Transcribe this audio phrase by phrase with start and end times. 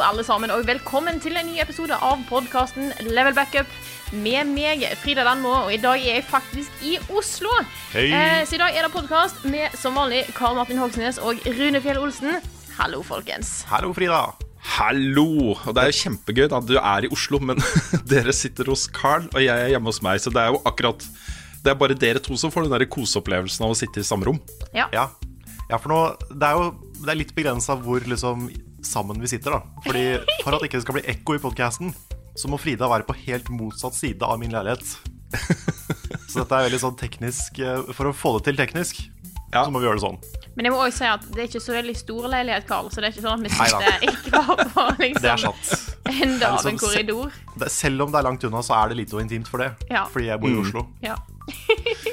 [0.00, 3.68] Hallo, alle sammen, og velkommen til en ny episode av podkasten Level Backup
[4.16, 7.52] med meg, Frida Danmo, og i dag er jeg faktisk i Oslo.
[7.92, 11.84] Eh, så i dag er det podkast med som vanlig Karl Martin Hogsnes og Rune
[11.84, 12.38] Fjell Olsen.
[12.78, 13.66] Hallo, folkens.
[13.68, 14.22] Hallo, Frida.
[14.78, 15.26] Hallo!
[15.52, 17.60] Og det er jo kjempegøy at du er i Oslo, men
[18.14, 20.24] dere sitter hos Carl, og jeg er hjemme hos meg.
[20.24, 21.04] Så det er jo akkurat
[21.60, 24.32] Det er bare dere to som får den der koseopplevelsen av å sitte i samme
[24.32, 24.40] rom.
[24.72, 24.88] Ja.
[24.96, 25.10] Ja,
[25.68, 28.48] ja for nå Det er jo det er litt begrensa hvor liksom
[28.86, 29.60] sammen vi sitter, da.
[29.86, 30.04] Fordi
[30.44, 31.94] For at ikke det skal bli ekko i podkasten,
[32.38, 34.84] så må Frida være på helt motsatt side av min leilighet.
[36.30, 39.00] Så dette er veldig sånn teknisk eh, For å få det til teknisk,
[39.52, 39.64] Ja.
[39.66, 40.18] så må vi gjøre det sånn.
[40.56, 43.00] Men jeg må også si at det er ikke så veldig stor leilighet, Karl, så
[43.02, 45.96] det er ikke sånn at vi sitter ikke bare på Det er liksom sant.
[46.10, 47.38] enda av liksom en korridor.
[47.70, 49.70] Selv om det er langt unna, så er det lite og intimt for det.
[49.90, 50.04] Ja.
[50.10, 50.84] Fordi jeg bor i Oslo.
[51.02, 51.16] Ja.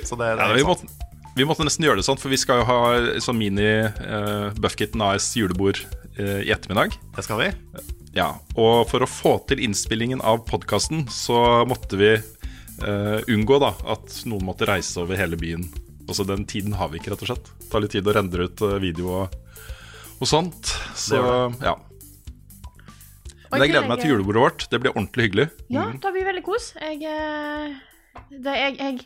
[0.05, 0.69] Så det, det Ja, er vi, sant.
[0.69, 2.79] måtte, vi måtte nesten gjøre det sånn, for vi skal jo ha
[3.21, 5.81] sånn mini uh, Buffkitten AS julebord
[6.17, 6.97] i ettermiddag.
[7.15, 7.51] Det skal vi.
[8.17, 13.73] Ja, Og for å få til innspillingen av podkasten, så måtte vi uh, unngå da
[13.93, 15.67] at noen måtte reise over hele byen.
[16.07, 17.51] Altså Den tiden har vi ikke, rett og slett.
[17.59, 19.33] Det tar litt tid å rendre ut eh, video og,
[20.21, 20.71] og sånt.
[20.95, 21.19] Så
[21.59, 21.75] ja.
[23.51, 24.65] Men jeg gleder meg til julebordet vårt.
[24.71, 25.47] Det blir ordentlig hyggelig.
[25.71, 26.69] Ja, da blir vi veldig kos.
[26.79, 27.75] Jeg, eh,
[28.31, 29.03] det, jeg, jeg,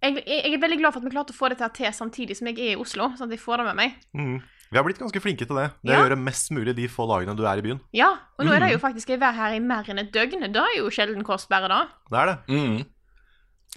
[0.00, 2.48] jeg, jeg er veldig glad for at vi klarte å få det til samtidig som
[2.50, 3.10] jeg er i Oslo.
[3.18, 4.00] Sånn at jeg får det med meg.
[4.16, 4.36] Mm.
[4.74, 5.68] Vi har blitt ganske flinke til det.
[5.86, 6.00] Det Ja.
[6.02, 7.78] å gjøre mest mulig de få dagene du er i byen.
[7.94, 8.08] Ja,
[8.38, 8.72] og nå er det Mm.
[8.74, 10.52] jo faktisk jeg være her i mer enn et døgn.
[10.52, 11.86] Da er jo sjelden kostbare, da.
[12.10, 12.38] Det er det.
[12.48, 12.84] Mm.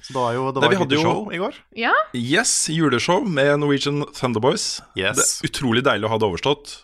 [0.02, 1.53] Så det er jo det var vi et lite jo- show i går.
[1.75, 4.81] Ja, Yes, juleshow med Norwegian Thunderboys.
[4.96, 5.40] Yes.
[5.41, 6.84] Det er utrolig deilig å ha det overstått.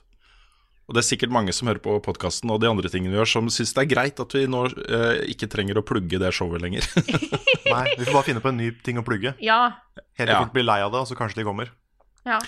[0.90, 3.28] Og det er sikkert mange som hører på podkasten og de andre tingene vi gjør,
[3.32, 6.62] som syns det er greit at vi nå eh, ikke trenger å plugge det showet
[6.62, 6.82] lenger.
[7.66, 9.34] Nei, vi får bare finne på en ny ting å plugge.
[9.40, 9.72] ja,
[10.20, 10.40] Hele Ja.
[10.44, 11.70] folk blir lei av det, og så kanskje de kommer.
[12.26, 12.40] ja.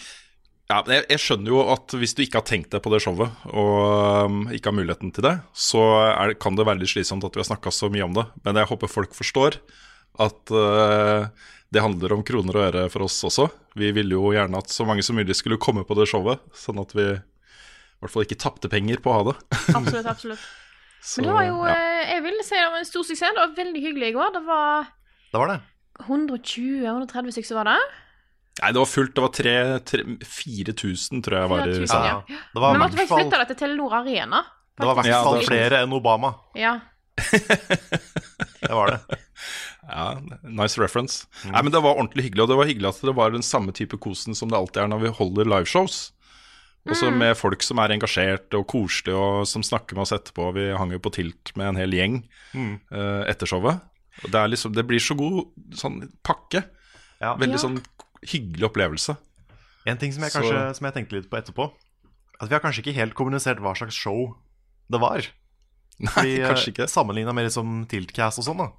[0.65, 3.33] Ja, jeg, jeg skjønner jo at hvis du ikke har tenkt deg på det showet,
[3.53, 7.25] og um, ikke har muligheten til det, så er, det- kan det være litt slitsomt
[7.27, 8.23] at vi har snakka så mye om det.
[8.47, 9.59] Men jeg håper folk forstår
[10.25, 11.27] at uh,
[11.75, 13.45] det handler om kroner og øre for oss også.
[13.77, 16.81] Vi ville jo gjerne at så mange som mulig skulle komme på det showet, sånn
[16.81, 17.19] at vi i
[18.01, 19.35] hvert fall ikke tapte penger på å ha det.
[19.77, 20.41] Absolutt, absolutt.
[21.05, 21.73] Så, Men det var jo ja.
[21.77, 23.35] eh, Jeg vil si det var en stor suksess.
[23.37, 24.31] Det var veldig hyggelig i går.
[24.33, 24.87] Det var
[25.29, 25.59] Det var det.
[26.09, 27.85] 120-130 stykker var der.
[28.61, 29.13] Nei, det var fullt.
[29.15, 32.07] Det var tre- tre- 4000, tror jeg var i 4000, salen.
[32.29, 32.41] ja.
[32.53, 34.43] Det var Vi måtte faktisk flytte det til Telenor Arena.
[34.79, 36.33] det var i hvert fall flere enn Obama.
[36.55, 36.79] Ja.
[38.61, 38.99] Det var det.
[39.85, 41.27] Ja, nice reference.
[41.45, 43.69] Nei, men Det var ordentlig hyggelig, og det var hyggelig at det var den samme
[43.77, 45.97] type kosen som det alltid er når vi holder liveshows.
[46.89, 50.47] Også med folk som er engasjerte og koselige, og som snakker med oss etterpå.
[50.57, 52.17] Vi hang jo på Tilt med en hel gjeng
[52.55, 53.77] eh, etter showet.
[54.23, 55.43] Og det, er liksom, det blir så god
[55.77, 56.63] sånn pakke.
[57.21, 57.35] Ja.
[57.37, 57.63] Veldig Ja.
[57.67, 57.77] sånn
[58.23, 59.17] hyggelig opplevelse.
[59.85, 61.71] En ting som jeg, Så- som jeg tenkte litt på etterpå,
[62.41, 64.35] at vi har kanskje ikke helt kommunisert hva slags show
[64.89, 65.21] det var.
[65.99, 66.87] Nei, Fordi kanskje ikke.
[66.89, 68.71] Sammenligna med liksom Tiltcast og sånn, da,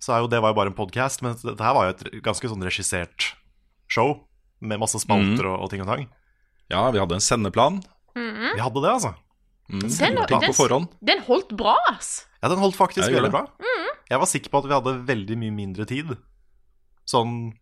[0.00, 2.22] så er jo det var jo bare en podkast, men dette her var jo et
[2.22, 3.34] ganske sånn regissert
[3.88, 4.22] show.
[4.60, 5.52] Med masse spalter Mm.
[5.52, 6.08] og, og ting og tang.
[6.70, 7.82] Ja, vi hadde en sendeplan.
[8.14, 9.14] Vi hadde det, altså.
[9.68, 12.24] Mm, Den- den- Den holdt bra, ass.
[12.42, 13.46] Ja, den holdt faktisk veldig bra.
[14.08, 16.16] Jeg var sikker på at vi hadde veldig mye mindre tid.
[17.06, 17.52] Sånn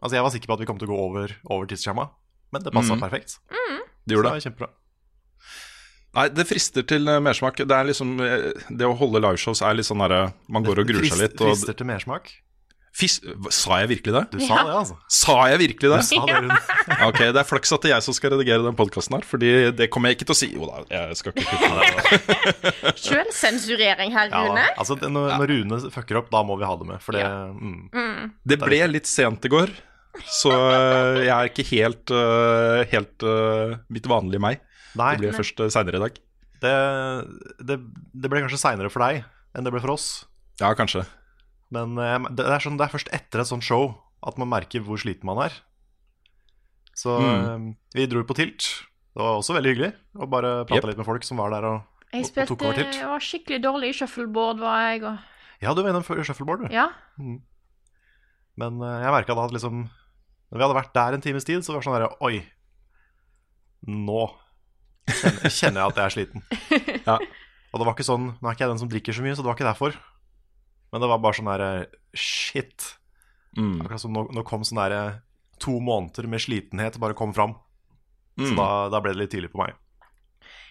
[0.00, 2.08] Altså, jeg var sikker på at vi kom til å gå over, over tidsskjema,
[2.54, 3.02] men det passa mm.
[3.04, 3.38] perfekt.
[4.08, 4.70] Det gjorde det kjempebra.
[6.16, 7.60] Nei, det frister til eh, mersmak.
[7.62, 10.88] Det er liksom eh, Det å holde liveshows er litt sånn derre Man går og
[10.88, 11.36] gruer seg litt.
[11.38, 12.32] Og, Frister til mersmak.
[12.90, 13.20] Fis,
[13.54, 14.22] sa jeg virkelig det?
[14.32, 14.62] Du sa Ja.
[14.66, 14.96] det, altså.
[15.06, 16.00] Sa jeg virkelig Du det?
[16.08, 16.56] sa det.
[17.06, 19.52] Ok, Det er flaks at det er jeg som skal redigere den podkasten her, Fordi
[19.78, 20.48] det kommer jeg ikke til å si.
[20.56, 22.74] Jo da, jeg skal ikke kutte det.
[23.04, 24.66] Sjølsensurering her, Ja, Rune.
[24.74, 26.98] altså, det, når, når Rune fucker opp, da må vi ha det med.
[27.04, 28.34] For det mm.
[28.42, 29.70] Det ble litt sent i går,
[30.26, 34.60] så eh, jeg er ikke helt, eh, helt eh, mitt vanlige meg.
[34.98, 36.16] Nei, Det blir først uh, seinere i dag.
[36.64, 36.74] det,
[37.62, 37.76] det,
[38.12, 39.22] det ble kanskje seinere for deg
[39.54, 40.08] enn det ble for oss.
[40.60, 41.04] Ja, kanskje.
[41.70, 43.92] Men det, er sånn, det er først etter et sånt show
[44.26, 45.54] at man merker hvor sliten man er.
[46.98, 48.66] Så eh, vi dro på Tilt.
[49.14, 50.90] Det var også veldig hyggelig å bare prate Yep.
[50.90, 52.98] litt med folk som var der og, Jeg spilte, og tok over Tilt.
[52.98, 55.02] jeg var skikkelig dårlig i shuffleboard, var jeg.
[55.06, 55.30] Og,
[55.62, 56.74] Ja, du var innom shuffleboard, du.
[56.74, 56.88] ja.
[58.60, 59.86] Men eh, jeg merka da at liksom
[60.50, 62.40] Når vi hadde vært der en times tid, så var det sånn derre Oi,
[63.86, 64.22] nå
[65.10, 66.46] kjenner, kjenner jeg at jeg er sliten.
[67.08, 67.16] Ja.
[67.70, 69.42] Og det var ikke sånn Nå er ikke jeg den som drikker så mye, så
[69.44, 69.94] det var ikke derfor.
[70.90, 71.70] Men det var bare sånn derre
[72.18, 72.88] Shit.
[73.56, 73.76] Mm.
[73.84, 75.02] Akkurat som nå, nå kom sånn derre
[75.62, 77.54] to måneder med slitenhet bare kom fram.
[78.40, 78.56] Så Mm.
[78.56, 79.74] da, da ble det litt tidlig på meg.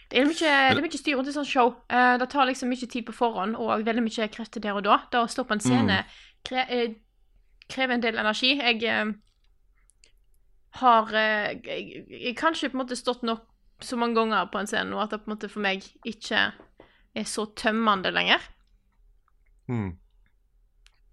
[0.10, 0.40] Det er mye,
[0.74, 1.68] det er mye styr rundt et sånt show.
[1.92, 4.96] Uh, det tar liksom mye tid på forhånd og veldig mye krefter der og da.
[5.12, 6.00] Det å stå på en scene
[6.48, 6.96] kre, uh,
[7.70, 8.56] krever en del energi.
[8.58, 9.12] Jeg eh,
[10.82, 13.46] har eh, jeg, jeg kanskje på en måte stått nok
[13.84, 16.50] så mange ganger på en scene nå at det på en måte for meg ikke
[17.16, 18.44] er så tømmende lenger.
[19.72, 19.92] Mm.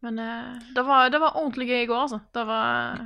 [0.06, 2.20] Men eh, det, var, det var ordentlig gøy i går, altså.
[2.34, 3.04] Det var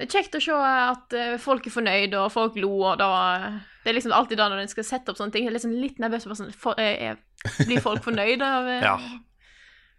[0.00, 3.08] det er kjekt å se at eh, folk er fornøyd, og folk lo, og det
[3.08, 3.42] var
[3.84, 5.74] Det er liksom alltid da når en skal sette opp sånne ting, jeg er liksom
[5.76, 6.80] litt nervøs for sånn for,
[7.68, 8.94] Blir folk fornøyd av Ja.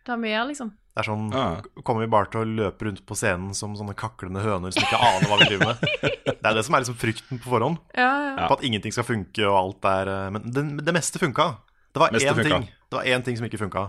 [0.07, 0.71] det vi gjør, liksom?
[0.91, 1.61] Det er sånn Ja.
[1.87, 4.99] Kommer vi bare til å løpe rundt på scenen som sånne kaklende høner som ikke
[4.99, 5.85] aner hva vi driver med?
[6.27, 7.77] Det er det som er liksom frykten på forhånd.
[7.95, 8.47] Ja, ja.
[8.49, 11.47] På at ingenting skal funke og alt er eh, Men det, det meste funka.
[11.93, 12.49] Det var Meste én funka.
[12.59, 13.85] ting, det var én ting som ikke funka.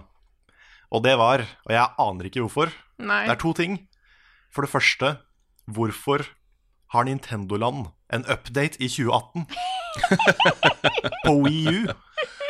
[0.92, 3.22] Og det var, og jeg aner ikke hvorfor, Nei.
[3.26, 3.78] det er to ting.
[4.52, 5.12] For det første,
[5.70, 6.26] hvorfor
[6.92, 9.46] har Nintendoland en update i 2018?
[11.26, 11.86] på Wii U,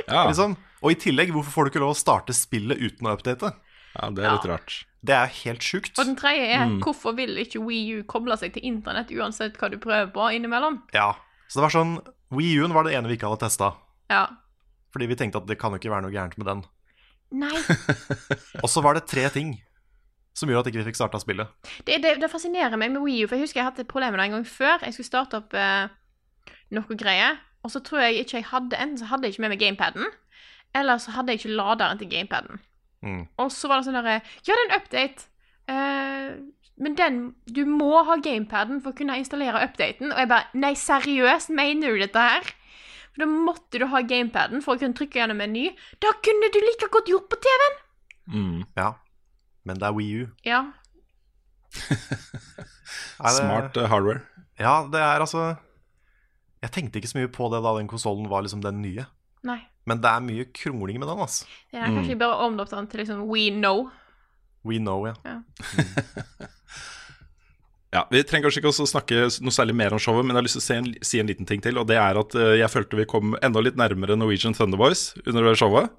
[0.08, 0.24] Ja.
[0.28, 0.56] liksom.
[0.82, 3.52] Og i tillegg, hvorfor får du ikke lov å starte spillet uten å update?
[3.96, 4.78] Ja, det er litt rart.
[5.02, 5.96] Det er helt sjukt.
[5.98, 6.80] Og den tredje er Mm.
[6.84, 10.82] hvorfor vil ikke Wii U koble seg til internett uansett hva du prøver på innimellom?
[10.94, 11.14] Ja,
[11.48, 11.96] så det var sånn
[12.32, 13.72] Wii U-en var det ene vi ikke hadde testa.
[14.10, 14.26] Ja.
[14.92, 16.62] Fordi vi tenkte at det kan jo ikke være noe gærent med den.
[17.32, 17.52] Nei.
[18.62, 19.56] Og så var det tre ting
[20.36, 21.48] som gjorde at ikke vi fikk starta spillet.
[21.84, 24.14] Det, det, det fascinerer meg med Wii U, for jeg husker jeg hadde et problem
[24.14, 24.78] med det en gang før.
[24.86, 25.88] Jeg skulle starte opp eh,
[26.72, 29.52] noe greier, og så tror jeg ikke jeg hadde Enten så hadde jeg ikke med
[29.56, 30.06] meg gamepaden,
[30.74, 32.62] eller så hadde jeg ikke laderen til gamepaden.
[33.02, 33.26] Mm.
[33.42, 35.28] Og så var det sånn derre Ja, det er en update,
[35.70, 36.42] Uh,
[36.82, 40.10] men den Du må ha gamepaden for å kunne installere updaten.
[40.10, 42.52] Og jeg bare Nei, seriøst, mener du dette her?
[43.12, 45.66] For da måtte du ha gamepaden for å kunne trykke gjennom en ny.
[46.02, 47.80] Da kunne du like godt gjort på TV-en!
[48.32, 48.60] Mm.
[48.78, 48.92] Ja,
[49.68, 50.30] men det er Wii U.
[50.46, 50.62] Ja.
[53.36, 54.24] Smart uh, hardware.
[54.60, 55.56] Ja, det er altså
[56.62, 59.06] Jeg tenkte ikke så mye på det da den konsollen var liksom den nye.
[59.44, 59.60] Nei.
[59.88, 61.46] Men det er mye krongling med den, altså.
[61.74, 63.88] Ja, kanskje jeg bare omdøpte den til liksom We Know.
[64.64, 65.14] We know, ja.
[67.92, 70.46] Ja, Vi trenger kanskje ikke å snakke noe særlig mer om showet, men jeg har
[70.46, 71.76] lyst til å si en, si en liten ting til.
[71.82, 75.50] Og det er at eh, jeg følte vi kom enda litt nærmere Norwegian Thunderboys under
[75.50, 75.90] det showet.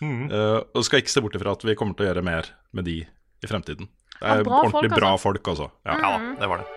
[0.00, 0.26] Mm.
[0.28, 2.84] Uh, og skal ikke se bort ifra at vi kommer til å gjøre mer med
[2.88, 3.88] de i fremtiden.
[4.16, 5.24] Det Ja, er bra ordentlig folk, bra altså.
[5.24, 5.70] folk, altså.
[5.88, 5.98] Ja.
[6.00, 6.68] Ja det var det.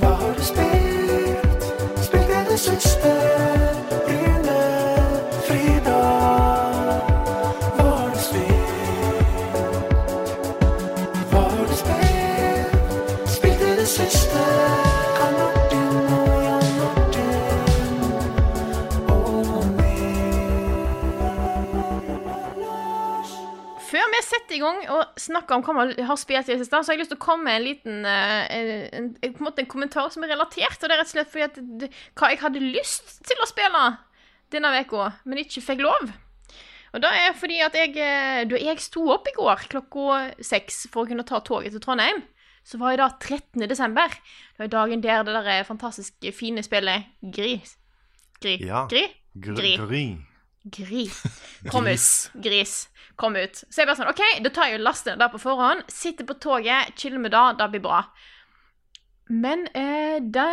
[0.00, 1.68] Hva har du spilt?
[2.08, 3.53] Spilt det siste?
[24.26, 26.96] Setter i gang og snakker om hva man har spilt i det siste, så har
[26.96, 30.26] jeg lyst til å komme med en liten eh, en, en, en, en kommentar som
[30.26, 30.80] er relatert.
[30.80, 33.48] Og det er rett og slett fordi at det, hva jeg hadde lyst til å
[33.50, 33.86] spille
[34.54, 36.12] denne uka, men ikke fikk lov.
[36.94, 40.84] Og det er fordi at jeg eh, Da jeg sto opp i går klokka seks
[40.92, 42.22] for å kunne ta toget til Trondheim,
[42.64, 43.66] så var det da 13.
[43.68, 44.14] desember.
[44.54, 47.76] Det var dagen der det der fantastisk fine spillet Gris
[48.40, 48.58] Gri?
[48.64, 48.86] Ja.
[48.90, 49.08] Gri?
[49.34, 49.76] Gri.
[49.80, 50.04] Gri.
[50.64, 51.22] Gris.
[51.72, 52.30] Kom Gris.
[52.34, 52.42] ut.
[52.42, 52.74] Gris.
[53.20, 53.60] Kom ut.
[53.68, 55.84] Så jeg bare sånn, OK, da tar jeg jo laster der på forhånd.
[55.92, 57.44] Sitter på toget, chiller med det.
[57.60, 58.00] Det blir bra.
[59.30, 60.48] Men eh, det,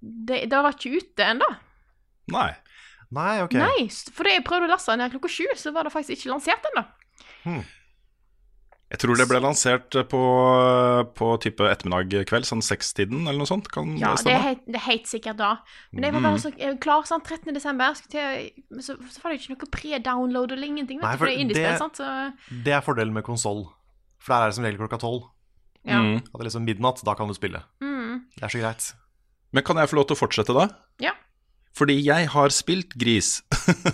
[0.00, 1.46] det Det var ikke ute ennå.
[2.34, 2.50] Nei.
[3.10, 3.54] Nei, ok.
[3.58, 6.30] Nei, for da jeg prøvde å laste den klokka sju, så var det faktisk ikke
[6.30, 6.84] lansert ennå.
[8.90, 10.20] Jeg tror det ble lansert på,
[11.14, 13.68] på type ettermiddag kveld, sånn sekstiden eller noe sånt.
[13.70, 14.40] Kan Ja, det er, stemme?
[14.50, 15.50] Ja, det er helt sikkert da.
[15.94, 17.54] Men jeg var bare så jeg klar sånn 13.
[17.54, 17.94] desember.
[17.94, 20.98] Skulle til, så, så var det ikke noe pre-download eller ingenting.
[20.98, 22.00] Vet Nei, for for det det- sant?
[22.02, 22.08] Så,
[22.66, 23.68] Det er fordelen med konsoll.
[24.18, 25.28] For der er det som regel klokka tolv.
[25.86, 26.00] ja.
[26.02, 26.16] Mm.
[26.18, 27.62] At det er liksom midnatt, da kan du spille.
[27.80, 28.24] Mm.
[28.36, 28.92] Det er så greit.
[29.52, 30.68] Men kan jeg få lov til å fortsette da?
[31.00, 31.14] ja.
[31.78, 33.42] Fordi jeg har spilt Gris.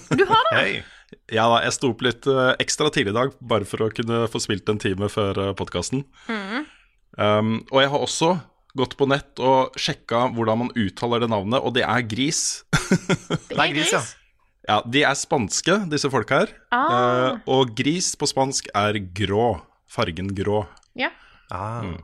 [0.09, 0.57] Du har det?
[0.57, 0.83] Hei!
[1.31, 4.25] Ja da, jeg sto opp litt eh, ekstra tidlig i dag, bare for å kunne
[4.31, 6.03] få spilt en time før podkasten.
[6.27, 6.67] podkasten.
[7.17, 8.31] Um, og jeg har også
[8.77, 12.65] gått på nett og sjekka hvordan man uttaler det navnet, og det er Gris.
[13.49, 14.03] Det er gris, ja.
[14.69, 16.53] ja, De er spanske, disse folka her.
[16.75, 16.91] Ah.
[16.91, 19.57] Uh, og gris på spansk er grå.
[19.91, 20.65] Fargen grå.
[20.99, 21.11] Ja.
[21.51, 21.97] Ah.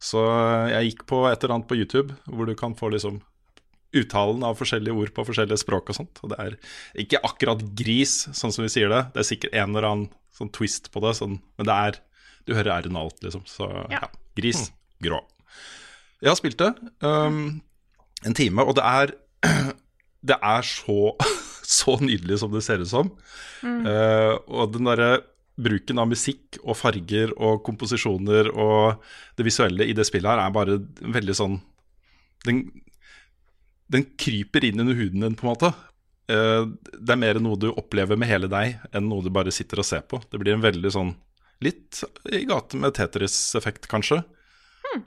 [0.00, 3.18] Så eh, jeg gikk på et eller annet på YouTube hvor du kan få liksom
[3.96, 6.20] uttalen av forskjellige ord på forskjellige språk og sånt.
[6.22, 6.56] Og det er
[7.04, 9.02] ikke akkurat gris, sånn som vi sier det.
[9.14, 12.00] Det er sikkert en eller annen sånn twist på det, sånn, men det er
[12.48, 13.42] Du hører r-en alt, liksom.
[13.46, 14.00] Så ja.
[14.00, 14.06] Ja.
[14.38, 14.70] Gris.
[15.04, 15.20] Grå.
[16.20, 16.70] Jeg har spilt det
[17.04, 17.60] um,
[18.26, 19.12] en time, og det er
[20.30, 21.14] Det er så,
[21.78, 23.12] så nydelig som det ser ut som.
[23.64, 25.22] Eh, og den derre
[25.60, 29.00] bruken av musikk og farger og komposisjoner og
[29.38, 31.58] det visuelle i det spillet her er bare veldig sånn
[32.46, 32.62] Den,
[33.90, 35.72] den kryper inn under huden din, på en måte.
[36.30, 36.62] Eh,
[36.94, 39.88] det er mer noe du opplever med hele deg, enn noe du bare sitter og
[39.88, 40.20] ser på.
[40.30, 41.16] Det blir en veldig sånn
[41.60, 41.98] Litt
[42.32, 44.22] i gate med Tetris-effekt, kanskje.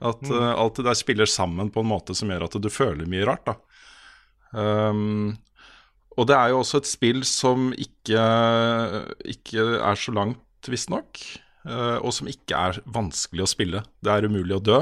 [0.05, 3.09] At uh, alt det der spiller sammen på en måte som gjør at du føler
[3.09, 3.55] mye rart, da.
[4.53, 5.33] Um,
[6.13, 8.21] og det er jo også et spill som ikke,
[9.33, 11.23] ikke er så langt, visstnok.
[11.65, 13.81] Uh, og som ikke er vanskelig å spille.
[14.03, 14.79] Det er umulig å dø.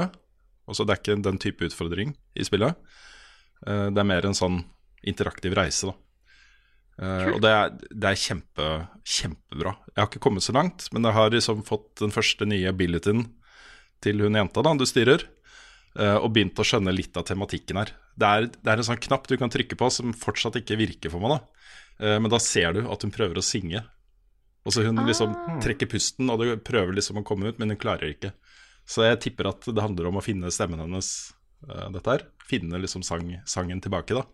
[0.68, 2.76] Altså, det er ikke den type utfordring i spillet.
[3.66, 4.62] Uh, det er mer en sånn
[5.02, 5.98] interaktiv reise, da.
[7.02, 8.66] Uh, og det er, det er kjempe,
[9.02, 9.76] kjempebra.
[9.94, 13.24] Jeg har ikke kommet så langt, men jeg har liksom fått den første nye abilityen
[14.02, 15.24] til hun jenta da, du styrer,
[15.98, 17.94] eh, og begynt å skjønne litt av tematikken her.
[18.18, 21.12] Det er, det er en sånn knapp du kan trykke på som fortsatt ikke virker
[21.12, 21.68] for meg, da.
[22.02, 23.84] Eh, men da ser du at hun prøver å synge.
[24.62, 27.80] Og så hun liksom trekker pusten, og du prøver liksom å komme ut, men hun
[27.82, 28.30] klarer ikke.
[28.86, 32.26] Så jeg tipper at det handler om å finne stemmen hennes, eh, dette her.
[32.48, 34.24] Finne liksom sang, sangen tilbake, da.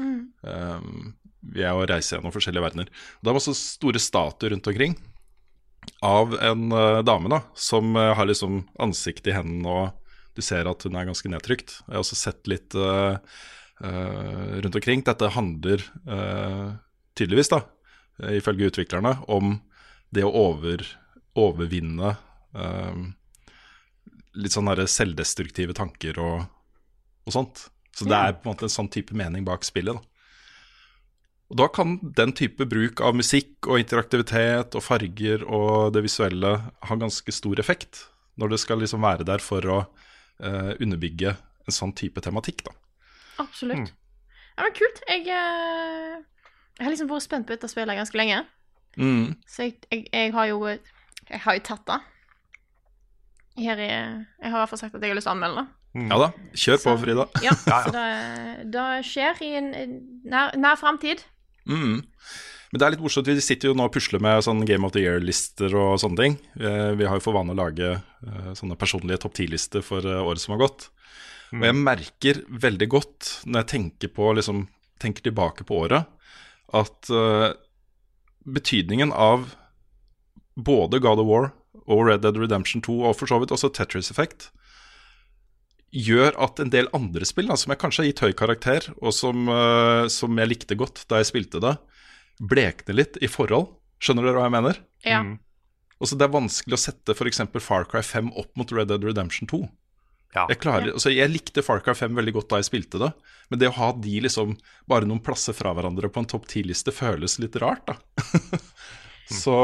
[0.00, 2.90] Um, ved å reise gjennom forskjellige verdener.
[3.20, 4.96] Det er også store statuer rundt omkring
[6.04, 10.68] av en eh, dame da, som eh, har liksom ansiktet i hendene, og du ser
[10.68, 11.78] at hun er ganske nedtrykt.
[11.86, 13.16] Jeg har også sett litt uh,
[13.82, 15.02] uh, rundt omkring.
[15.04, 16.76] Dette handler uh,
[17.20, 17.62] tydeligvis, da,
[18.22, 19.58] eh, ifølge utviklerne, om
[20.14, 20.84] det å over,
[21.38, 22.14] overvinne
[22.54, 23.02] eh,
[24.40, 26.46] litt sånn selvdestruktive tanker og,
[27.30, 27.66] og sånt.
[27.96, 29.96] Så det er på en måte en sånn type mening bak spillet.
[29.98, 30.10] da.
[31.50, 36.52] Og Da kan den type bruk av musikk og interaktivitet og farger og det visuelle
[36.86, 38.06] ha ganske stor effekt,
[38.38, 39.78] når det skal liksom være der for å
[40.38, 41.34] eh, underbygge
[41.66, 42.62] en sånn type tematikk.
[42.68, 42.76] da.
[43.42, 43.90] Absolutt.
[43.90, 45.02] Ja, men kult.
[45.08, 46.22] Jeg, eh,
[46.78, 48.44] jeg har liksom vært spent på dette spillet ganske lenge.
[48.96, 49.34] Mm.
[49.50, 51.98] Så jeg, jeg, jeg har jo Jeg har jo tatt det.
[53.60, 55.62] Her er, jeg har i hvert fall sagt at jeg har lyst til å anmelde
[55.62, 55.79] det.
[55.94, 57.24] Ja da, kjør på, Så- Frida.
[57.46, 58.06] Ja, så det,
[58.70, 59.72] det skjer i en
[60.30, 61.24] nær, nær framtid.
[61.66, 62.00] Mm.
[62.70, 64.92] Men det er litt morsomt, vi sitter jo nå og pusler med sånn Game of
[64.94, 66.36] the Year-lister og sånne ting.
[66.62, 70.20] Eh, Vi har jo for vane å lage eh, sånne personlige topp 10-lister for eh,
[70.22, 70.86] året som har gått.
[71.50, 74.68] Og jeg merker veldig godt når jeg tenker, på, liksom,
[75.02, 76.06] tenker tilbake på året,
[76.78, 77.50] at uh,
[78.46, 79.48] betydningen av
[80.54, 81.48] både God of War
[81.90, 84.52] og Red Dead Redemption 2, og for så vidt også Tetris Effect,
[85.90, 89.14] gjør at en del andre spill, da, som jeg kanskje har gitt høy karakter, og
[89.14, 91.74] som, uh, som jeg likte godt da jeg spilte det,
[92.40, 93.72] blekner litt i forhold.
[94.00, 94.80] Skjønner dere hva jeg mener?
[95.04, 95.20] Ja.
[96.00, 97.42] Og så Det er vanskelig å sette f.eks.
[97.60, 99.60] Far Cry 5 opp mot Red Dead Redemption 2.
[100.30, 100.44] Ja.
[100.46, 103.10] Jeg, klarer, altså jeg likte Far Cry 5 veldig godt da jeg spilte det,
[103.50, 104.54] men det å ha de liksom
[104.88, 107.96] bare noen plasser fra hverandre på en topp 10-liste føles litt rart, da.
[109.42, 109.56] så,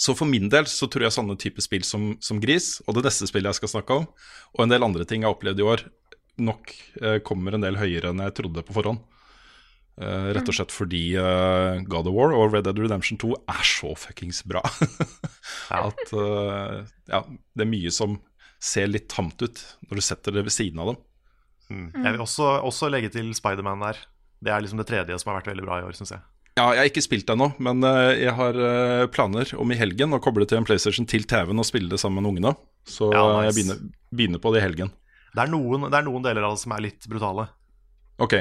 [0.00, 3.06] så for min del så tror jeg sånne type spill som, som Gris, og det
[3.08, 4.06] neste spillet jeg skal snakke om,
[4.54, 5.86] og en del andre ting jeg har opplevd i år,
[6.42, 9.02] nok eh, kommer en del høyere enn jeg trodde på forhånd.
[10.00, 13.64] Eh, rett og slett fordi eh, God of War og Red Dead Redemption 2 er
[13.68, 14.62] så fuckings bra.
[15.82, 16.78] At eh,
[17.12, 18.16] ja, det er mye som
[18.62, 21.02] ser litt tamt ut når du setter det ved siden av dem.
[21.72, 21.88] Mm.
[21.98, 24.00] Jeg vil også, også legge til Spiderman der.
[24.42, 26.24] Det er liksom det tredje som har vært veldig bra i år, syns jeg.
[26.58, 29.78] Ja, jeg har ikke spilt det ennå, men eh, jeg har eh, planer om i
[29.80, 32.52] helgen å koble til en PlayStation til TV-en og spille det sammen med ungene.
[32.84, 33.46] Så Ja, nice.
[33.46, 33.78] jeg begynner,
[34.12, 34.90] begynner på det i helgen.
[35.32, 37.46] Det er, noen, det er noen deler av det som er litt brutale.
[38.20, 38.34] Ok.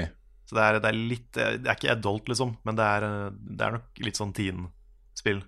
[0.49, 3.63] Så det er, det er litt Det er ikke adult, liksom, men det er, det
[3.69, 5.39] er nok litt sånn teen-spill.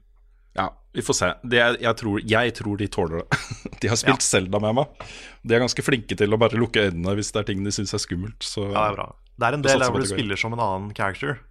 [0.55, 1.29] Ja, vi får se.
[1.43, 3.41] Det, er- jeg, tror, jeg tror de tåler det.
[3.83, 5.03] De har spilt Zelda med meg.
[5.43, 7.91] De er ganske flinke til å bare lukke øynene hvis det er ting de syns
[7.97, 8.39] er skummelt.
[8.45, 9.07] Så Ja, det er bra.
[9.35, 11.41] Det er en del der hvor du spiller som en annen character.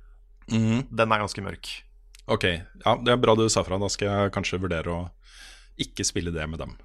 [0.52, 0.86] Mhm.
[0.94, 1.70] Den er ganske mørk.
[2.28, 3.78] Ok, ja, det er bra du sa fra.
[3.82, 5.10] Da skal jeg kanskje vurdere å
[5.82, 6.76] ikke spille det med dem.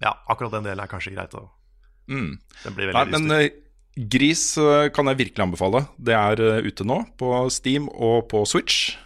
[0.00, 1.34] Ja, akkurat den delen er kanskje greit.
[1.34, 1.50] å-
[2.08, 2.38] Mm.
[2.64, 3.52] Den blir Nei, veldig men lystig.
[3.52, 5.88] eh, Gris eh, kan jeg virkelig anbefale.
[5.98, 8.96] Det er uh, ute nå på Steam og på Switch.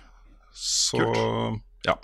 [0.54, 1.00] Så
[1.84, 1.96] ja.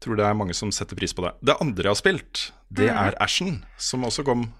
[0.00, 1.34] Tror det er mange som setter pris på det.
[1.44, 4.52] Det andre jeg har spilt, det er Ashen, som også kom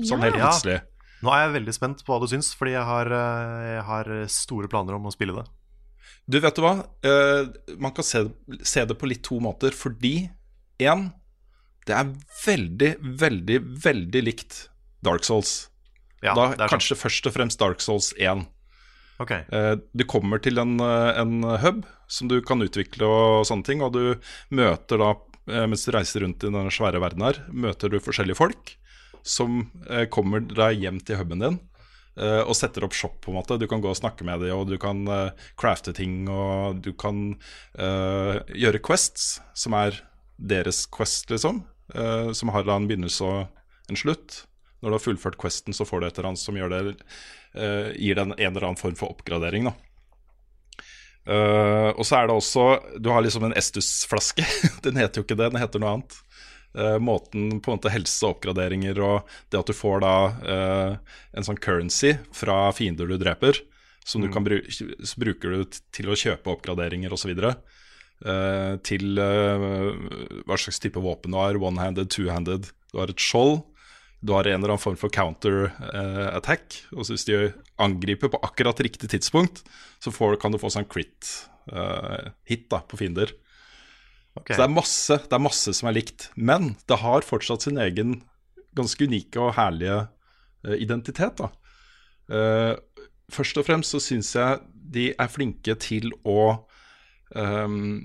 [0.00, 0.80] sånn helt Ja.
[1.22, 4.68] Nå er jeg veldig spent på hva du syns, fordi jeg har, jeg har store
[4.68, 5.46] planer om å spille det.
[6.26, 6.74] Du, vet du hva?
[7.06, 7.46] Eh,
[7.78, 8.24] man kan se,
[8.66, 9.74] se det på litt to måter.
[9.76, 10.28] Fordi
[10.82, 11.06] én,
[11.86, 12.10] det er
[12.42, 12.90] veldig,
[13.22, 14.64] veldig, veldig likt
[15.06, 15.68] Dark Souls.
[16.24, 18.42] Ja, da kanskje først og fremst Dark Souls 1.
[19.22, 19.30] Ok.
[19.32, 23.82] Eh, Du kommer til en, eh, en hub som du kan utvikle og sånne ting,
[23.82, 24.18] og du
[24.50, 25.12] møter da,
[25.66, 28.74] mens du reiser rundt i denne svære verden her, møter du forskjellige folk
[29.26, 29.70] som
[30.10, 31.56] kommer deg hjem til huben din
[32.48, 33.58] og setter opp shop, på en måte.
[33.60, 36.92] Du kan gå og snakke med dem, og du kan eh, crafte ting, og du
[36.96, 37.36] kan
[37.78, 40.00] uh, gjøre quests, som er
[40.36, 41.64] deres quest, liksom.
[41.94, 44.42] Uh, som har en begynnelse og en slutt.
[44.80, 48.18] Når du har fullført questen, så får du et eller annet som det uh, gir
[48.18, 49.70] den en eller annen form for oppgradering.
[49.70, 49.76] da
[51.26, 52.64] Uh, og så er det også
[53.02, 54.44] Du har liksom en Estus-flaske.
[54.84, 56.18] den heter jo ikke det, den heter noe annet.
[56.76, 61.14] Eh, måten på en måte helse og oppgraderinger og det at du får da eh,
[61.32, 63.62] en sånn currency fra fiender du dreper,
[64.04, 64.68] som du kan bruke,
[65.16, 67.32] bruker du til å kjøpe oppgraderinger osv.
[68.16, 69.64] Uh, til eh,
[70.46, 71.58] hva slags type våpen du har.
[71.60, 72.70] One-handed, two-handed.
[72.92, 73.58] Du har et skjold.
[74.20, 76.78] Du har en eller annen form for counter-attack.
[76.94, 77.40] og så hvis de
[77.82, 79.64] angriper på akkurat riktig tidspunkt,
[80.00, 83.34] så får, kan du få sånn crit-hit da på fiender.
[84.36, 84.52] Ok.
[84.52, 86.30] Så det er, masse, det er masse som er likt.
[86.36, 88.20] Men det har fortsatt sin egen
[88.76, 91.40] ganske unike og herlige uh, identitet.
[92.26, 92.74] Eh,
[93.32, 94.62] først og fremst så syns jeg
[94.96, 96.66] de er flinke til å
[97.34, 98.02] um,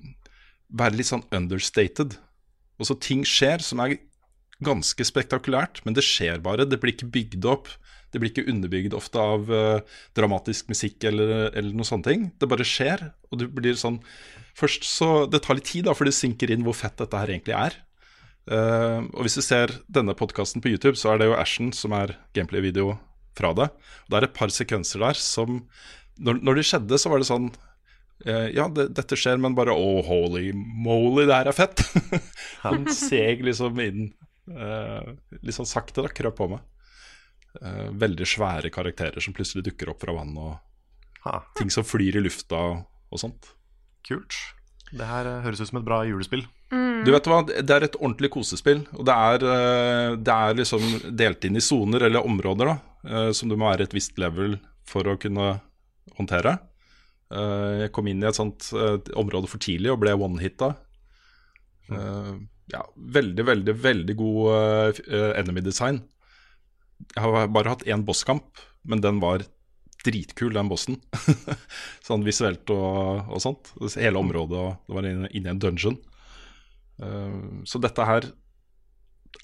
[0.69, 2.15] være litt sånn understated.
[2.81, 3.99] Og så ting skjer som er
[4.61, 6.67] ganske spektakulært, men det skjer bare.
[6.69, 7.69] Det blir ikke bygd opp.
[8.11, 12.27] Det blir ikke underbygd ofte av uh, dramatisk musikk eller, eller noe sånne ting.
[12.39, 14.01] Det bare skjer, og du blir sånn
[14.51, 17.31] Først så Det tar litt tid, da, for det synker inn hvor fett dette her
[17.31, 17.77] egentlig er.
[18.51, 21.95] Uh, og hvis du ser denne podkasten på YouTube, så er det jo Ashen som
[21.95, 22.97] er gameplay-video
[23.37, 23.69] fra det.
[23.71, 25.61] Og det er et par sekvenser der som
[26.19, 27.47] Når, når det skjedde, så var det sånn
[28.27, 31.85] uh, Ja, det, dette skjer, men bare oh, holy moly, det her er fett.
[32.65, 34.11] Han seg liksom inn
[34.49, 35.13] Uh,
[35.45, 36.63] litt sånn sakte, da, krøp på meg.
[37.59, 40.59] Eh, veldig svære karakterer som plutselig dukker opp fra vannet, og
[41.25, 42.77] Ha, ting som flyr i lufta og,
[43.11, 43.49] og sånt.
[44.07, 44.33] kult.
[44.91, 46.45] Det her eh, høres ut som et bra julespill.
[46.71, 48.85] Du vet hva, Det er et ordentlig kosespill.
[48.95, 53.31] Og det er, eh, det er liksom delt inn i soner eller områder da, eh,
[53.35, 54.55] som du må være et visst level
[54.87, 55.59] for å kunne
[56.17, 56.55] håndtere.
[57.31, 58.71] Eh, Jeg kom inn i et sånt
[59.15, 60.71] område for tidlig og ble one-hitta.
[61.91, 62.33] Eh,
[62.71, 64.99] Ja, veldig, veldig, veldig god
[65.35, 65.97] enemy design.
[67.15, 69.43] Jeg har bare hatt én bosskamp, men den var
[70.05, 70.97] dritkul, den bossen.
[72.07, 73.73] sånn visuelt og, og sånt.
[73.97, 75.99] Hele området, og det var inne, inne i en dungeon.
[77.01, 78.29] Uh, så dette her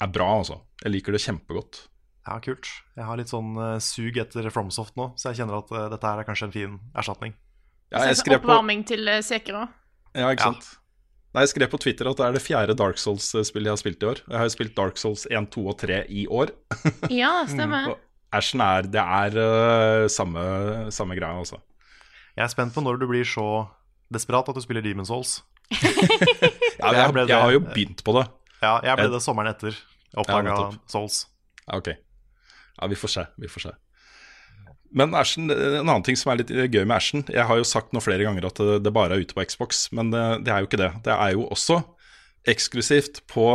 [0.02, 0.60] er bra, altså.
[0.84, 1.84] Jeg liker det kjempegodt.
[2.28, 2.68] Ja, kult.
[2.98, 6.10] Jeg har litt sånn uh, sug etter Fromsoft nå, så jeg kjenner at uh, dette
[6.10, 7.32] her er kanskje en fin erstatning.
[7.88, 9.62] Ja, jeg Sånn skrev på, Oppvarming til uh, Sekiro.
[10.12, 10.52] ja, ikke Ja.
[10.52, 10.68] sant?
[11.38, 14.00] Nei, jeg skrev på Twitter at det er det fjerde Dark Souls-spillet jeg har spilt
[14.02, 14.20] i år.
[14.26, 16.50] Jeg har jo spilt Dark Souls 1, 2 og 3 i år.
[17.14, 17.92] Ja, stemmer.
[17.92, 18.00] Og
[18.34, 20.42] Ashen er Det er uh, samme,
[20.90, 21.60] samme greia, altså.
[22.34, 23.44] Jeg er spent på når du blir så
[24.10, 25.36] desperat at du spiller Demon's Souls.
[26.78, 28.26] Ja, Jeg jeg, jeg har jo begynt på det.
[28.62, 30.58] Ja, jeg ble Jeg- det sommeren etter jeg oppdaga.
[30.90, 31.20] Souls.
[31.70, 31.92] Ok.
[31.94, 33.24] Ja, vi får se.
[33.38, 33.72] Vi får se.
[34.90, 37.92] Men Ashen, en annen ting som er litt gøy med Ashen Jeg har jo sagt
[37.92, 40.68] nå flere ganger at det, bare er ute på Xbox, men det, det er jo
[40.70, 40.92] ikke det.
[41.04, 41.82] Det er jo også
[42.48, 43.48] eksklusivt på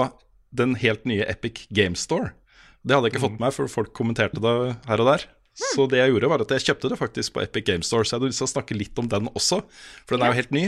[0.54, 2.36] den helt nye Epic Game Store.
[2.84, 4.54] Det hadde jeg ikke fått med meg, for folk kommenterte det
[4.86, 5.26] her og der.
[5.54, 8.06] Så det jeg gjorde, var at jeg kjøpte det faktisk på Epic Game Store.
[8.06, 9.64] Så jeg hadde lyst til å snakke litt om den også,
[10.04, 10.66] for den er jo helt ny.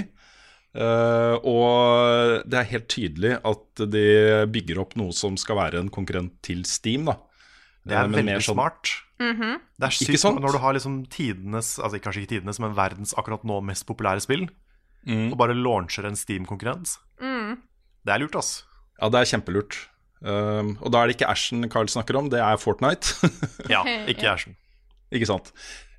[0.75, 4.07] Uh, og det er helt tydelig at de
[4.51, 7.07] bygger opp noe som skal være en konkurrent til Steam.
[7.07, 7.19] da
[7.85, 8.91] Det er Eh, veldig sånn- smart.
[9.19, 10.39] Det er Ikke sykt sant?
[10.41, 14.21] når du har liksom tidenes, altså kanskje ikke tidenes, men verdens akkurat nå mest populære
[14.21, 14.47] spill,
[15.07, 15.31] Mm.
[15.31, 16.97] og bare launcher en Steam-konkurrent.
[17.19, 18.63] Det er lurt, ass.
[19.01, 19.87] Ja, det er kjempelurt.
[20.23, 23.13] Um, og da er det ikke Ashen Carl snakker om, det er Fortnite.
[23.69, 24.25] Ja, ikke.
[24.33, 24.55] Ashen.
[25.13, 25.51] ikke sant?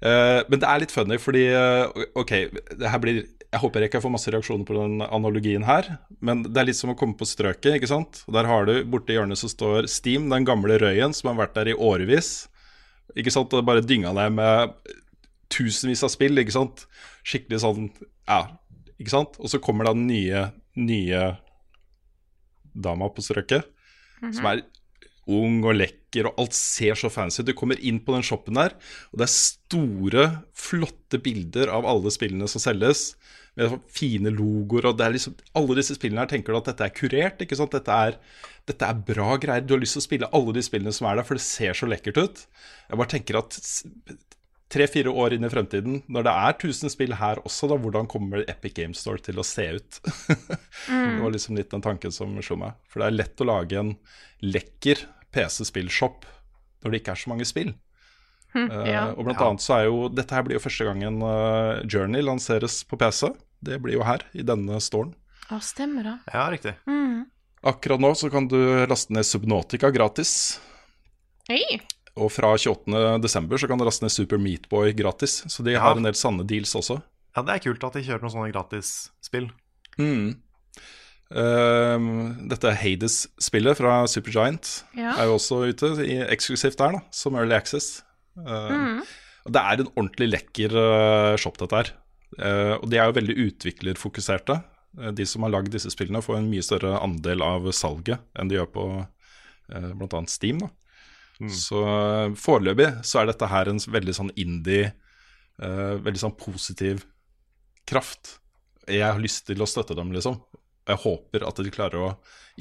[0.03, 2.31] Uh, men det er litt funny, fordi uh, Ok,
[2.79, 3.23] det her blir
[3.53, 5.89] jeg håper jeg ikke får masse reaksjoner på den analogien her,
[6.25, 8.23] men det er litt som å komme på strøket, ikke sant?
[8.33, 11.71] Der har du borti hjørnet så står Steam, den gamle røyen som har vært der
[11.73, 12.49] i årevis.
[13.17, 13.55] Ikke sant?
[13.55, 14.75] Og bare dynga deg med
[15.53, 16.87] tusenvis av spill, ikke sant?
[17.27, 17.91] Skikkelig sånn,
[18.27, 18.41] ja,
[18.99, 19.39] ikke sant?
[19.39, 21.23] Og så kommer da den nye, nye
[22.77, 23.69] dama på strøket,
[24.35, 24.67] som er
[25.31, 25.79] ung og
[26.17, 27.49] lekker, og alt ser så fancy ut.
[27.49, 28.77] Du kommer inn på den shoppen der,
[29.13, 30.27] og det er store,
[30.57, 33.15] flotte bilder av alle spillene som selges.
[33.57, 36.85] Med fine logoer, og det er liksom Alle disse spillene her tenker du at dette
[36.85, 37.73] er kurert, ikke sant?
[37.73, 38.19] Dette er,
[38.69, 39.65] dette er bra greier.
[39.65, 41.73] Du har lyst til å spille alle de spillene som er der, for det ser
[41.77, 42.43] så lekkert ut.
[42.91, 43.57] Jeg bare tenker at
[44.69, 48.45] tre-fire år inn i fremtiden, når det er 1000 spill her også, da, hvordan kommer
[48.51, 50.01] Epic Game Store til å se ut?
[50.91, 52.77] Det var liksom litt den tanken som slo meg.
[52.91, 53.95] For det er lett å lage en
[54.45, 56.25] lekker PC-spillshop
[56.85, 57.73] når det ikke er så mange spill.
[58.55, 59.03] Hm, Eh, ja.
[59.13, 62.79] og blant annet så er jo Dette her blir jo første gangen uh, Journey lanseres
[62.89, 63.29] på PC.
[63.61, 65.11] Det blir jo her, i denne storen.
[65.51, 66.15] Ja, stemmer det.
[66.33, 66.73] Ja, riktig.
[67.67, 70.61] Akkurat nå så kan du laste ned Subnautica gratis.
[71.51, 71.81] Hei.
[72.17, 73.19] Og fra 28.
[73.21, 75.41] desember så kan du laste ned Super Meatboy gratis.
[75.53, 77.01] Så de har en del sanne deals også.
[77.37, 79.51] Ja, Det er kult at de kjører noen sånne gratisspill.
[79.99, 80.37] Mm.
[81.35, 85.17] Ehm, dette Hades-spillet fra Supergiant Ja.
[85.19, 88.03] er jo også ute, i, eksklusivt der, da, som Early Access.
[88.39, 89.03] Ehm,
[89.47, 91.93] og Det er en ordentlig lekker uh, shop, dette her.
[92.39, 94.57] Eh, og de er jo veldig utviklerfokuserte.
[95.01, 98.51] Eh, de som har lagd disse spillene, får en mye større andel av salget enn
[98.51, 100.23] de gjør på uh, bl.a.
[100.27, 100.59] Steam.
[100.59, 100.69] da.
[101.53, 104.93] Så eh, foreløpig så er dette her en veldig sånn indie,
[105.63, 107.05] eh, veldig sånn positiv
[107.87, 108.39] kraft.
[108.89, 110.41] Jeg har lyst til å støtte dem, liksom.
[110.87, 112.11] Jeg håper at de klarer å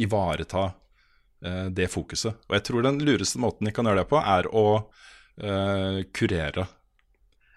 [0.01, 2.35] ivareta uh, det fokuset.
[2.49, 6.67] Og jeg tror den lureste måten de kan gjøre det på, er å uh, kurere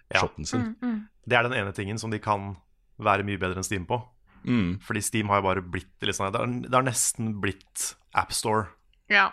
[0.09, 0.23] Ja.
[0.23, 0.75] shoppen sin.
[1.29, 2.55] Det er den ene tingen som de kan
[2.99, 3.99] være mye bedre enn Steam på.
[4.49, 4.79] Mm.
[4.81, 8.69] Fordi Steam har jo bare blitt litt sånn Det har, det har nesten blitt AppStore.
[9.13, 9.31] Ja.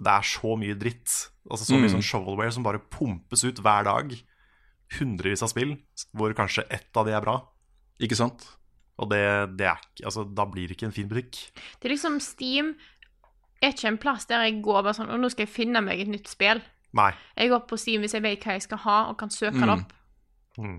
[0.00, 1.10] Det er så mye dritt.
[1.50, 4.14] Altså Så mye sånn shovelware som bare pumpes ut hver dag.
[4.98, 5.76] Hundrevis av spill,
[6.16, 7.36] hvor kanskje ett av de er bra.
[8.02, 8.46] Ikke sant?
[9.02, 9.22] Og det,
[9.58, 11.40] det er ikke Altså, da blir det ikke en fin butikk.
[11.80, 12.74] Det er liksom Steam
[13.64, 16.02] er ikke en plass der jeg går bare sånn Og nå skal jeg finne meg
[16.04, 16.62] et nytt spill.
[16.94, 17.10] Nei.
[17.34, 19.72] Jeg går på Steam hvis jeg vet hva jeg skal ha, og kan søke det
[19.72, 19.94] opp.
[20.62, 20.76] Mm.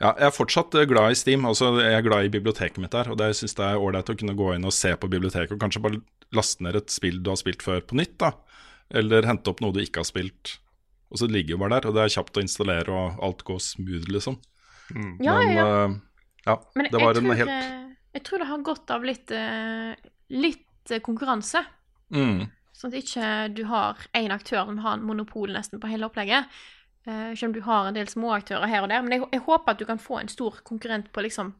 [0.00, 1.42] Ja, jeg er fortsatt eh, glad i Steam.
[1.48, 3.10] Altså, jeg er glad i biblioteket mitt der.
[3.12, 5.60] Og det syns jeg er ålreit å kunne gå inn og se på biblioteket, og
[5.60, 6.00] kanskje bare
[6.36, 8.30] laste ned et spill du har spilt før på nytt, da.
[8.96, 10.54] Eller hente opp noe du ikke har spilt.
[11.10, 13.60] Og så ligger jo bare der, og det er kjapt å installere, og alt går
[13.66, 14.38] smooth, liksom.
[15.22, 15.66] Ja, Men ja.
[15.66, 15.98] eh,
[16.46, 19.06] ja, Men det var jeg, en tror, helt eh, jeg tror det har godt av
[19.06, 21.62] litt, eh, litt eh, konkurranse.
[22.14, 22.44] mm,
[22.80, 26.48] Sånn at ikke du har én aktør som har en monopol nesten på hele opplegget.
[27.04, 29.02] Selv om du har en del småaktører her og der.
[29.04, 31.50] Men jeg, jeg håper at du kan få en stor konkurrent på liksom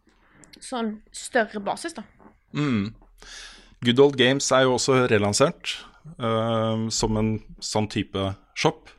[0.64, 2.04] sånn større basis, da.
[2.56, 2.88] mm.
[3.84, 5.78] Good Old Games er jo også relansert
[6.20, 7.30] uh, som en
[7.64, 8.90] sånn type shop.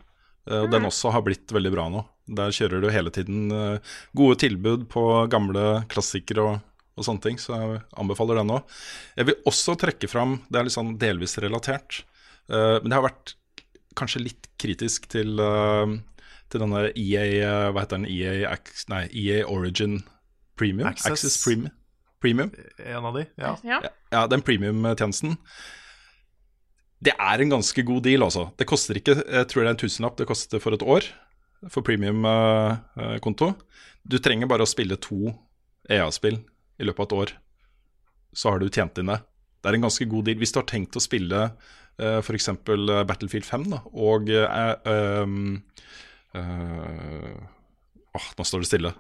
[0.50, 2.06] Uh, og Den også har blitt veldig bra nå.
[2.30, 6.60] Der kjører du hele tiden eh, gode tilbud på gamle klassikere og,
[6.96, 8.78] og sånne ting, så jeg anbefaler den òg.
[9.18, 12.04] Jeg vil også trekke fram, det er litt sånn delvis relatert,
[12.52, 13.36] uh, men jeg har vært
[13.98, 15.90] kanskje litt kritisk til, uh,
[16.52, 18.08] til denne EA Hva heter den?
[18.12, 18.56] EA,
[18.94, 20.00] nei, EA Origin
[20.60, 20.92] Premium?
[20.92, 21.42] Access.
[21.44, 21.74] Premium.
[22.22, 22.52] Premium?
[22.86, 23.56] En av de, ja.
[23.66, 23.82] Ja.
[24.14, 25.40] Ja, den premium-tjenesten.
[27.02, 28.52] Det er en ganske god deal, altså.
[28.60, 31.08] Det koster ikke Jeg tror det er en tusenlapp det koster for et år
[31.70, 33.52] for premium-konto.
[34.02, 35.30] Du trenger bare å spille to
[35.92, 36.40] EA-spill
[36.82, 37.34] i løpet av et år,
[38.34, 39.20] så har du tjent inn det.
[39.62, 40.40] Det er en ganske god deal.
[40.42, 42.50] Hvis du har tenkt å spille uh, f.eks.
[42.66, 45.60] Battlefield 5 da, og eh, um,
[46.34, 47.36] eh,
[48.12, 48.94] Åh, nå står det stille.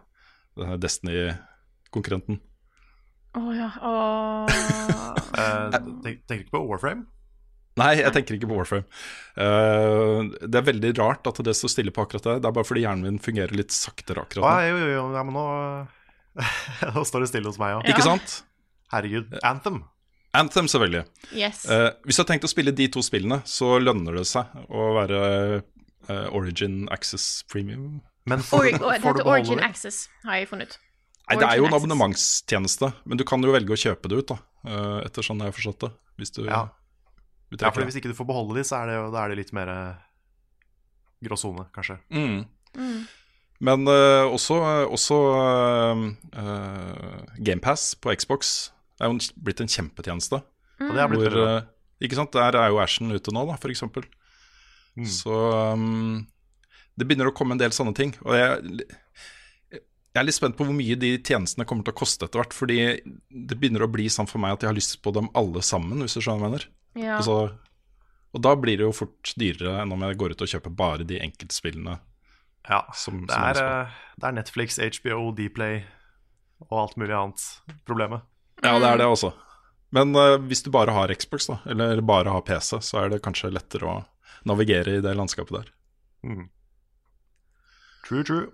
[0.55, 2.37] Denne Destiny-konkurrenten.
[3.39, 3.71] Å ja.
[3.87, 4.47] Oh.
[5.35, 5.71] uh,
[6.03, 7.07] tenk, tenker du ikke på Warframe?
[7.79, 8.83] Nei, jeg tenker ikke på Warframe.
[9.39, 12.33] Eh, det er veldig rart at det står stille på akkurat det.
[12.43, 14.51] Det er bare fordi hjernen min fungerer litt saktere akkurat nå.
[14.67, 15.45] jo, jo, jo, ja, men nå
[16.95, 17.87] Nå står det stille hos meg òg.
[17.91, 18.37] Ikke sant?
[18.91, 19.31] Herregud.
[19.47, 19.81] Anthem.
[20.35, 21.05] Anthem, selvfølgelig.
[21.35, 21.65] Yes.
[21.67, 24.91] Eh, hvis du har tenkt å spille de to spillene, så lønner det seg å
[24.95, 25.19] være
[25.59, 27.99] eh, Origin Access Premium.
[28.29, 29.67] Men får, Ori det får du heter Origin det?
[29.71, 30.77] Access, har jeg funnet.
[31.27, 34.31] Nei, det er jo en abonnementstjeneste, men du kan jo velge å kjøpe det ut,
[34.33, 34.37] da.
[34.67, 35.91] eh, etter sånn jeg har forstått det.
[36.19, 36.65] Hvis du, Ja.
[37.51, 37.83] Du Ja, for.
[37.83, 39.71] Hvis ikke du får beholde de, så er det, jo, da er det litt mer
[41.21, 41.97] grå sone, kanskje.
[42.09, 42.45] Mm.
[42.77, 43.01] Mm.
[43.61, 44.57] Men uh, også,
[44.89, 45.17] også
[46.33, 50.41] uh, GamePass på Xbox er jo blitt en kjempetjeneste.
[50.81, 51.67] Og det er blitt Hvor, eh,
[52.01, 52.33] ikke sant?
[52.33, 54.05] Der er jo Ashen ute nå, da, for eksempel.
[54.97, 55.05] Mm.
[55.05, 55.35] Så
[55.77, 56.23] um,
[56.97, 58.15] det begynner å komme en del sånne ting.
[58.25, 58.87] Og jeg,
[60.11, 62.55] jeg er litt spent på hvor mye de tjenestene kommer til å koste etter hvert.
[62.55, 62.77] Fordi
[63.31, 66.03] det begynner å bli sånn for meg at jeg har lyst på dem alle sammen,
[66.03, 66.65] hvis du skjønner hva jeg mener.
[66.99, 67.17] Ja.
[67.21, 67.37] Altså,
[68.31, 71.07] og da blir det jo fort dyrere enn om jeg går ut og kjøper bare
[71.07, 71.97] de enkeltspillene.
[72.69, 75.83] Ja, som- det, er, eh, det er Netflix, HBO, Dplay
[76.69, 77.45] og alt mulig annet
[77.87, 78.21] problemet.
[78.63, 79.31] Ja, det er det også.
[79.91, 83.23] Men uh, hvis du bare har Xbox, da, eller bare har PC, så er det
[83.25, 83.95] kanskje lettere å
[84.47, 85.71] navigere i det landskapet der.
[86.23, 86.45] Mm.
[88.05, 88.51] True, true.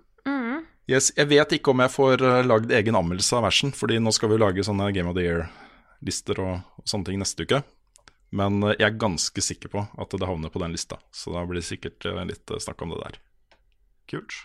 [0.88, 4.12] Yes, jeg vet ikke om jeg får uh, lagd egen anmeldelse av versen, fordi nå
[4.16, 7.60] skal vi lage sånne Game of the Year-lister og, og sånne ting neste uke.
[8.34, 11.44] Men eh, jeg er ganske sikker på at det havner på den lista, så da
[11.48, 13.16] blir det sikkert eh, litt eh, snakk om det der.
[14.08, 14.36] Kult.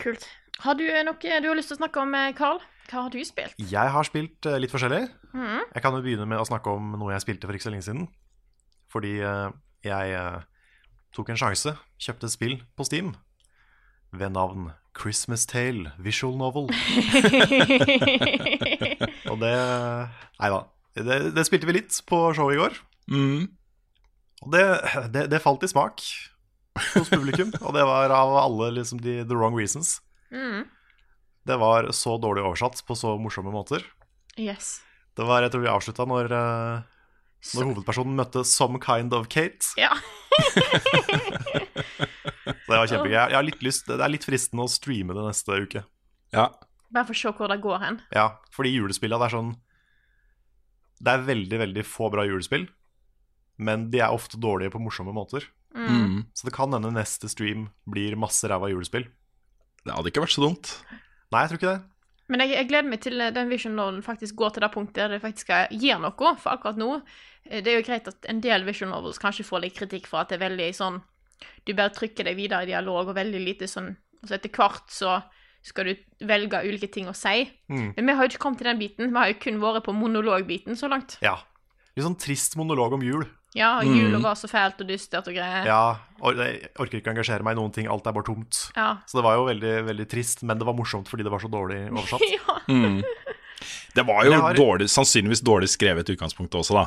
[0.00, 0.26] Kult.
[0.60, 2.60] Har du noe du har lyst til å snakke om, eh, Carl?
[2.90, 3.56] Hva har du spilt?
[3.60, 5.06] Jeg har spilt eh, litt forskjellig.
[5.32, 5.62] Mm.
[5.62, 7.86] Jeg kan jo begynne med å snakke om noe jeg spilte for ikke så lenge
[7.86, 8.08] siden.
[8.92, 9.48] Fordi eh,
[9.86, 10.38] jeg eh,
[11.16, 13.14] tok en sjanse, kjøpte et spill på Steam
[14.12, 16.70] ved navn Christmas Tale Visual Novel.
[19.30, 19.54] Og det
[20.40, 20.60] Nei da.
[21.00, 22.72] Det, det spilte vi litt på showet i går.
[23.14, 23.42] Mm.
[24.42, 24.64] Og det,
[25.14, 25.96] det, det falt i smak
[26.94, 27.52] hos publikum.
[27.60, 30.00] og det var av alle liksom de the wrong reasons.
[30.34, 30.64] Mm.
[31.46, 33.80] Det var så dårlig oversatt på så morsomme måter.
[34.38, 34.80] Yes.
[35.16, 36.82] Det var, Jeg tror vi avslutta når, eh,
[37.54, 39.66] når hovedpersonen møtte Some Kind of Kate.
[39.78, 39.92] Ja.
[42.70, 43.16] Det var kjempegøy.
[43.16, 45.84] Jeg jeg har litt lyst, Det er litt fristende å streame det neste uke.
[46.34, 46.46] Ja.
[46.90, 48.00] Bare for å se hvor det går hen.
[48.14, 49.54] Ja, fordi julespillene det er sånn
[51.00, 52.66] Det er veldig, veldig få bra julespill,
[53.56, 55.46] men de er ofte dårlige på morsomme måter.
[55.74, 56.26] Mm.
[56.34, 59.06] Så det kan hende neste stream blir masse ræva julespill.
[59.84, 60.74] Det hadde ikke vært så dumt.
[61.32, 61.80] Nei, jeg tror ikke det.
[62.30, 65.00] Men jeg, jeg gleder meg til eh, den Vision Novelen faktisk går til det punktet
[65.02, 66.34] der det faktisk gir noe.
[66.38, 69.64] For akkurat nå eh, Det er jo greit at en del Vision Novels kanskje får
[69.64, 71.00] litt kritikk for at det er veldig sånn
[71.66, 74.90] Du bare trykker deg videre i dialog, og veldig lite sånn Og så etter hvert
[74.92, 75.22] så
[75.62, 75.94] skal du
[76.28, 77.42] velge ulike ting å si.
[77.68, 77.92] Mm.
[77.96, 79.10] Men vi har jo ikke kommet til den biten.
[79.12, 81.18] Vi har jo kun vært på monologbiten så langt.
[81.24, 81.38] Ja.
[81.96, 83.26] Litt sånn trist monolog om jul.
[83.56, 85.64] Ja, jula var så fælt og dystert og greier.
[85.66, 87.88] Ja, Jeg orker ikke engasjere meg i noen ting.
[87.90, 88.60] Alt er bare tomt.
[88.76, 88.98] Ja.
[89.10, 91.50] Så det var jo veldig, veldig trist, men det var morsomt fordi det var så
[91.50, 92.22] dårlig oversatt.
[92.36, 93.02] ja.
[93.96, 96.86] Det var jo har- dårlig, sannsynligvis dårlig skrevet i utgangspunktet også, da.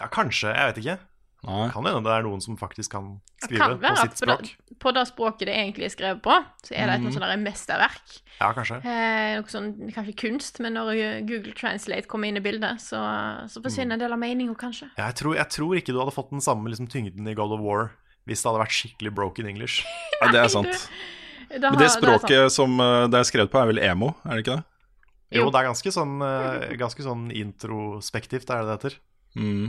[0.00, 0.52] Ja, kanskje.
[0.54, 0.98] Jeg vet ikke.
[1.44, 1.68] Nei.
[1.70, 4.40] Kan hende det er noen som faktisk kan skrive kan på sitt språk.
[4.40, 7.12] på det, på det språket det egentlig er skrevet på, så er det et noe
[7.14, 8.14] sånt mesterverk.
[8.40, 8.78] Ja, kanskje.
[8.82, 12.98] Eh, noe sånn, kanskje kunst, men når Google Translate kommer inn i bildet, så,
[13.46, 14.88] så forsvinner en del av meninga, kanskje.
[14.96, 17.54] Ja, jeg, tror, jeg tror ikke du hadde fått den samme liksom, tyngden i God
[17.58, 17.92] of War
[18.26, 19.84] hvis det hadde vært skikkelig broken English.
[20.20, 20.88] Ja, det er sant.
[21.46, 22.02] Det Men har- det er sant.
[22.04, 24.64] språket som eh, det er skrevet på, er vel emo, er det ikke det?
[25.36, 25.50] Jo, Jo.
[25.54, 28.96] det er ganske sånn, eh, ganske sånn introspektivt, er det det heter.
[29.36, 29.66] Mm.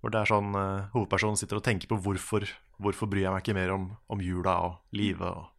[0.00, 2.46] Hvor det er sånn uh, hovedpersonen sitter og tenker på hvorfor
[2.80, 5.28] Hvorfor bryr jeg meg ikke mer om, om jula og livet.
[5.28, 5.50] Og,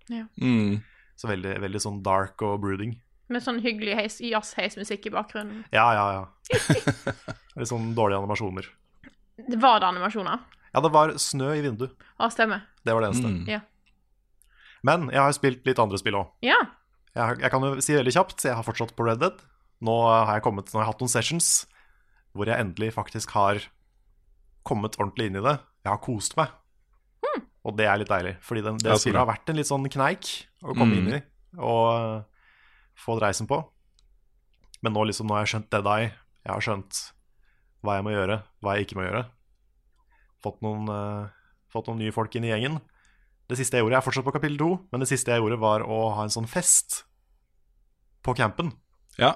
[0.41, 0.79] Mm.
[1.15, 2.95] så veldig, veldig sånn dark og brooding.
[3.29, 5.59] Med sånn hyggelig heis, jazz-heismusikk i bakgrunnen.
[5.71, 6.23] Ja, ja, ja.
[7.61, 8.65] Litt sånn dårlige animasjoner.
[9.37, 10.41] Det var det animasjoner?
[10.73, 11.93] Ja, det var snø i vinduet.
[12.17, 12.65] Ja, stemmer.
[12.83, 13.29] Det var det eneste.
[13.29, 13.45] Mm.
[13.53, 13.61] Ja.
[14.87, 16.31] Men jeg har spilt litt andre spill òg.
[16.45, 16.57] Ja.
[17.13, 19.37] Jeg, jeg kan jo si veldig kjapt, jeg har fortsatt på Red Dead.
[19.85, 21.51] Nå har jeg kommet, nå har jeg hatt noen sessions
[22.33, 23.61] hvor jeg endelig faktisk har
[24.67, 25.55] kommet ordentlig inn i det.
[25.85, 26.51] Jeg har kost meg.
[27.61, 30.29] Og det er litt deilig, fordi den, det så har vært en litt sånn kneik
[30.65, 30.97] å komme Mm.
[30.97, 31.21] inn i
[31.61, 32.23] og uh,
[32.97, 33.59] få dreisen på.
[34.81, 36.07] Men nå liksom, nå har jeg skjønt Dead Eye.
[36.45, 37.01] Jeg har skjønt
[37.85, 39.21] hva jeg må gjøre, hva jeg ikke må gjøre.
[40.41, 41.29] Fått noen, uh,
[41.69, 42.79] fått noen nye folk inn i gjengen.
[43.51, 45.59] Det siste jeg gjorde, jeg er fortsatt på kapittel to, men det siste jeg gjorde
[45.61, 47.03] var å ha en sånn fest
[48.25, 48.71] på campen.
[49.19, 49.35] Ja.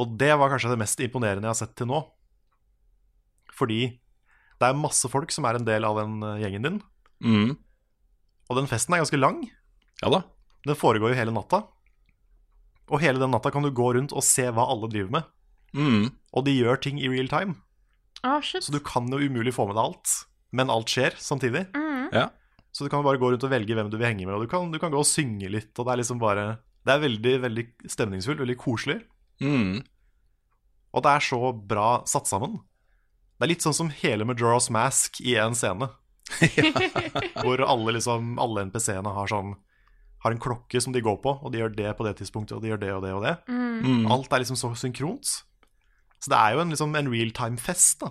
[0.00, 2.00] Og det var kanskje det mest imponerende jeg har sett til nå.
[3.52, 3.82] Fordi
[4.60, 6.80] det er masse folk som er en del av den eh, gjengen din,
[7.20, 7.56] Mm.
[8.48, 9.42] og den festen er ganske lang.
[10.02, 10.22] ja da.
[10.66, 11.62] Den foregår jo hele natta.
[12.90, 15.24] Og hele den natta kan du gå rundt og se hva alle driver med.
[15.76, 16.10] Mm.
[16.34, 17.54] Og de gjør ting i real time,
[18.24, 18.62] Oh, shit.
[18.64, 20.14] så du kan jo umulig få med deg alt.
[20.52, 21.66] Men alt skjer samtidig.
[21.72, 22.08] Mm.
[22.12, 22.26] Ja.
[22.72, 24.48] Så du kan bare gå rundt og velge hvem du vil henge med, og du
[24.50, 27.32] kan, du kan gå og synge litt, og det er liksom bare Det er veldig,
[27.42, 28.98] veldig stemningsfullt, veldig koselig.
[29.40, 29.82] Mm.
[30.94, 32.58] Og det er så bra satt sammen.
[33.40, 35.88] Det er litt sånn som hele Majora's Mask i én scene.
[37.42, 39.54] Hvor alle, liksom, alle NPC-ene har sånn
[40.22, 42.62] Har en klokke som de går på, og de gjør det på det tidspunktet, og
[42.62, 43.32] de gjør det og det og det.
[43.48, 44.04] Mm.
[44.12, 45.24] Alt er liksom så synkront.
[46.20, 48.10] Så det er jo en, liksom, en realtime-fest, da.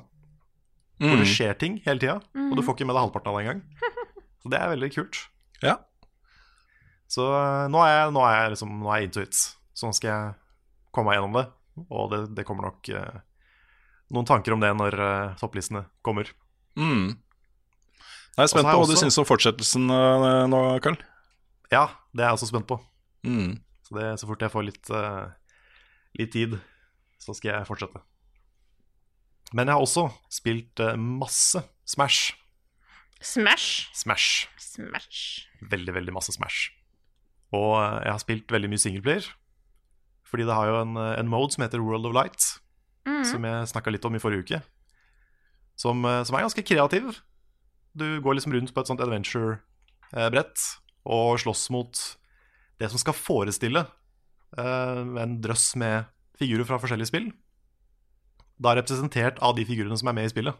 [0.99, 1.21] Hvor Mm.
[1.21, 3.61] det skjer ting hele tida, og du får ikke med deg halvparten av det engang.
[4.41, 5.19] Så det er veldig kult.
[5.63, 5.75] Ja.
[7.07, 9.37] Så øh, nå er jeg, nå er jeg, liksom, nå er jeg into it.
[9.77, 10.33] Så nå skal jeg
[10.91, 11.45] komme meg gjennom det.
[11.87, 13.21] Og det, det kommer nok øh,
[14.13, 16.29] noen tanker om det når uh, topplistene kommer.
[16.79, 17.15] Mm.
[18.37, 20.97] Jeg er spent på jeg hva du også- syns om fortsettelsen uh, nå, Karl.
[21.73, 22.79] Ja, det er jeg også spent på.
[23.27, 23.57] Mm.
[23.85, 25.29] Så, det, så fort jeg får litt, uh,
[26.17, 26.57] litt tid,
[27.21, 28.01] så skal jeg fortsette.
[29.53, 32.35] Men jeg har også spilt masse Smash.
[33.19, 33.87] Smash.
[33.97, 34.45] Smash.
[34.61, 35.47] Smash.
[35.71, 36.69] Veldig, veldig masse Smash.
[37.57, 39.25] Og jeg har spilt veldig mye singleplayer.
[40.29, 42.45] Fordi det har jo en, en mode som heter World of Light,
[43.07, 43.23] Mm.
[43.25, 44.61] som jeg snakka litt om i forrige uke.
[45.79, 47.21] Som, øh, som er ganske kreativ.
[47.95, 50.65] Du går liksom rundt på et sånt adventure-brett
[51.09, 52.01] og slåss mot
[52.79, 53.85] det som skal forestille
[54.57, 56.05] øh, en drøss med
[56.39, 57.31] figurer fra forskjellige spill.
[58.59, 60.55] Da representert av de figurene som er med i spillet.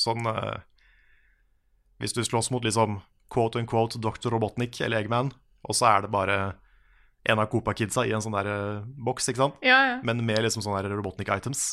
[0.00, 0.58] Sånn øh,
[2.00, 4.30] Hvis du slåss mot liksom quote unquote Dr.
[4.32, 6.38] Robotnik eller Eggman, og så er det bare
[7.28, 9.60] en av Copa-kidsa i en sånn der øh, boks, ikke sant?
[9.64, 9.96] Ja, ja.
[10.06, 11.64] men med liksom sånne Robotnik-items.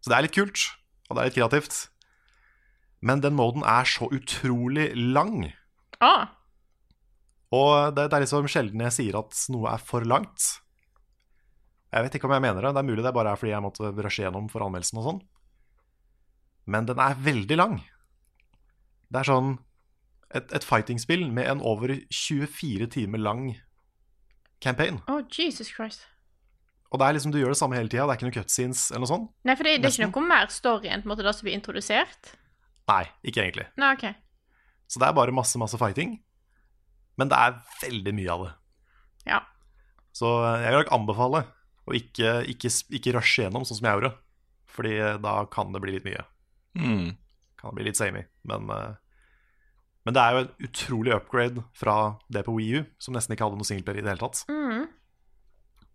[0.00, 0.62] Så det er litt kult,
[1.08, 1.78] og det er litt kreativt.
[3.04, 5.50] Men den moden er så utrolig lang.
[6.02, 6.30] Ah,
[7.54, 10.58] Og det, det er liksom sjelden jeg sier at noe er for langt.
[11.88, 12.74] Jeg vet ikke om jeg mener det.
[12.76, 15.22] Det er mulig det bare er fordi jeg måtte rushe gjennom for anmeldelsen og sånn.
[16.68, 17.78] Men den er veldig lang.
[19.08, 19.54] Det er sånn
[20.36, 23.46] et, et fighting-spill med en over 24 timer lang
[24.64, 25.00] campaign.
[25.08, 26.06] oh, Jesus Christ.
[26.88, 28.06] Og det er liksom du gjør det samme hele tida.
[28.08, 29.28] Det er ikke noe cutscenes eller noe sånt.
[29.44, 31.48] Nei, for det, det er ikke noe mer story enn på en måte det som
[31.48, 32.30] blir introdusert?
[32.88, 33.66] Nei, ikke egentlig.
[33.76, 34.06] Nei, OK.
[34.88, 36.16] Så det er bare masse, masse fighting.
[37.20, 38.52] Men det er veldig mye av det.
[39.28, 39.42] Ja.
[40.16, 40.30] Så
[40.62, 41.42] jeg vil nok anbefale
[41.88, 44.14] å ikke, ikke, ikke rushe gjennom sånn som jeg gjorde.
[44.78, 44.94] Fordi
[45.24, 46.24] da kan det bli litt mye.
[46.78, 47.04] Mm.
[47.60, 48.24] Kan det bli litt samey.
[48.48, 48.96] Men, eh,
[50.08, 51.94] men det er jo en utrolig upgrade fra
[52.32, 54.40] det på Wii U, som nesten ikke hadde noe singleplayer i det hele tatt.
[54.48, 54.86] Mm.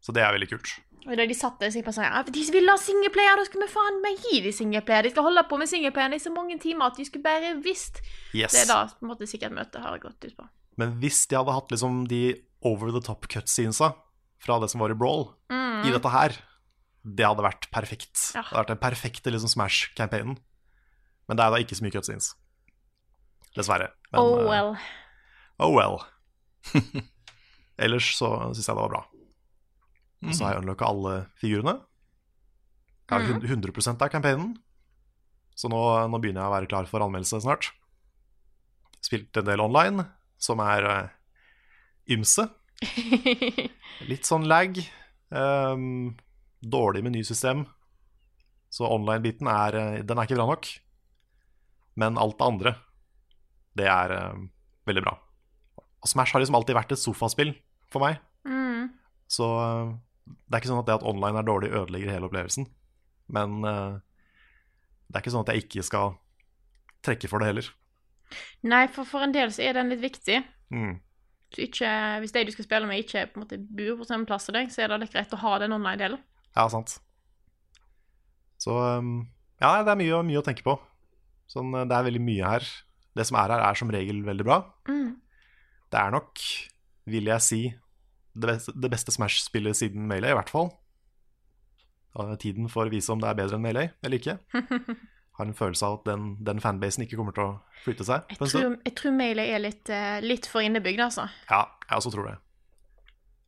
[0.06, 0.73] Så det er veldig kult.
[1.04, 3.63] Og da de satt der, på sånn ja, De ville vil ha singleplayer, da skal
[3.63, 5.08] vi faen meg gi de singleplayer.
[5.08, 8.04] De skal holde på med singleplayeren i så mange timer at de skulle bare visst.
[8.36, 8.54] Yes.
[8.54, 10.47] Det er da på en måte sikkert møtet har gått ut på.
[10.80, 12.21] Men hvis de hadde hatt liksom de
[12.69, 13.95] over the top cutscenesa
[14.45, 15.26] fra det som var i Brawl,
[15.84, 16.38] i dette her,
[17.04, 18.30] det hadde vært perfekt.
[18.38, 18.45] Ja.
[18.45, 20.38] Det hadde vært den perfekte liksom Smash-campaignen.
[21.28, 22.34] Men det er da ikke så mye cutscenes.
[23.57, 23.91] Dessverre.
[24.11, 24.75] Men, oh eh, well.
[25.59, 25.99] oh well.
[27.83, 29.03] Ellers så syns jeg det var bra.
[30.23, 31.77] Og så har jeg unlocka alle figurene.
[33.09, 34.53] Jeg har hund- 100 av campaignen.
[35.53, 37.69] Så nå, nå begynner jeg å være klar for anmeldelse snart.
[39.03, 40.05] Spilt en del online,
[40.39, 41.11] som er uh,
[42.15, 42.47] ymse.
[44.09, 44.79] Litt sånn lag.
[45.29, 46.15] Um,
[46.63, 47.67] dårlig menysystem.
[48.73, 50.71] Så online-biten er, eh, den er ikke bra nok.
[51.99, 52.71] Men alt det andre,
[53.79, 54.41] det er uh,
[54.89, 55.17] veldig bra.
[56.03, 57.53] Og Smash har liksom alltid vært et sofaspill
[57.93, 58.19] for meg.
[58.47, 58.91] Mm.
[59.31, 59.93] Så uh,
[60.25, 62.67] det er ikke sånn at det at online er dårlig, ødelegger hele opplevelsen.
[63.33, 64.01] Men uh,
[65.07, 66.17] det er ikke sånn at jeg ikke skal
[67.03, 67.71] trekke for det heller.
[68.65, 70.39] Nei, for for en del så er den litt viktig.
[70.73, 70.97] Mm.
[71.53, 71.89] Så ikke,
[72.23, 74.55] hvis de du skal spille med, ikke på en måte bor på samme plass som
[74.57, 76.21] deg, så er det litt greit å ha den online-delen.
[76.55, 76.95] Ja, sant.
[78.62, 79.19] Så um,
[79.62, 80.77] ja, det er mye, mye å tenke på.
[81.51, 82.67] Sånn, det er veldig mye her.
[83.13, 84.60] Det som er her, er som regel veldig bra.
[84.89, 85.15] Mm.
[85.93, 86.43] Det er nok,
[87.13, 87.62] vil jeg si,
[88.34, 90.71] det beste, det beste Smash-spillet siden Melee, i hvert fall.
[92.41, 94.38] Tiden får vise om det er bedre enn Melee eller ikke.
[95.38, 97.54] Har en følelse av at den, den fanbasen ikke kommer til å
[97.86, 98.28] flytte seg.
[98.30, 101.26] Jeg tror, jeg tror Melee er litt, eh, litt for innebygd, altså.
[101.49, 102.36] Ja, jeg også tror det.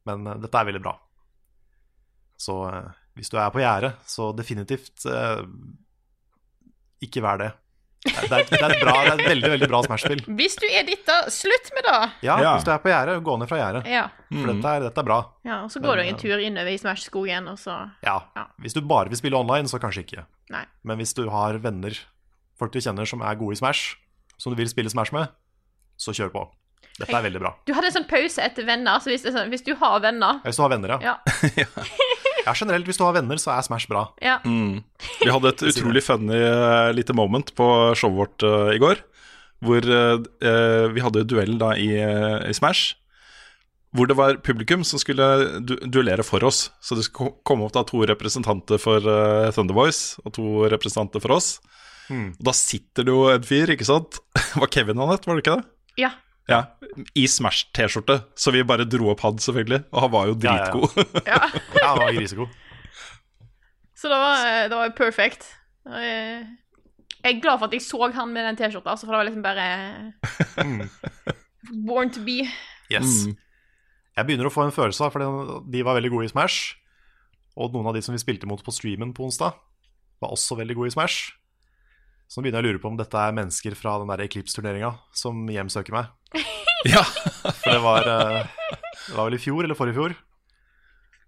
[0.10, 0.96] Men uh, dette er veldig bra.
[2.42, 5.46] Så uh, hvis du er på gjerdet, så definitivt uh,
[7.06, 7.52] ikke vær det.
[8.06, 10.22] Det er, det, er, et bra, det er et veldig, veldig bra Smash-spill.
[10.38, 11.96] Hvis du er ditt, da, slutt med det!
[12.28, 12.52] Ja, Ja.
[12.56, 13.88] hvis du er på gjerdet, gå ned fra gjerdet.
[13.90, 14.04] Ja.
[14.30, 15.18] For dette, er, dette er bra.
[15.48, 18.18] ja og så går du en tur innover i Smash-skogen, og så Ja.
[18.38, 18.46] Ja.
[18.62, 20.26] Hvis du bare vil spille online, så kanskje ikke.
[20.54, 20.66] Nei.
[20.84, 21.98] Men hvis du har venner,
[22.60, 23.96] folk du kjenner som er gode i Smash,
[24.38, 25.28] som du vil spille Smash med,
[25.98, 26.46] så kjør på.
[27.00, 27.50] Dette er veldig bra.
[27.68, 30.56] Du hadde en sånn pause etter venner, så hvis, sånn, hvis du har venner Hvis
[30.56, 31.16] du har venner, ja.
[31.58, 31.66] Ja.
[32.46, 34.08] Ja, generelt, hvis du har venner, så er Smash bra.
[34.22, 34.38] ja.
[34.46, 39.02] Vi hadde et utrolig funny uh, lite moment på showet vårt uh, i går.
[39.66, 42.94] Hvor eh, vi hadde duell da i, i Smash.
[43.96, 45.26] Hvor det var publikum som skulle
[45.64, 46.68] du duellere for oss.
[46.84, 51.38] Så det skulle komme opp da to representanter for uh, Thunderboys og to representanter for
[51.38, 51.56] oss.
[52.12, 52.36] Mm.
[52.36, 54.20] Og Da sitter det jo en fyr, ikke sant?
[54.60, 55.68] Var Kevin han het, var det ikke det?
[56.04, 56.12] ja.
[56.50, 56.60] Ja,
[57.18, 58.20] I Smash-T-skjorte.
[58.38, 59.86] Så vi bare dro opp han, selvfølgelig.
[59.92, 61.00] Og han var jo dritgod.
[61.00, 61.24] ja, ja.
[61.34, 61.40] ja.
[61.80, 62.62] Ja, han var grisegod.
[63.96, 65.50] Så det var, det var perfekt.
[65.86, 66.46] Jeg
[67.26, 69.26] jeg er glad for at jeg så han med den T-skjorta, altså, for det var
[69.26, 69.66] liksom bare
[71.88, 72.44] Born to be.
[72.94, 73.26] Yes.
[73.26, 73.34] Mm.
[74.16, 76.76] Jeg begynner å få en følelse av, for de var veldig gode i Smash.
[77.58, 79.58] Og noen av de som vi spilte mot på streamen på onsdag,
[80.22, 81.34] var også veldig gode i Smash.
[82.30, 84.94] Så nå begynner jeg å lure på om dette er mennesker fra den der Eclipse-turneringa
[85.18, 86.14] som hjemsøker meg.
[86.86, 87.04] Ja.
[87.62, 88.46] For det var, eh,
[89.08, 90.16] det var vel i fjor eller forrige fjor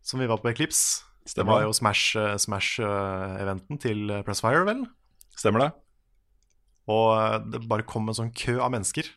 [0.08, 1.04] som vi var på Eclipse.
[1.36, 4.86] Det var jo Smash-eventen Smash, eh, til Pressfire, vel.
[5.36, 5.72] Stemmer det?
[6.88, 9.10] Og eh, det bare kom en sånn kø av mennesker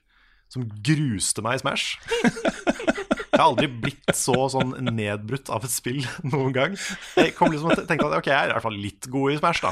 [0.51, 2.01] som gruste meg i Smash.
[3.31, 6.75] Jeg har aldri blitt så sånn nedbrutt av et spill noen gang.
[7.17, 9.39] Jeg kom liksom og tenkte at ok, jeg er i hvert fall litt god i
[9.39, 9.71] Smash, da.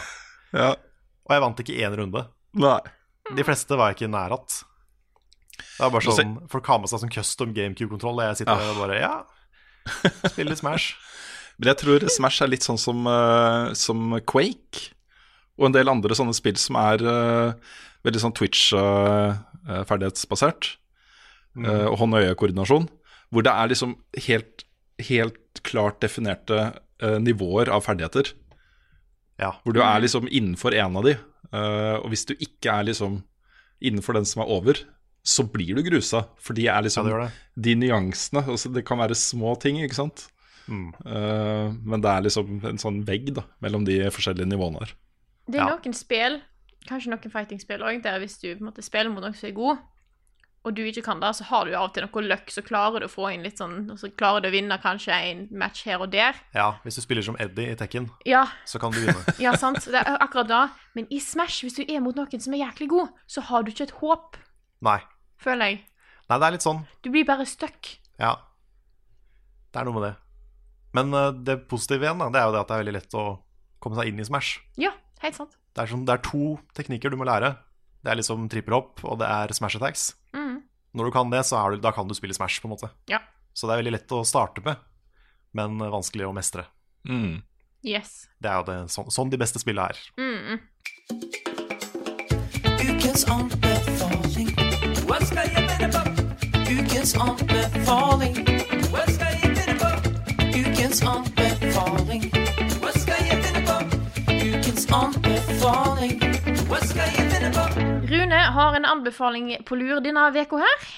[0.54, 0.70] Ja.
[1.26, 2.22] Og jeg vant ikke én runde.
[2.56, 2.78] Nei.
[3.36, 4.62] De fleste var jeg ikke nær att.
[5.58, 8.70] Det er bare sånn, Folk har med seg sånn custom GameCube-kontroll, og jeg sitter der
[8.72, 9.16] og bare Ja,
[10.28, 10.86] spiller litt Smash.
[11.58, 13.98] Men jeg tror Smash er litt sånn som, uh, som
[14.30, 14.78] Quake.
[15.58, 17.50] Og en del andre sånne spill som er uh,
[18.06, 20.62] veldig sånn Twitch-ferdighetsbasert.
[21.58, 22.86] eh, og hånd-øye-koordinasjon.
[23.34, 23.98] Hvor det er liksom
[24.28, 24.62] helt,
[25.02, 26.58] helt klart definerte
[27.18, 28.26] nivåer av ferdigheter.
[29.42, 29.50] Ja.
[29.64, 31.14] Hvor du er liksom innenfor en av de,
[31.98, 33.12] og hvis du ikke er liksom
[33.82, 34.74] innenfor den som er over,
[35.28, 36.22] så blir du grusa.
[36.40, 37.62] For de er liksom Ja, det det.
[37.68, 38.44] de nyansene.
[38.48, 40.28] Altså, det kan være små ting, ikke sant.
[40.68, 40.88] Mm.
[41.04, 44.94] Uh, men det er liksom en sånn vegg da, mellom de forskjellige nivåene her.
[45.48, 45.76] Det er Ja.
[45.76, 46.40] noen spill,
[46.88, 49.56] kanskje noen fighting-spill òg, der hvis du på en måte spiller mot noen som er
[49.56, 49.78] god,
[50.66, 53.00] og du ikke kan det, så har du av og til noe løkk, så klarer
[53.00, 55.84] du å få inn litt sånn Og så klarer du å vinne kanskje en match
[55.86, 56.34] her og der.
[56.54, 59.22] Ja, hvis du spiller som Eddie i Tekken, Ja, så kan du vinne.
[59.40, 59.84] ja sant.
[59.86, 60.68] Det er akkurat da.
[60.94, 63.70] Men i Smash, hvis du er mot noen som er jæklig god, så har du
[63.70, 64.36] ikke et håp,
[64.82, 64.98] Nei.
[65.42, 65.82] Føler jeg.
[66.28, 66.82] Nei, det er litt sånn.
[67.04, 67.94] Du blir bare stuck.
[68.20, 68.34] Ja.
[69.72, 70.14] Det er noe med det.
[70.96, 73.16] Men uh, det positive igjen, da, det er jo det at det er veldig lett
[73.18, 73.24] å
[73.82, 74.58] komme seg inn i Smash.
[74.80, 75.56] Ja, helt sant.
[75.76, 77.54] Det er, sånn, det er to teknikker du må lære.
[78.02, 80.10] Det er liksom tripper opp og det er Smash attacks.
[80.36, 80.58] Mm.
[80.98, 82.90] Når du kan det, så er du, da kan du spille Smash, på en måte.
[83.10, 83.22] Ja.
[83.54, 84.80] Så det er veldig lett å starte med,
[85.58, 86.66] men vanskelig å mestre.
[87.08, 87.40] Mm.
[87.86, 88.26] Yes.
[88.42, 90.02] Det er jo det, sånn, sånn de beste spillene er.
[90.18, 90.58] Mm.
[92.88, 93.26] Ukens
[96.98, 98.38] Ukens anbefaling.
[98.90, 99.90] Hva skal jeg finne på?
[100.50, 102.24] Ukens anbefaling.
[102.82, 103.76] Hva skal jeg finne på?
[104.32, 106.16] Ukens anbefaling.
[106.66, 107.68] Hva skal jeg finne på?
[108.10, 110.90] Rune har en anbefaling på lur denne uka her.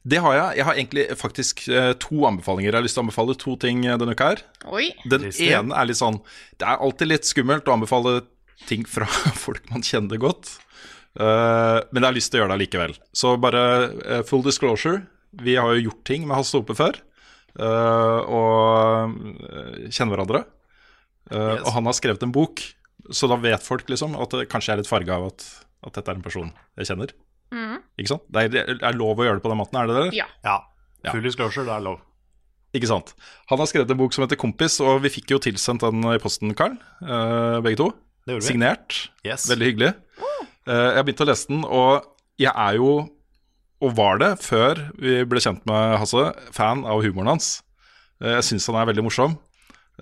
[0.00, 0.62] Det har jeg.
[0.62, 2.70] Jeg har egentlig faktisk eh, to anbefalinger.
[2.70, 4.44] Jeg har lyst til å anbefale to ting eh, denne uka her.
[4.72, 4.94] Oi.
[5.04, 6.22] Den ene er litt sånn
[6.56, 8.22] Det er alltid litt skummelt å anbefale
[8.64, 9.04] ting fra
[9.44, 10.56] folk man kjenner godt.
[11.18, 12.94] Eh, men jeg har lyst til å gjøre det likevel.
[13.12, 13.62] Så bare
[14.04, 15.02] eh, full disclosure.
[15.42, 16.96] Vi har jo gjort ting med Hasse Hope før.
[17.58, 19.16] eh, og
[19.92, 20.44] kjenner hverandre.
[21.30, 21.62] Eh, Yes.
[21.66, 22.60] Og han har skrevet en bok,
[23.12, 25.44] så da vet folk liksom at det kanskje er litt farga av at,
[25.86, 26.48] at dette er en person
[26.78, 27.12] jeg kjenner.
[28.00, 28.24] Ikke sant?
[28.32, 30.16] Det er, er lov å gjøre det på den måten, er det det?
[30.16, 30.26] Ja.
[30.44, 30.56] Ja.
[31.04, 31.12] Ja.
[31.12, 32.00] Full disclosure, det er lov.
[32.72, 33.12] Ikke sant.
[33.52, 36.16] Han har skrevet en bok som heter Kompis, og vi fikk jo tilsendt den i
[36.22, 36.78] posten, Karl.
[37.04, 37.90] eh, begge to.
[38.26, 38.46] Det vi.
[38.46, 38.96] Signert.
[39.26, 39.44] Yes.
[39.50, 39.90] Veldig hyggelig.
[39.92, 42.06] Eh, jeg har begynt å lese den, og
[42.40, 42.92] jeg er jo,
[43.82, 47.56] og var det før vi ble kjent med Hasse, fan av humoren hans.
[48.22, 49.36] Eh, jeg syns han er veldig morsom.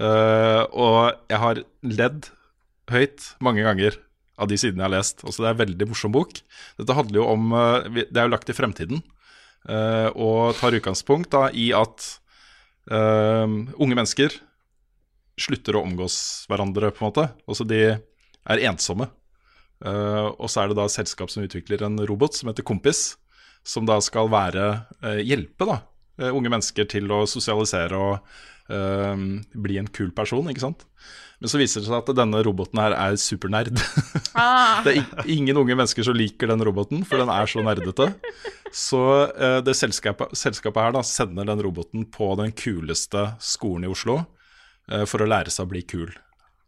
[0.00, 2.28] Eh, og jeg har ledd
[2.90, 3.96] høyt mange ganger
[4.40, 5.24] av de sidene jeg har lest.
[5.24, 6.42] Altså, det er en veldig morsom bok.
[6.80, 9.02] Dette handler jo om eh, Det er jo lagt i fremtiden,
[9.68, 12.06] eh, og tar utgangspunkt da i at
[12.92, 14.36] eh, unge mennesker
[15.40, 17.30] slutter å omgås hverandre, på en måte.
[17.48, 19.08] Altså de er ensomme.
[19.81, 23.14] Eh, og så er det da et selskap som utvikler en robot som heter Kompis,
[23.64, 24.66] som da skal være
[25.05, 25.81] eh, hjelpe da,
[26.20, 28.20] eh, unge mennesker til å sosialisere og
[28.70, 29.16] uh,
[29.64, 30.87] bli en kul person, ikke sant.
[31.41, 33.74] Men så viser det seg at denne roboten her er supernerd.
[34.41, 34.78] Ah.
[34.87, 38.07] Det er ingen unge mennesker som liker den roboten, for den er så nerdete.
[38.72, 43.91] Så uh, det selskapet, selskapet her da sender den roboten på den kuleste skolen i
[43.91, 46.14] Oslo uh, for å lære seg å bli kul.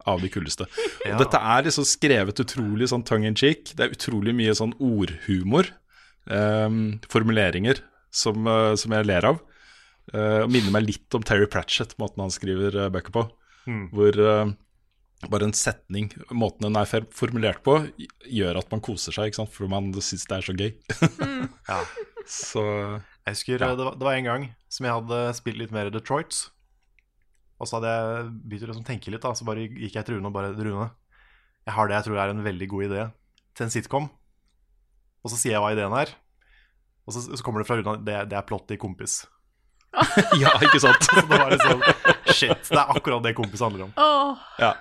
[0.09, 0.67] Av de kuleste.
[1.07, 1.17] Ja.
[1.19, 3.73] Dette er liksom skrevet utrolig sånn tongue in cheek.
[3.75, 5.67] Det er utrolig mye sånn ordhumor.
[6.31, 7.81] Um, formuleringer
[8.15, 9.41] som, uh, som jeg ler av.
[10.13, 13.25] Uh, og minner meg litt om Terry Pratchett, måten han skriver uh, bøker på.
[13.91, 14.53] Hvor uh,
[15.31, 17.77] bare en setning, måten den er formulert på,
[18.27, 19.53] gjør at man koser seg, ikke sant?
[19.55, 20.71] for man syns det er så gøy.
[21.69, 21.77] Ja.
[22.27, 23.73] så Jeg husker Ja.
[23.75, 26.45] det, var, det var en gang som jeg hadde spilt litt mer Detroit.
[27.63, 29.31] Og så hadde jeg begynt å liksom tenke litt, da.
[29.37, 30.89] Så bare gikk jeg til Rune og bare Rune,
[31.63, 33.05] jeg har det jeg tror er en veldig god idé
[33.55, 34.09] til en sitcom.
[35.23, 36.11] Og så sier jeg hva ideen er.
[37.07, 39.23] Og så, så kommer det fra Rune det, det er plott i Kompis.
[40.41, 41.05] Ja, ikke sant?
[41.05, 41.83] Så det var liksom
[42.33, 43.91] Shit, det er akkurat det Kompis handler om.
[44.01, 44.39] Oh.
[44.57, 44.73] Ja.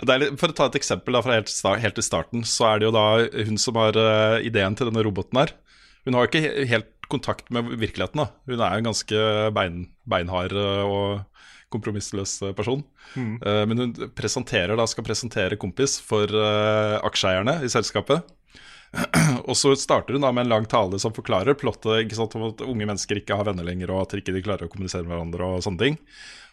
[0.00, 1.52] Det er litt, for å ta et eksempel da, fra helt,
[1.82, 3.06] helt til starten, så er det jo da
[3.44, 5.52] hun som har uh, ideen til denne roboten her.
[6.08, 8.22] Hun har jo ikke helt kontakt med virkeligheten.
[8.22, 8.30] da.
[8.48, 11.29] Hun er jo ganske bein, beinhard eh, og
[11.72, 12.82] kompromissløs person.
[12.84, 13.38] person.
[13.44, 18.26] Uh, men hun presenterer da, skal presentere kompis for uh, aksjeeierne i selskapet.
[19.48, 22.48] Og så starter hun da med en lang tale som forklarer plottet ikke sant, om
[22.50, 25.14] at unge mennesker ikke har venner lenger, og at de ikke klarer å kommunisere med
[25.14, 26.00] hverandre og sånne ting.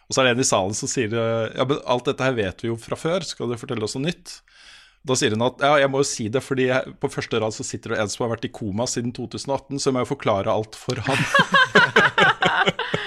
[0.08, 2.62] Og så er det en i salen som sier ja, men alt dette her vet
[2.62, 4.38] vi jo fra før, skal du fortelle oss noe nytt?
[5.06, 7.54] Da sier hun at ja, jeg må jo si det, fordi jeg, på første rad
[7.54, 10.10] så sitter det en som har vært i koma siden 2018, så jeg må jo
[10.10, 11.22] forklare alt for han.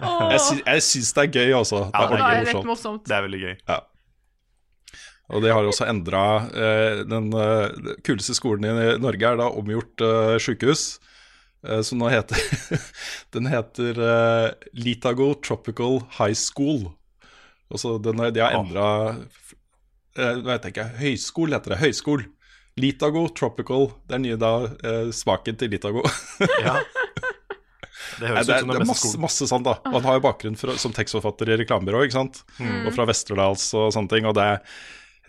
[0.00, 1.82] jeg, sy jeg syns det er gøy også.
[1.90, 3.04] Det er Ja, Det er morsomt.
[3.08, 3.56] Det er veldig gøy.
[5.34, 6.22] Og de har også endra
[6.52, 10.98] eh, Den eh, kuleste skolen i Norge er da omgjort eh, sjukehus.
[11.64, 12.36] Eh, som nå heter
[13.36, 16.90] Den heter eh, Litago Tropical High School.
[17.72, 18.88] Og så den, er- de har endra
[20.18, 20.88] eh, heter det ikke?
[21.00, 21.80] Høyskol heter det.
[21.86, 22.26] Høyskol.
[22.76, 23.88] Litago Tropical.
[24.04, 24.52] Det er nye da
[24.84, 26.04] eh, smaken til Litago.
[26.66, 26.80] Ja.
[28.20, 29.22] Det høres det, ut som det det er masse, skolen.
[29.24, 29.74] masse sånn, da.
[29.86, 32.42] Og han har jo bakgrunn fra, som tekstforfatter i reklamebyrå, ikke sant.
[32.58, 32.86] Mm.
[32.88, 34.26] Og fra Vesterdals og sånne ting.
[34.30, 34.60] Og det er,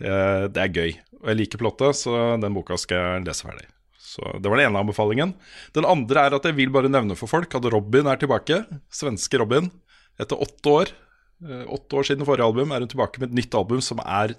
[0.00, 0.92] eh, det er gøy.
[1.22, 3.66] Og jeg liker plottet, så den boka skal jeg lese ferdig.
[4.06, 5.34] Så Det var den ene anbefalingen.
[5.76, 8.62] Den andre er at jeg vil bare nevne for folk at Robin er tilbake.
[8.90, 9.70] Svenske Robin.
[10.18, 10.92] Etter åtte år.
[11.44, 14.34] eh, Åtte år siden forrige album er hun tilbake med et nytt album som er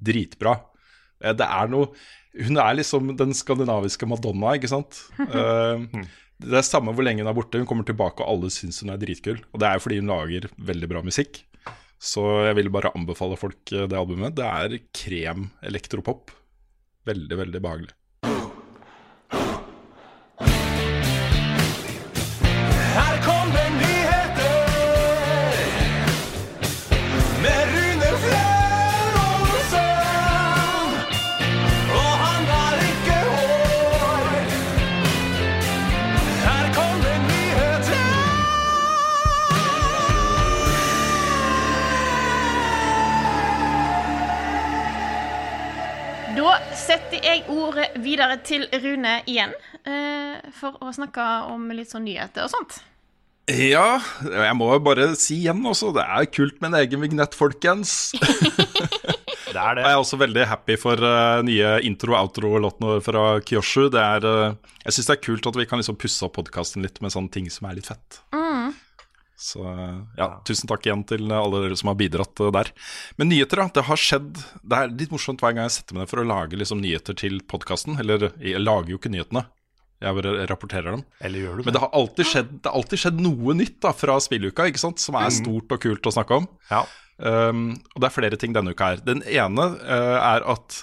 [0.00, 0.60] dritbra.
[1.22, 1.88] Eh, Det er noe
[2.38, 5.00] Hun er liksom den skandinaviske Madonna, ikke sant?
[6.40, 7.60] Det er samme hvor lenge hun er borte.
[7.60, 9.40] Hun kommer tilbake, og alle syns hun er dritkul.
[9.52, 11.42] Og det er jo fordi hun lager veldig bra musikk.
[12.00, 14.36] Så jeg vil bare anbefale folk eh, det albumet.
[14.38, 16.32] Det er krem elektropop.
[17.08, 17.92] Veldig, veldig behagelig.
[47.30, 49.52] Jeg ordet videre til Rune igjen,
[49.86, 52.80] eh, for å snakke om litt sånn nyheter og sånt.
[53.50, 58.12] Ja, jeg må bare si igjen også, det er kult med en egen vignett, folkens.
[59.50, 59.82] Det er det.
[59.82, 63.88] Jeg er også veldig happy for uh, nye intro-outro-låtene fra Kyoshu.
[63.90, 66.86] Det er, uh, jeg syns det er kult at vi kan liksom pusse opp podkasten
[66.86, 68.20] litt med sånne ting som er litt fett.
[69.40, 72.68] Så uh, ja, tusen takk igjen til alle dere som har bidratt uh, der.
[73.16, 73.70] Men nyheter, da.
[73.80, 76.26] Det har skjedd Det er litt morsomt hver gang jeg setter meg ned for å
[76.28, 77.96] lage liksom, nyheter til podkasten.
[78.02, 79.46] Eller jeg lager jo ikke nyhetene,
[80.00, 81.04] jeg bare rapporterer dem.
[81.24, 83.94] Eller gjør du Men det har alltid skjedd, det har alltid skjedd noe nytt da,
[83.96, 85.00] fra spilluka, ikke sant?
[85.02, 86.50] som er stort og kult å snakke om.
[86.70, 86.84] Ja.
[87.20, 89.02] Um, og det er flere ting denne uka her.
[89.04, 90.78] Den ene uh, er at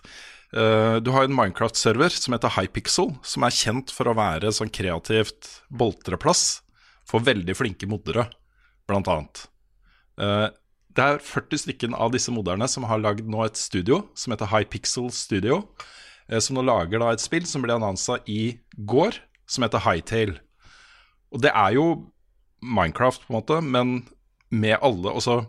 [0.54, 4.74] uh, du har en Minecraft-server som heter Hypixel, som er kjent for å være sånn
[4.74, 6.60] kreativt boltreplass
[7.08, 8.28] for veldig flinke moddere,
[8.90, 9.44] blant annet.
[10.18, 10.50] Uh,
[10.98, 14.50] det er 40 stykken av disse moderne som har lagd nå et studio som heter
[14.50, 15.62] Hypixel Studio,
[16.26, 18.58] eh, som nå lager da et spill som ble annonsa i
[18.90, 20.34] går, som heter Hightail.
[21.30, 21.86] Og det er jo
[22.66, 23.92] Minecraft, på en måte, men
[24.50, 25.44] med alle også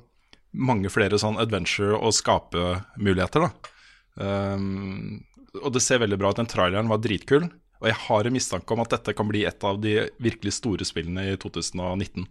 [0.53, 3.72] mange flere sånn adventure- og skapemuligheter, da.
[4.18, 5.24] Um,
[5.62, 6.41] og det ser veldig bra ut.
[6.41, 7.47] Den traileren var dritkul.
[7.78, 10.86] Og jeg har en mistanke om at dette kan bli et av de virkelig store
[10.86, 12.26] spillene i 2019.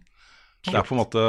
[0.66, 1.24] Det er på en måte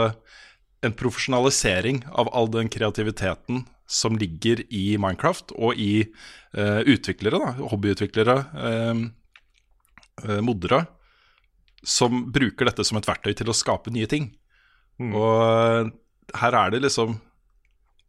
[0.86, 7.54] en profesjonalisering av all den kreativiteten som ligger i Minecraft, og i uh, utviklere, da,
[7.72, 9.02] hobbyutviklere, uh,
[10.24, 10.84] eh, moddere,
[11.84, 14.30] som bruker dette som et verktøy til å skape nye ting.
[15.00, 15.92] Og eh,
[16.40, 17.18] her er det liksom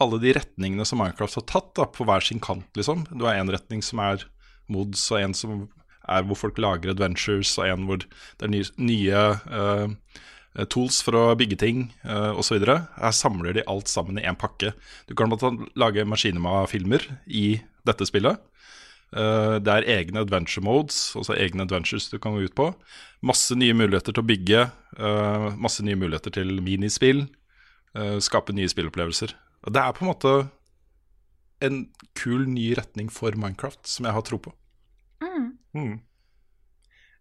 [0.01, 3.05] alle de retningene som Minecraft har tatt, da, på hver sin kant, liksom.
[3.12, 4.25] Du har en retning som er
[4.71, 5.62] mods, og en som
[6.11, 9.25] er hvor folk lager adventures, og en hvor det er nye, nye
[9.61, 10.23] eh,
[10.69, 12.59] tools for å bygge ting, uh, osv.
[12.67, 14.73] Her samler de alt sammen i én pakke.
[15.07, 18.41] Du kan blant lage maskinema-filmer i dette spillet.
[19.11, 22.69] Eh, det er egne adventure modes, altså egne adventures du kan gå ut på.
[23.27, 24.61] Masse nye muligheter til å bygge,
[24.99, 27.29] eh, masse nye muligheter til minispill.
[27.93, 29.35] eh, skape nye spillopplevelser.
[29.67, 30.51] Og Det er på en måte
[31.61, 34.53] en kul ny retning for Minecraft, som jeg har tro på.
[35.75, 36.01] Mm.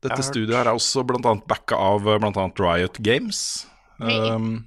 [0.06, 1.34] Dette studioet her er også bl.a.
[1.50, 2.20] backa av bl.a.
[2.22, 3.42] blant annet Riot Games.
[4.00, 4.66] Um,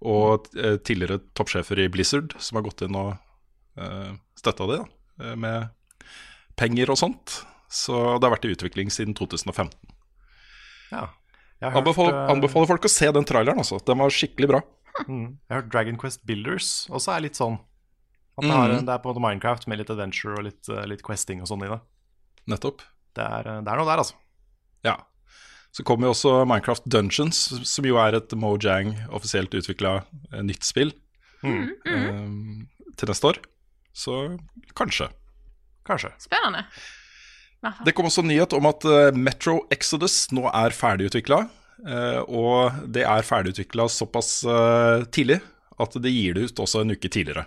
[0.00, 3.16] og eh, tidligere toppsjefer i Blizzard, som har gått inn og
[3.80, 4.86] uh, støtta det da,
[5.24, 6.06] eh, med
[6.60, 7.40] penger og sånt.
[7.70, 9.74] Så det har vært i utvikling siden 2015.
[10.90, 11.08] Ja.
[11.60, 13.78] Jeg har, Anbefaler, hørt, eh, anbefaler folk å se den traileren, altså.
[13.84, 14.62] Den var skikkelig bra.
[15.04, 17.58] mm, jeg har hørt Dragon Quest Builders også er litt sånn.
[18.40, 18.86] At det, har, mm.
[18.88, 21.50] det er på en måte Minecraft med litt adventure og litt, eh, litt questing og
[21.50, 21.78] sånn i det.
[22.48, 22.86] Nettopp.
[23.18, 24.16] Det er, eh, det er noe der, altså.
[24.86, 24.96] Ja.
[25.72, 30.00] Så kommer jo også Minecraft Dungeons, som jo er et Mojang offisielt utvikla
[30.42, 30.92] nytt spill
[31.42, 31.68] Mm.
[31.86, 33.38] eh, til neste år.
[33.96, 34.16] Så
[34.76, 35.06] kanskje.
[35.88, 36.10] Kanskje.
[36.20, 36.66] Spennende.
[37.84, 41.46] Det kom også nyhet om at eh, Metro Exodus nå er ferdigutvikla.
[42.28, 45.38] og det er ferdigutvikla såpass eh, tidlig
[45.80, 47.46] at det gir det ut også en uke tidligere.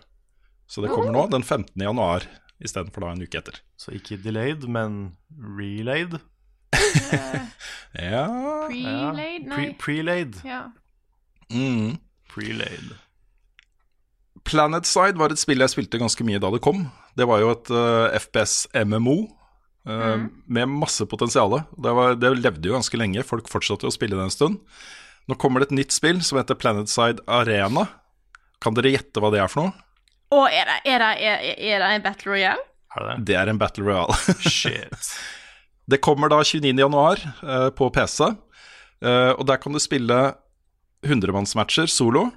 [0.66, 1.70] Så det kommer nå den 15.
[1.78, 2.26] januar
[2.64, 3.60] istedenfor da en uke etter.
[3.78, 6.18] Så ikke delayed, men relayed.
[8.10, 8.26] Ja
[8.68, 9.46] Pre-laid?
[9.46, 9.74] Pre Nei.
[9.80, 10.40] Prelayed.
[10.48, 10.64] Ja.
[11.54, 11.98] mm.
[12.34, 12.96] Prelayed.
[14.44, 16.88] Planetside var et spill jeg spilte ganske mye da det kom.
[17.16, 19.16] Det var jo et uh, FPS MMO
[19.88, 20.26] eh,
[20.58, 21.54] med masse potensial.
[21.78, 24.60] Det, det levde jo ganske lenge, folk fortsatte jo å spille det en stund.
[25.30, 27.86] Nå kommer det et nytt spill som heter Planetside Arena.
[28.64, 29.88] Kan dere gjette hva det er for noe?
[30.34, 32.68] Og er det, er, det, er, er det en Battle Royale?
[32.94, 33.26] Er det det?
[33.30, 34.18] Det er en Battle Royale.
[34.58, 35.14] Shit.
[35.90, 36.72] Det kommer da 29.
[36.80, 38.24] januar eh, på PC,
[39.04, 40.20] eh, og der kan du spille
[41.04, 42.30] 100-mannsmatcher solo.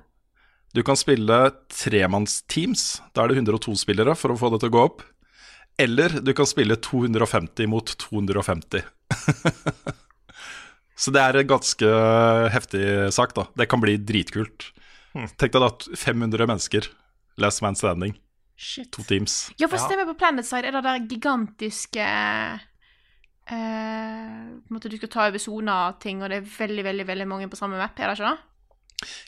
[0.75, 1.37] Du kan spille
[1.73, 5.05] tremannsteams, da er det 102 spillere for å få det til å gå opp.
[5.79, 8.83] Eller du kan spille 250 mot 250.
[10.97, 11.89] Så det er en ganske
[12.53, 13.45] heftig sak, da.
[13.57, 14.71] Det kan bli dritkult.
[15.37, 16.89] Tenk deg da 500 mennesker.
[17.41, 18.17] Last man standing.
[18.57, 18.89] Shit.
[18.97, 19.51] To teams.
[19.61, 22.07] Ja, for stemmer på Planetside er det der gigantiske
[23.51, 27.79] eh, Du skal ta over soner-ting, og det er veldig veldig, veldig mange på samme
[27.81, 28.39] map, er det ikke det?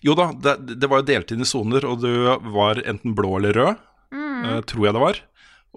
[0.02, 2.10] Jo da, det, det var jo delt inn i soner, og du
[2.54, 3.80] var enten blå eller rød,
[4.16, 5.20] eh, tror jeg det var.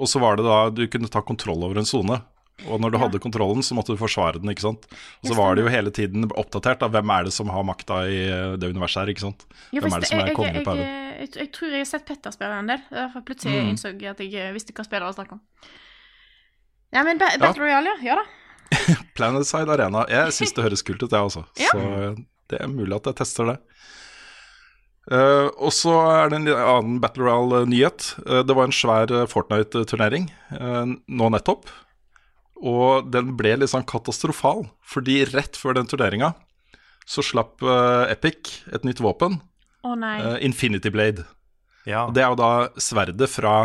[0.02, 2.22] Og så var det da du kunne ta kontroll over en sone.
[2.70, 4.84] Og når du hadde kontrollen, så måtte du forsvare den, ikke sant.
[5.24, 8.04] Og så var det jo hele tiden oppdatert av hvem er det som har makta
[8.06, 9.46] i eh, det universet her, ikke sant.
[9.74, 11.22] Ja, Hvem er det som er konge på jeg, haugen?
[11.26, 12.84] jeg, jeg, tror jeg har sett Petter spille en del.
[12.94, 13.72] Derfor plutselig Mm.
[13.74, 15.42] innså jeg at jeg eh, visste hva spillet var snakk om.
[16.92, 18.14] Ja, men Battle Battle Royale, ja.
[18.14, 18.96] ja da.
[19.18, 20.06] Planetside Arena.
[20.12, 21.46] Jeg syns det høres kult ut, jeg også.
[21.60, 21.72] Ja.
[21.74, 22.20] Så eh,
[22.52, 23.58] det er mulig at jeg tester det.
[25.12, 28.12] Uh, og så er det en annen Battle Royale-nyhet.
[28.22, 30.30] Uh, det var en svær eh, Fortnite-turnering
[30.60, 31.72] uh, nå nettopp.
[32.62, 36.36] Og den ble litt sånn katastrofal, fordi rett før den turneringa
[37.06, 39.40] så slapp eh, Epic et nytt våpen,
[39.82, 40.18] Å nei.
[40.22, 41.26] eh, Infinity Blade.
[41.90, 42.06] Ja.
[42.06, 43.56] Og Det er jo da sverdet fra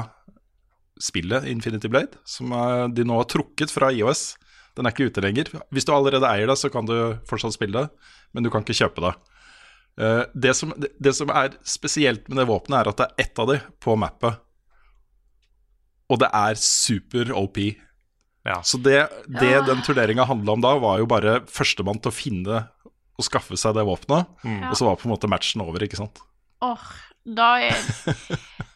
[1.02, 2.50] spillet Infinity Blade, som
[2.94, 4.36] de nå har trukket fra IOS.
[4.76, 5.50] Den er ikke ute lenger.
[5.72, 6.94] Hvis du allerede eier det, så kan du
[7.28, 9.14] fortsatt spille det, men du kan ikke kjøpe det.
[10.00, 13.38] Eh, Det som, det, som er spesielt med det våpenet, er at det er ett
[13.40, 14.36] av de på mappet.
[16.12, 17.58] Og det er super OP.
[18.46, 18.60] Ja.
[18.62, 19.62] Så det, det Ja.
[19.66, 22.68] den turneringa handla om da, var jo bare førstemann til å finne
[23.18, 24.28] og skaffe seg det våpenet.
[24.44, 24.70] Ja.
[24.70, 26.20] Og så var på en måte matchen over, ikke sant.
[26.62, 26.84] Åh,
[27.26, 27.78] da er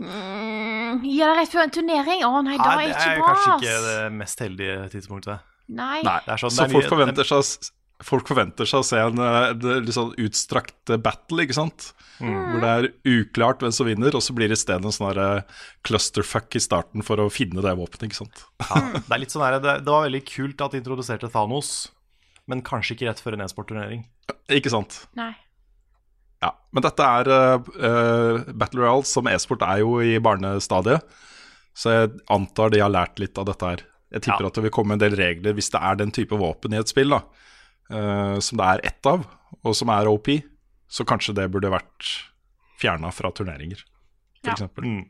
[0.01, 2.25] mm, Ja, det er rett før en turnering?
[2.27, 3.61] Å nei, da er det ikke er kanskje ass.
[3.67, 5.45] ikke det mest heldige tidspunktet.
[5.71, 6.01] Nei.
[6.03, 7.71] Nei, Det er sånn- så det er folk forventer seg
[8.01, 11.91] Folk forventer seg å se en, en, en litt sånn utstrakt eh, battle, ikke sant?
[12.17, 15.19] Hvor det er uklart hvem som vinner, og så blir det i stedet en sånn
[15.21, 15.43] eh,
[15.85, 18.41] clusterfuck i starten for å finne det våpenet, ikke sant?
[18.71, 21.91] Ja, det, er litt sånn her, det, det var veldig kult at de introduserte Thanos,
[22.49, 24.07] men kanskje ikke rett før en e-sportturnering.
[24.49, 25.03] Ikke sant?
[25.21, 25.35] Nei.
[26.43, 26.55] Ja.
[26.73, 31.05] Men dette er uh, Battle Royale som e-sport er jo i barnestadiet,
[31.77, 33.83] så jeg antar de har lært litt av dette her.
[34.11, 34.49] Jeg tipper Ja.
[34.49, 36.89] at det vil komme en del regler hvis det er den type våpen i et
[36.91, 37.21] spill, da,
[37.93, 39.27] uh, som det er ett av,
[39.63, 40.33] og som er OP,
[40.91, 42.09] så kanskje det burde vært
[42.81, 43.85] fjerna fra turneringer,
[44.43, 44.53] Ja.
[44.55, 44.61] f.eks.
[44.63, 45.05] eksempel Mm.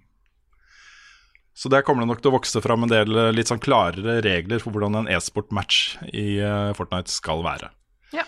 [1.61, 4.59] Så der kommer det nok til å vokse fram en del litt sånn klarere regler
[4.62, 6.39] for hvordan en e-sport-match i
[6.78, 7.68] Fortnite skal være.
[8.14, 8.22] Ja.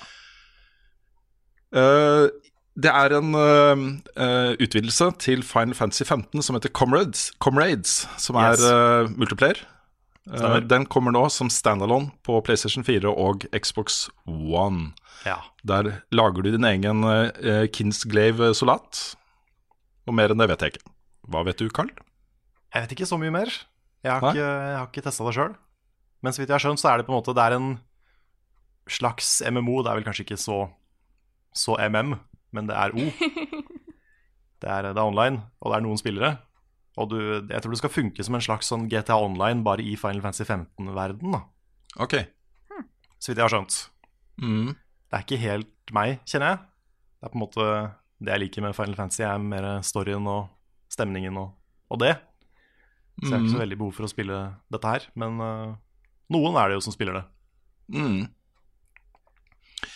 [1.72, 2.26] Eh,
[2.74, 8.62] det er en uh, utvidelse til Final Fantasy 15 som heter Comrades, Comrades som Yes.
[8.64, 9.60] er eh, multiplayer.
[10.24, 14.92] Uh, den kommer nå som standalone på PlayStation 4 og Xbox One.
[15.26, 15.40] Ja.
[15.66, 19.16] Der lager du din egen uh, Kinsglaive Solat.
[20.06, 20.86] Og mer enn det vet jeg ikke.
[21.28, 21.92] Hva vet du, Carl?
[22.72, 23.52] Jeg vet ikke så mye mer.
[24.02, 24.32] Jeg har Nei?
[24.32, 25.52] ikke, jeg har ikke testa det sjøl.
[26.22, 27.72] Men så vidt jeg har skjønt, så er det på en måte Det er en
[28.90, 29.82] slags MMO.
[29.82, 30.64] Det er vel kanskje ikke så,
[31.54, 32.16] så MM,
[32.52, 33.08] men det er O.
[34.62, 36.28] Det er, det er online, og det er noen spillere.
[37.02, 39.96] Og du, jeg tror det skal funke som en slags sånn GTA Online, bare i
[39.98, 41.34] Final Fantasy 15-verden.
[41.34, 41.40] da
[42.04, 42.14] Ok.
[43.18, 43.78] Så vidt jeg har skjønt.
[44.38, 44.68] Mm.
[44.76, 46.60] Det er ikke helt meg, kjenner jeg.
[47.18, 47.66] Det er på en måte
[48.22, 50.46] det jeg liker med Final Fantasy, er mer storyen og
[50.92, 51.56] stemningen og,
[51.90, 52.14] og det.
[53.18, 54.38] Så jeg har ikke så veldig behov for å spille
[54.72, 55.08] dette her.
[55.18, 55.74] Men uh,
[56.32, 57.24] noen er det jo som spiller det.
[57.98, 58.22] Mm.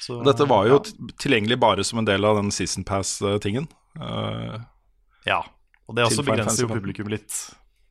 [0.07, 1.11] Så, Dette var jo ja.
[1.19, 3.67] tilgjengelig bare som en del av den Season Pass-tingen.
[3.99, 4.61] Uh,
[5.27, 5.41] Ja.
[5.87, 7.35] Og det også begrenser jo publikum litt.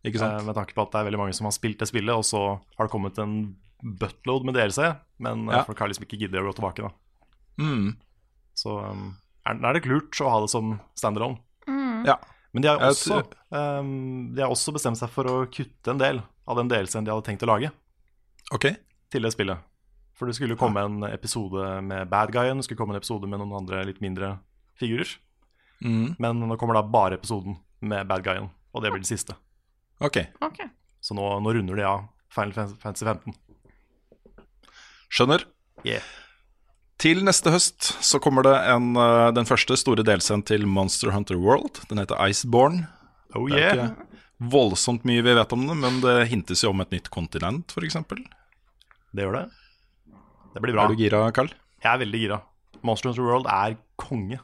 [0.05, 0.39] ikke sant?
[0.39, 2.23] Uh, med tanke på at det er veldig mange som har spilt det spillet, og
[2.27, 2.41] så
[2.77, 3.35] har det kommet en
[3.83, 4.79] buttload med DLC,
[5.19, 5.63] men eh, Ja.
[5.67, 6.91] folk har liksom ikke giddet å gå tilbake, da.
[7.59, 7.97] Mm.
[8.55, 9.09] Så um,
[9.45, 11.37] er, er det lurt å ha det som standalone.
[12.07, 12.15] Ja.
[12.55, 13.19] Men de har, også,
[13.51, 17.11] um, de har også bestemt seg for å kutte en del av den DLC-en de
[17.11, 17.71] hadde tenkt å lage
[18.55, 18.69] Ok.
[19.11, 19.59] til det spillet.
[20.15, 23.41] For det skulle komme en episode med bad guyen, det skulle komme en episode med
[23.41, 24.37] noen andre litt mindre
[24.79, 25.09] figurer.
[25.83, 26.15] Mm.
[26.23, 29.35] Men nå kommer da bare episoden med bad guyen, og det blir det siste.
[29.99, 30.21] Ok.
[30.43, 30.69] okay.
[31.03, 33.35] Så nå, nå runder de av Final Fantasy 15.
[35.11, 35.45] Skjønner.
[35.85, 36.03] Yeah.
[36.99, 41.39] Til neste høst så kommer det en, eh, den første store delscenen til Monster Hunter
[41.39, 41.83] World.
[41.89, 42.87] Den heter Iceborne.
[43.35, 43.91] Oh Det er yeah.
[43.91, 44.15] ikke
[44.51, 47.99] voldsomt mye vi vet om det, men det hintes jo om et nytt kontinent, f.eks.
[49.15, 49.45] Det gjør det.
[50.55, 50.85] Det blir bra.
[50.87, 51.49] Er du gira, Carl?
[51.83, 52.39] Jeg er veldig gira.
[52.85, 54.39] Monster Hunter World er konge,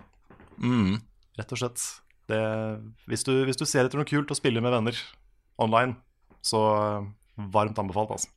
[0.61, 0.99] Mm.
[1.39, 1.81] rett og slett.
[2.29, 2.37] Det,
[3.09, 4.97] hvis, du, hvis du ser etter noe kult å spille med venner
[5.57, 5.95] online,
[6.45, 6.59] så
[7.01, 7.07] uh,
[7.55, 8.29] varmt anbefalt, altså.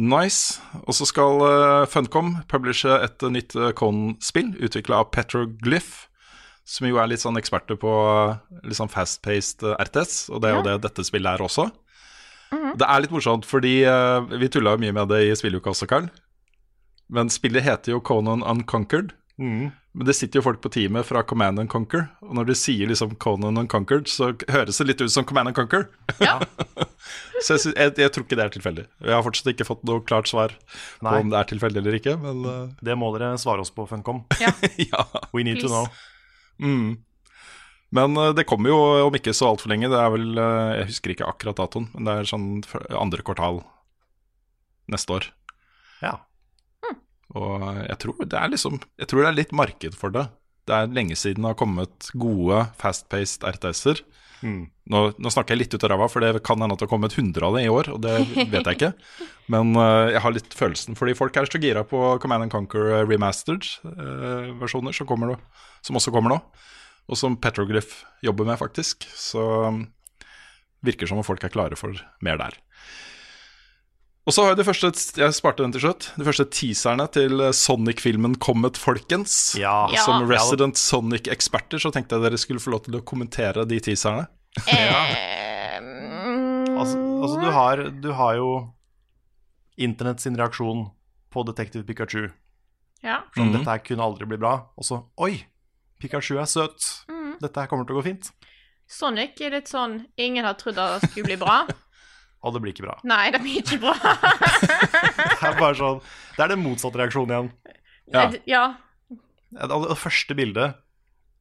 [0.00, 0.60] Nice.
[0.86, 6.06] Og så skal uh, Funcom publishe et eh, nytt Con-spill utvikla av Petroglyph,
[6.64, 10.50] som jo er litt sånn eksperter på eh, litt sånn fast-paced eh, RTS, og det
[10.52, 11.68] er jo det dette spillet er også.
[12.50, 15.88] Det er litt morsomt, fordi uh, vi tulla jo mye med det i spilluka også,
[15.90, 16.10] Karl.
[17.10, 19.14] Men spillet heter jo Conan Unconquered.
[19.40, 19.70] Mm.
[19.92, 22.86] Men det sitter jo folk på teamet fra Command and Conquer, og når du sier
[22.86, 25.88] liksom Conan Unconquered, så høres det litt ut som Command and Conquer.
[26.22, 26.36] Ja.
[27.44, 28.84] så jeg, jeg, jeg tror ikke det er tilfeldig.
[29.02, 30.54] Jeg har fortsatt ikke fått noe klart svar
[31.00, 32.60] på om det er tilfeldig eller ikke, men uh...
[32.78, 34.22] Det må dere svare oss på, Funcom.
[34.38, 35.06] ja.
[35.34, 35.88] We need to know.
[36.62, 37.00] Mm.
[37.96, 38.78] Men eh, det kommer jo
[39.08, 39.90] om ikke så altfor lenge.
[39.90, 42.48] Det er vel eh, Jeg husker ikke akkurat datoen, men det er sånn
[42.94, 43.62] andre kvartal
[44.90, 45.30] neste år.
[46.02, 46.16] Ja.
[47.38, 50.26] Og jeg tror det er liksom Jeg tror det er litt marked for det.
[50.66, 54.02] Det er lenge siden det har kommet gode fast-paced RTS-er.
[54.40, 54.70] Mm.
[54.92, 56.92] Nå, nå snakker jeg litt ut av ræva, for det kan hende at det har
[56.92, 58.14] kommet 100 av det i år, og det
[58.52, 58.92] vet jeg ikke.
[59.52, 63.04] Men uh, jeg har litt følelsen, fordi folk er så gira på Command and Conquer
[63.08, 65.36] remastered-versjoner som, nå,
[65.86, 66.40] som også kommer nå,
[67.10, 69.04] og som Petroglyph jobber med, faktisk.
[69.18, 69.80] Så um,
[70.86, 72.54] virker som om folk er klare for mer der.
[74.28, 76.10] Og så har jeg de første Jeg sparte den til slutt.
[76.20, 79.56] De første teaserne til Sonic-filmen kommet, folkens.
[79.58, 79.88] Ja.
[79.90, 80.04] Ja.
[80.06, 84.28] Som resident Sonic-eksperter så tenkte jeg dere skulle få lov til å kommentere de teaserne.
[84.70, 88.50] Eh, mm, Altså, altså du, har, du har jo
[89.80, 90.86] internett sin reaksjon
[91.32, 92.28] på Detective Pikachu.
[93.02, 93.22] ja.
[93.34, 93.58] Sånn, Mhm.
[93.58, 94.54] Dette her kunne aldri bli bra.
[94.78, 95.44] Og så Oi!
[96.00, 96.88] Pikachu er søt.
[97.10, 97.36] Mm.
[97.42, 98.30] Dette her kommer til å gå fint.
[98.90, 101.62] Sonic er litt sånn Ingen har trodd det skulle bli bra.
[102.44, 102.96] Og det blir ikke bra.
[103.04, 103.92] Nei, det blir ikke bra.
[105.40, 105.98] Det er bare sånn
[106.36, 107.50] Det er den motsatte reaksjonen igjen.
[108.14, 108.22] Ja.
[108.48, 108.62] ja.
[109.52, 110.78] Det, det første bildet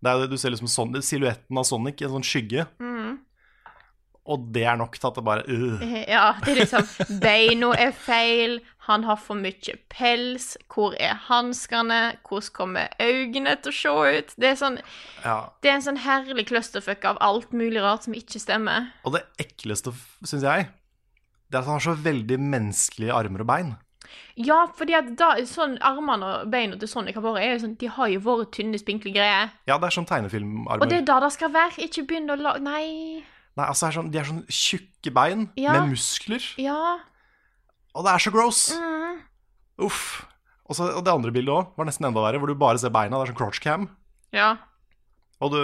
[0.04, 2.68] det er det, Du ser liksom sånn, silhuetten av Sonic i en sånn skygge.
[2.80, 2.89] Mm.
[4.30, 5.86] Og det er nok til at det bare uh.
[6.06, 8.60] Ja, det er liksom Beina er feil,
[8.90, 14.34] han har for mye pels, hvor er hanskene, hvordan kommer øynene til å se ut?
[14.38, 14.80] Det er, sånn,
[15.26, 15.38] ja.
[15.62, 18.90] det er en sånn herlig clusterfuck av alt mulig rart som ikke stemmer.
[19.06, 20.70] Og det ekleste, syns jeg,
[21.50, 23.78] det er at han har så veldig menneskelige armer og bein.
[24.40, 27.76] Ja, fordi at da, sånn armene og beina til Sonic har vært, er jo sånn,
[27.82, 29.52] de har jo vært tynne, spinkle greier.
[29.70, 30.82] Ja, det er sånn tegnefilmarmer.
[30.82, 32.56] Og det er da det skal være, ikke begynne å la...
[32.64, 33.26] Nei.
[33.60, 35.74] Nei, altså, er sånn, De er sånn tjukke bein Ja.
[35.76, 36.44] med muskler.
[36.62, 37.00] Ja.
[37.96, 38.62] Og det er så gross!
[38.78, 39.20] Mm.
[39.86, 40.26] Uff.
[40.70, 43.18] Også, og det andre bildet òg var nesten enda verre, hvor du bare ser beina.
[43.18, 43.88] Det er sånn crotch cam.
[44.32, 44.52] Ja.
[45.42, 45.58] Og du,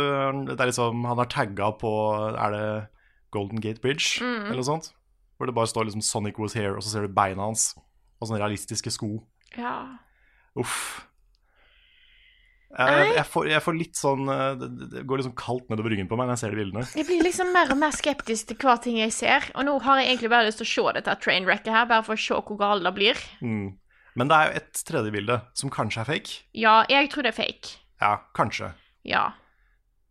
[0.49, 1.89] det er liksom Han er tagga på
[2.33, 2.87] Er det
[3.31, 4.45] Golden Gate Bridge, Mm.
[4.47, 4.91] eller noe sånt?
[5.37, 7.75] Hvor det bare står liksom 'Sonic was here', og så ser du beina hans.
[8.21, 9.23] Og sånne realistiske sko.
[9.57, 9.97] Ja.
[10.55, 11.05] Uff.
[12.75, 16.09] Jeg, jeg, får, jeg får litt sånn eh, Det, går litt liksom kaldt nedover ryggen
[16.11, 16.83] på meg når jeg ser de bildene.
[16.91, 19.47] Jeg blir liksom mer og mer skeptisk til hver ting jeg ser.
[19.55, 22.17] Og nå har jeg egentlig bare lyst til å se dette trainwrecket her, bare for
[22.17, 23.21] å se hvor galt det blir.
[23.39, 23.77] Mm.
[24.19, 26.35] Men det er jo et tredje bilde som kanskje er fake.
[26.55, 27.79] Ja, jeg tror det er fake.
[28.03, 28.73] Ja, kanskje.
[29.07, 29.29] Ja.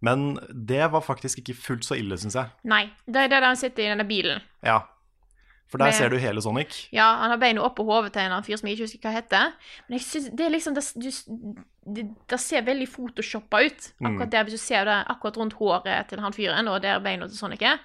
[0.05, 2.53] Men det var faktisk ikke fullt så ille, syns jeg.
[2.69, 2.87] Nei.
[3.09, 4.45] Det er det han sitter i denne bilen.
[4.65, 4.83] Ja.
[5.73, 6.89] For der Med- ser du hele Sonic.
[6.93, 9.55] Ja, han har beina oppå hodet til en fyr som jeg ikke husker hva heter.
[9.89, 13.87] Men jeg synes det er liksom Det, du, det, det ser veldig photoshoppa ut.
[14.01, 17.29] Akkurat der hvis du ser det akkurat rundt håret til han fyren, og der beina
[17.29, 17.81] til Sonic er.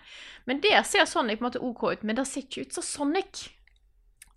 [0.50, 2.86] Men der ser Sonic på en måte OK ut, men det ser ikke ut som
[2.86, 3.50] Sonic.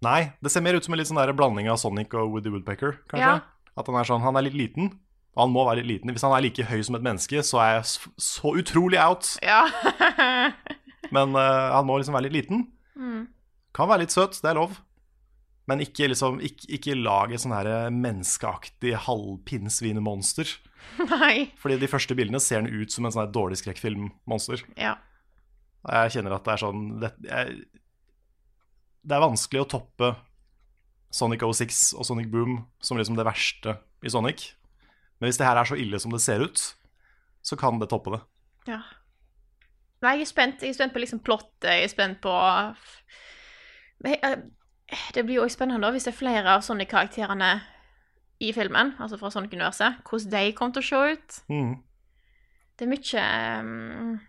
[0.03, 2.51] Nei, det ser mer ut som en litt sånn der blanding av Sonic og Woody
[2.51, 3.39] Woodpecker, kanskje.
[3.39, 3.73] Ja.
[3.79, 4.91] At han er sånn, han er litt liten,
[5.33, 6.13] og han må være litt liten.
[6.13, 9.37] Hvis han er like høy som et menneske, så er jeg så utrolig out.
[9.45, 9.63] Ja.
[11.15, 12.67] Men uh, han må liksom være litt liten.
[12.99, 13.29] Mm.
[13.77, 14.75] Kan være litt søt, det er lov.
[15.71, 17.55] Men ikke liksom, ikke, ikke lag et sånn
[17.95, 20.51] menneskeaktig halvpinnsvinemonster.
[21.13, 21.53] Nei.
[21.63, 24.65] Fordi de første bildene ser den ut som en sånn dårlig skrekkfilmmonster.
[24.75, 24.97] Ja.
[25.87, 27.55] Jeg kjenner at det er sånn det, jeg,
[29.03, 30.13] det er vanskelig å toppe
[31.13, 34.53] Sonic 06 og Sonic Boom som liksom det verste i Sonic.
[35.19, 36.63] Men hvis det her er så ille som det ser ut,
[37.43, 38.23] så kan det toppe det.
[38.71, 38.81] Ja.
[40.03, 40.63] Nei, jeg er spent.
[40.63, 41.69] Jeg er spent på liksom plottet.
[41.69, 42.33] Jeg er spent på
[45.15, 47.53] Det blir jo også spennende hvis det er flere av sånne karakterene
[48.43, 51.39] i filmen, altså fra Sonic-universet, hvordan de kommer til å se ut.
[51.53, 51.73] Mm.
[52.79, 53.25] Det er mye
[53.63, 54.21] um,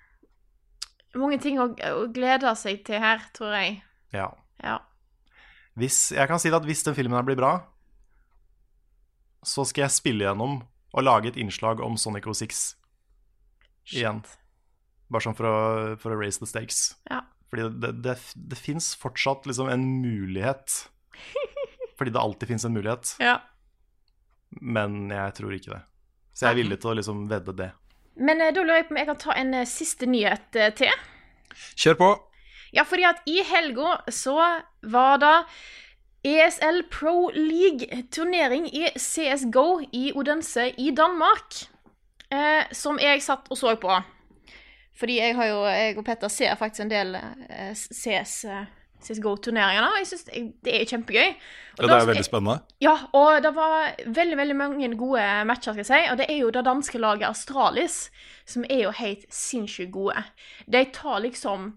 [1.17, 3.75] Mange ting å, å glede seg til her, tror jeg.
[4.13, 4.31] Ja.
[4.63, 4.79] Ja.
[5.77, 7.51] Hvis, jeg kan si det at hvis den filmen her blir bra,
[9.45, 10.61] så skal jeg spille gjennom
[10.93, 12.63] og lage et innslag om Sonic 06
[13.93, 14.21] igjen.
[15.11, 15.57] Bare sånn for å,
[16.01, 16.93] for å raise the stakes.
[17.09, 17.23] Ja.
[17.53, 18.17] Fordi det, det,
[18.49, 20.89] det fins fortsatt liksom en mulighet.
[21.99, 23.15] Fordi det alltid fins en mulighet.
[23.21, 23.39] ja.
[24.61, 25.79] Men jeg tror ikke det.
[26.33, 27.69] Så jeg er villig til å liksom vedde det.
[28.21, 30.73] Men eh, da lurer jeg på om jeg kan ta en eh, siste nyhet eh,
[30.77, 30.93] til.
[31.73, 32.09] Kjør på!
[32.73, 34.37] Ja, fordi at i helga så
[34.93, 35.33] var det
[36.25, 41.65] ESL Pro League-turnering i CSGO i Odense i Danmark.
[42.33, 43.99] Eh, som jeg satt og så på.
[44.99, 48.65] Fordi jeg, har jo, jeg og Petter ser faktisk en del eh, CS, eh,
[49.03, 51.31] CSGO-turneringer, og jeg synes det, det er kjempegøy.
[51.73, 52.57] Og Ja, det er veldig spennende.
[52.83, 56.01] Ja, og det var veldig veldig mange gode matcher, skal jeg si.
[56.11, 57.97] Og det er jo det danske laget Astralis,
[58.45, 60.23] som er jo helt sinnssykt gode.
[60.71, 61.73] De tar liksom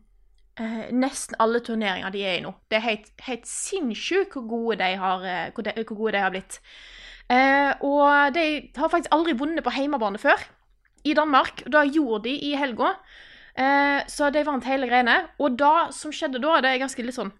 [0.60, 2.52] eh, nesten alle turneringer de er i nå.
[2.70, 6.24] Det er helt, helt sinnssykt hvor gode de har, eh, hvor de, hvor gode de
[6.26, 6.60] har blitt.
[7.32, 8.46] Eh, og de
[8.76, 10.44] har faktisk aldri vunnet på heimebane før,
[11.06, 11.62] i Danmark.
[11.66, 12.96] Og det gjorde de i helga.
[13.56, 15.22] Eh, så de vant hele greiene.
[15.38, 17.32] Og det som skjedde da, det er ganske litt sånn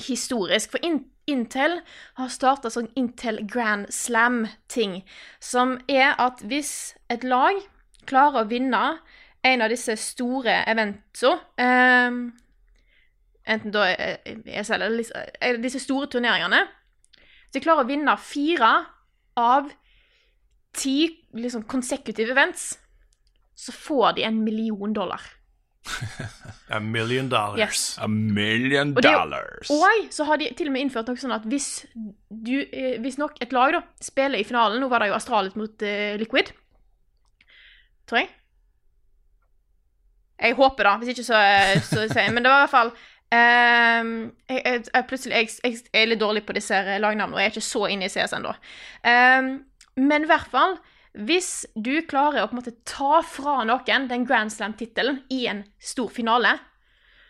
[0.00, 0.74] historisk.
[0.74, 1.78] For In Intel
[2.18, 5.00] har starta sånn Intel Grand Slam-ting.
[5.38, 7.60] Som er at hvis et lag
[8.10, 8.82] klarer å vinne
[9.46, 12.16] en av disse store eventene eh,
[13.50, 16.58] Enten da ESL eller eh, disse store turneringene
[17.16, 18.72] Hvis de klarer å vinne fire
[19.40, 19.70] av
[20.76, 22.78] ti liksom, consecutive events,
[23.54, 25.20] så får de en million dollar.
[26.68, 27.58] A million dollars.
[27.58, 27.98] Yes.
[27.98, 29.70] A million Og det dollars.
[29.70, 31.68] Og så har de til og med innført noe sånn at hvis,
[32.30, 35.56] du, eh, hvis nok et lag da, spiller i finalen Nå var det jo Astralis
[35.58, 36.52] mot eh, Liquid.
[38.10, 38.30] Tror jeg.
[40.40, 41.40] Jeg håper da, hvis ikke så,
[41.84, 42.92] så sier jeg Men det var i hvert fall
[43.36, 44.14] ehm,
[44.48, 45.50] jeg, jeg, jeg, plutselig, jeg,
[45.92, 48.38] jeg er litt dårlig på disse lagnavnene, og jeg er ikke så inne i CS
[48.38, 48.54] ennå.
[49.10, 49.50] Ehm,
[49.96, 50.76] men i hvert fall,
[51.26, 56.58] hvis du klarer å måte ta fra noen den Grand Slam-tittelen i en stor finale,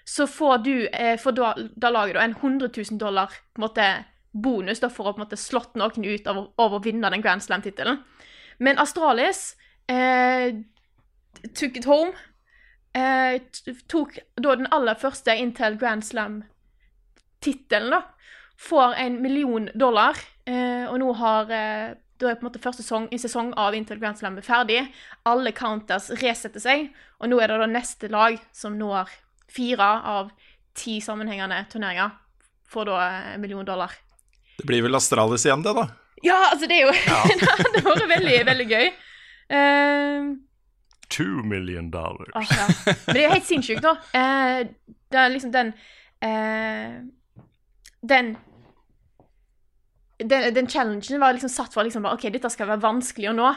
[0.04, 4.80] så får du, eh, for da, da laget da en 100 000 dollar måte, bonus
[4.82, 8.02] da, for å måte slått noen ut av, av å vinne den Grand Slam-tittelen.
[8.58, 9.56] Men Astralis
[9.88, 10.60] eh,
[11.54, 12.12] took it home.
[12.94, 13.40] Eh,
[13.88, 18.02] tok da den aller første Intel Grand Slam-tittelen, da.
[18.60, 22.84] Får en million dollar, eh, og nå har eh, da er på en måte første
[22.84, 24.82] sesong, en sesong av Intel Grand Slam ferdig.
[25.28, 26.90] Alle counters resetter seg,
[27.20, 29.08] og nå er det da neste lag som når
[29.50, 30.30] fire av
[30.76, 32.12] ti sammenhengende turneringer.
[32.70, 33.96] Får da eh, en million dollar.
[34.58, 35.88] Det blir vel Astralis igjen, det, da.
[36.22, 36.92] Ja, altså, det er jo
[37.72, 38.90] Det har vært veldig, veldig gøy.
[39.50, 40.36] Uh,
[41.10, 42.30] Two million dollars.
[42.38, 42.68] Ah, ja.
[43.06, 43.96] Men det er jo helt sinnssykt, da.
[44.12, 45.72] Uh, det er liksom den
[46.22, 47.00] uh,
[48.12, 48.36] Den
[50.20, 53.50] den, den challengen var liksom satt for liksom OK, dette skal være vanskelig å nå.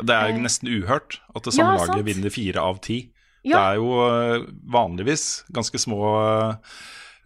[0.00, 1.92] Det er jo nesten uhørt at det Ja, samme sant.
[1.92, 2.96] laget vinner fire av ti.
[3.44, 3.58] Ja.
[3.58, 5.24] Det er jo eh, vanligvis
[5.54, 5.98] ganske små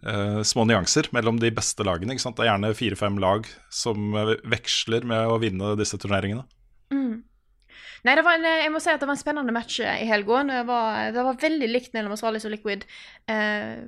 [0.05, 2.13] uh, små nyanser mellom de beste lagene.
[2.19, 6.43] Det er gjerne fire-fem lag som eh, veksler med å vinne disse turneringene.
[6.93, 7.23] Mm.
[8.05, 10.43] Nei, det var en, jeg må si at det var en spennende match i helga.
[10.47, 12.85] Det, var- det var veldig likt mellom Australis og Liquid.
[13.27, 13.87] Uh,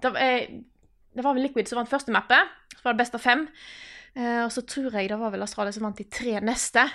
[0.00, 0.46] det, var, eh,
[1.16, 2.54] det var vel Liquid som vant første mappet.
[2.86, 3.44] Var det best av fem.
[4.16, 6.86] Eh, og så tror jeg det var vel Astralis som vant de tre neste.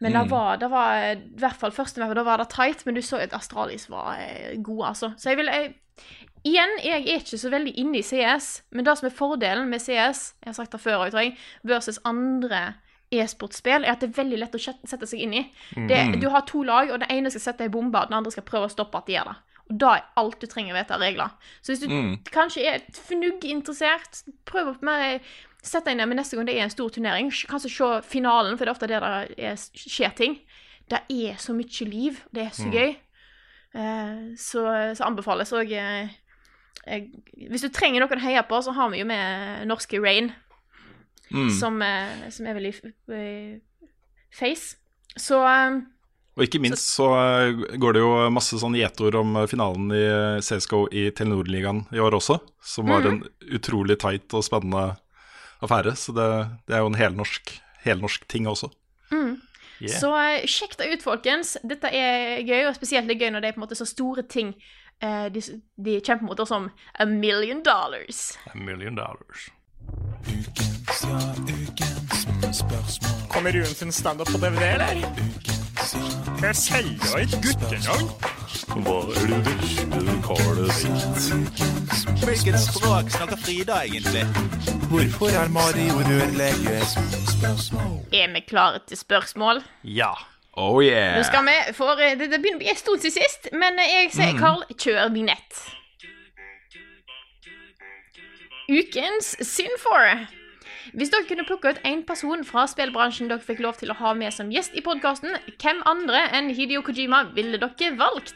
[0.00, 0.30] Men det Mm.
[0.30, 3.18] var, det var i hvert fall første mappet, da var det tight, men du så
[3.20, 5.12] at Astralis var eh, gode, altså.
[5.18, 5.74] Så jeg vil jeg,
[6.44, 9.78] Igjen, jeg er ikke så veldig inne i CS, men det som er fordelen med
[9.78, 12.74] CS, jeg har sagt det før tror jeg, versus andre
[13.12, 15.42] e-sportspill, er at det er veldig lett å sette seg inn i.
[15.76, 16.20] Det, Mm.
[16.20, 18.42] du har to lag, og den ene skal sette ei bombe, og den andre skal
[18.42, 19.36] prøve å stoppe at de gjør det.
[19.72, 21.32] Og da er alt du trenger å vite av regler.
[21.62, 22.18] Så hvis du Mm.
[22.28, 25.20] kanskje er et fnugg interessert, prøv å mer
[25.62, 27.30] sette deg ned med neste gang det er en stor turnering.
[27.30, 30.40] Kanskje se finalen, for det er ofte der det er, skjer ting.
[30.90, 32.72] Det er så mye liv, det er så Mm.
[32.72, 32.96] gøy.
[33.74, 36.08] Uh, så, så anbefales òg uh,
[36.86, 37.06] eh,
[37.48, 40.32] Hvis du trenger noen å heie på, så har vi jo med norske Rain
[41.32, 41.50] Mm.
[41.50, 43.60] som, eh, som er vel i
[44.32, 44.76] Face.
[45.16, 45.80] Så eh,
[46.32, 50.02] Og ikke minst så eh, går det jo masse sånn gjetord om eh, finalen i
[50.02, 53.20] eh, CSGO i Telenor-ligaen i år også, som var en
[53.52, 54.94] utrolig tight og spennende
[55.62, 55.92] affære.
[55.98, 56.28] Så det,
[56.68, 57.52] det er jo en helnorsk,
[57.84, 58.72] helnorsk ting også.
[59.82, 59.98] Yeah.
[59.98, 60.10] Så
[60.46, 61.56] sjekk det ut, folkens.
[61.66, 63.86] Dette er gøy, og spesielt det er gøy når det er på en måte så
[63.88, 64.54] store ting
[65.02, 65.42] eh, de,
[65.74, 68.38] de kjemper mot, som a million dollars.
[68.46, 69.50] A million dollars.
[73.32, 75.51] Kommer Ruen sin standup på DVD, eller?
[75.92, 78.06] Jeg er jo et guttenavn.
[78.84, 81.26] Hva er det vesle karet sitt?
[82.22, 84.22] Hvilket språk snakker Frida egentlig?
[84.88, 86.86] Hvorfor er Mario rørlegger?
[88.12, 89.62] Er vi klare til spørsmål?
[89.84, 90.14] Ja.
[90.56, 91.16] Oh yeah!
[91.16, 93.78] Nå skal vi, for eh, det, det begynner å bli en stund siden sist, men
[93.80, 95.62] eh, jeg sier, Karl, kjør vignett.
[98.68, 100.26] Ukens Synfor.
[100.92, 104.14] Hvis dere kunne plukke ut én person fra spillbransjen dere fikk lov til å ha
[104.18, 108.34] med som gjest i podkasten, hvem andre enn Hidio Kojima ville dere valgt?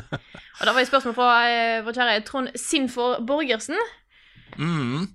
[0.56, 3.76] Og da var det spørsmål fra eh, vår kjære Trond Sinfor Borgersen.
[4.56, 5.06] Mm.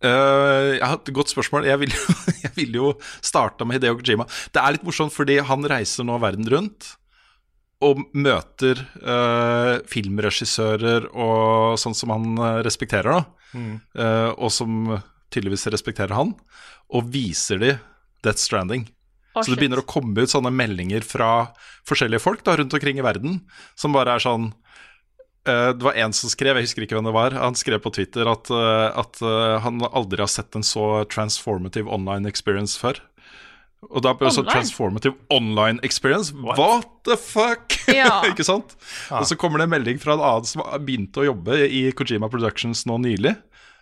[0.00, 1.66] Uh, jeg har et godt spørsmål.
[1.68, 2.14] Jeg ville jo,
[2.56, 2.92] vil jo
[3.32, 4.28] starta med Hideo Kojima.
[4.54, 6.94] Det er litt morsomt, fordi han reiser nå verden rundt.
[7.80, 13.56] Og møter uh, filmregissører og sånn som han eh, respekterer, da.
[13.56, 13.74] Mm.
[13.96, 14.98] Uh, og som
[15.32, 16.34] tydeligvis respekterer han,
[16.92, 17.74] og viser de
[18.24, 18.84] Death Stranding.
[19.32, 21.52] Oh, så det begynner å komme ut sånne meldinger fra
[21.88, 23.40] forskjellige folk da, rundt omkring i verden,
[23.78, 24.50] som bare er sånn
[25.48, 27.94] uh, Det var en som skrev, jeg husker ikke hvem det var, han skrev på
[27.96, 29.24] Twitter at, at
[29.64, 33.00] han aldri har sett en så transformative online experience før.
[33.88, 36.34] Og da ble det sånn transformative online experience.
[36.36, 37.76] What, the fuck?
[37.90, 38.20] Ja.
[38.28, 38.76] ikke sant?
[39.10, 42.28] Og så kommer det en melding fra en annen som begynte å jobbe i Kojima
[42.30, 43.32] Productions nå nylig.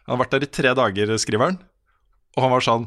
[0.06, 1.58] Han har vært der i tre dager, skriver han.
[2.38, 2.86] Og han var sånn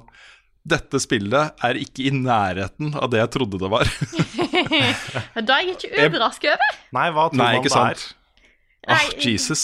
[0.72, 3.86] Dette spillet er ikke i nærheten av det jeg trodde det var.
[5.48, 6.76] Da er jeg ikke overrasket over.
[6.98, 8.04] Nei, hva tror Nei, man ikke det sant?
[8.08, 8.52] er?
[8.88, 9.08] Ah, Nei.
[9.26, 9.64] Jesus.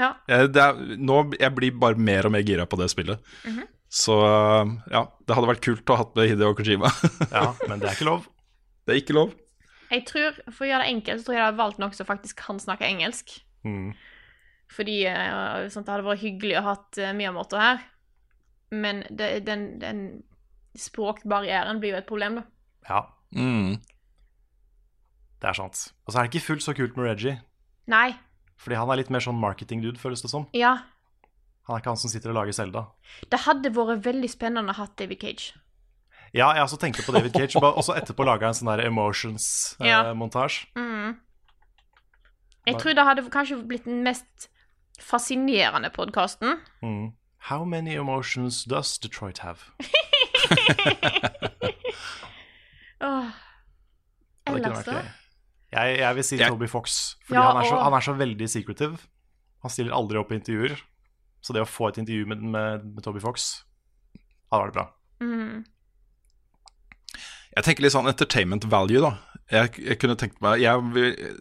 [0.00, 0.14] Ja.
[0.28, 3.20] Jeg, Det er, nå, jeg blir bare mer og mer gira på det spillet.
[3.48, 3.68] Mhm.
[3.90, 6.90] Så eh, ja, det hadde vært kult å ha hatt med Hideo Kojima.
[7.34, 8.28] Ja, men det er ikke lov.
[8.86, 9.32] Det er ikke lov.
[9.90, 12.06] Jeg tror, For å gjøre det enkelt, så tror jeg jeg hadde valgt noen som
[12.06, 13.34] faktisk kan snakke engelsk.
[13.66, 13.88] Mm.
[14.70, 17.80] Fordi eh, sånn, det hadde vært hyggelig å ha hatt uh, Miyamoto her.
[18.70, 20.02] Men det, den, den
[20.78, 22.46] språkbarrieren blir jo et problem, da.
[22.90, 23.00] Ja,
[23.34, 23.76] Mm.
[25.42, 25.80] det er sant.
[26.06, 27.36] Og så er det ikke fullt så kult med Reggie.
[27.90, 28.08] Nei.
[28.60, 30.46] Fordi han er litt mer sånn marketing-dude, føles det som.
[30.54, 30.72] Ja.
[31.70, 32.80] Han er ikke han som sitter og lager Zelda.
[33.30, 35.52] Det hadde vært veldig spennende å ha David Cage.
[36.34, 40.66] Ja, jeg også tenkte på David Cage, Og så etterpå laga en sånn der emotions-montasje.
[40.74, 41.12] Mm.
[42.66, 44.48] Jeg tror det hadde kanskje blitt den mest
[44.98, 46.58] fascinerende podkasten.
[46.82, 47.12] mm.
[47.48, 49.62] How many emotions does Detroit have?
[53.00, 53.30] oh.
[54.50, 55.04] Ellers, da?
[55.70, 58.16] Jeg, jeg vil si Toby Fox, fordi Ja, han, er så, og- han er så
[58.18, 58.98] veldig secretive.
[59.62, 60.74] Han stiller aldri opp i intervjuer.
[61.40, 63.50] Så det å få et intervju med, med, med Toby Fox
[64.50, 64.86] hadde vært bra.
[65.24, 65.62] Mm.
[67.50, 69.14] Jeg tenker litt sånn entertainment value, da.
[69.50, 70.78] Jeg, jeg kunne tenkt meg Jeg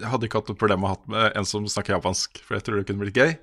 [0.10, 2.66] hadde ikke hatt noe problem med å ha med en som snakker japansk, for jeg
[2.66, 3.36] tror det kunne blitt gøy.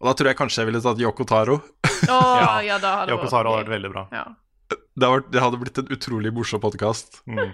[0.00, 1.60] Og da tror jeg kanskje jeg ville tatt Yoko Taro.
[1.84, 4.06] Åh, ja, da hadde Yoko Taro hadde vært veldig bra.
[4.14, 4.24] Ja.
[4.70, 7.20] Det, hadde vært, det hadde blitt en utrolig morsom podkast.
[7.30, 7.52] Mm.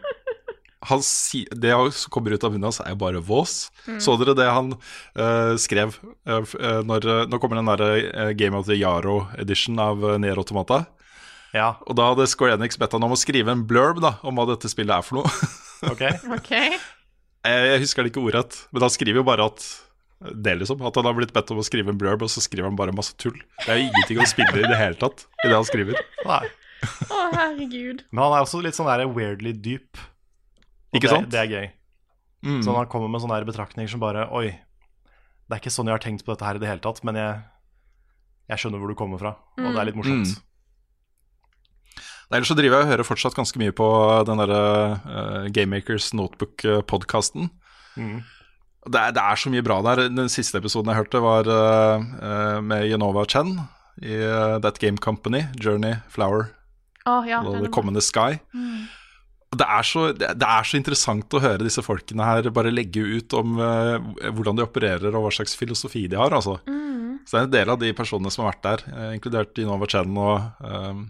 [0.87, 3.71] Han si, det som kommer ut av munnen hans, er jo bare vås.
[3.87, 4.01] Mm.
[4.03, 5.97] Så dere det han uh, skrev
[6.29, 10.85] uh, når, Nå kommer den derre Game of the Yaro edition av uh, Nier Automata.
[11.55, 14.37] Ja, Og da hadde Square Enix bedt han om å skrive en blurb da om
[14.37, 15.51] hva dette spillet er for noe.
[15.93, 16.05] ok.
[16.37, 16.77] okay.
[17.47, 19.65] jeg, jeg husker det ikke ordrett, men han skriver jo bare at
[20.21, 22.71] det liksom, at han har blitt bedt om å skrive en blurb, og så skriver
[22.71, 23.37] han bare masse tull.
[23.65, 26.01] Det er jo ingenting å spille i det hele tatt i det han skriver.
[26.25, 26.45] Nei.
[26.87, 28.05] Å, herregud.
[28.11, 30.01] Men han er også litt sånn der weirdly dyp.
[30.99, 31.31] Ikke det, sant?
[31.33, 31.67] Det er gøy.
[32.47, 32.63] Mm.
[32.65, 34.49] Så han kommer med sånne her betraktninger som bare Oi,
[35.47, 37.19] det er ikke sånn jeg har tenkt på dette her i det hele tatt, men
[37.19, 37.41] jeg,
[38.51, 40.35] jeg skjønner hvor du kommer fra, og det er litt morsomt.
[40.35, 40.43] Mm.
[42.35, 43.87] Ellers så driver jeg og hører fortsatt ganske mye på
[44.27, 44.63] den derre
[45.07, 47.47] uh, Gamemakers Notebook-podkasten.
[47.95, 48.19] Mm.
[48.87, 50.09] Det, er- det er så mye bra der.
[50.11, 53.57] Den siste episoden jeg hørte, var eh, eh, med Genova Chen
[54.03, 56.51] i uh, That Game Company, Journey, Flower
[57.07, 57.41] oh, ja.
[57.41, 58.31] og den The er Sky.
[58.37, 59.06] Og
[59.55, 63.35] Det er, så, det, er så interessant å høre disse folkene her bare legge ut
[63.39, 63.95] om uh,
[64.35, 66.35] hvordan de opererer og hva slags filosofi de har.
[66.35, 66.59] Altså.
[66.67, 67.23] Mm.
[67.23, 69.87] Så det er en del av de personene som har vært der, uh, inkludert Inova
[69.91, 71.07] Chen og um,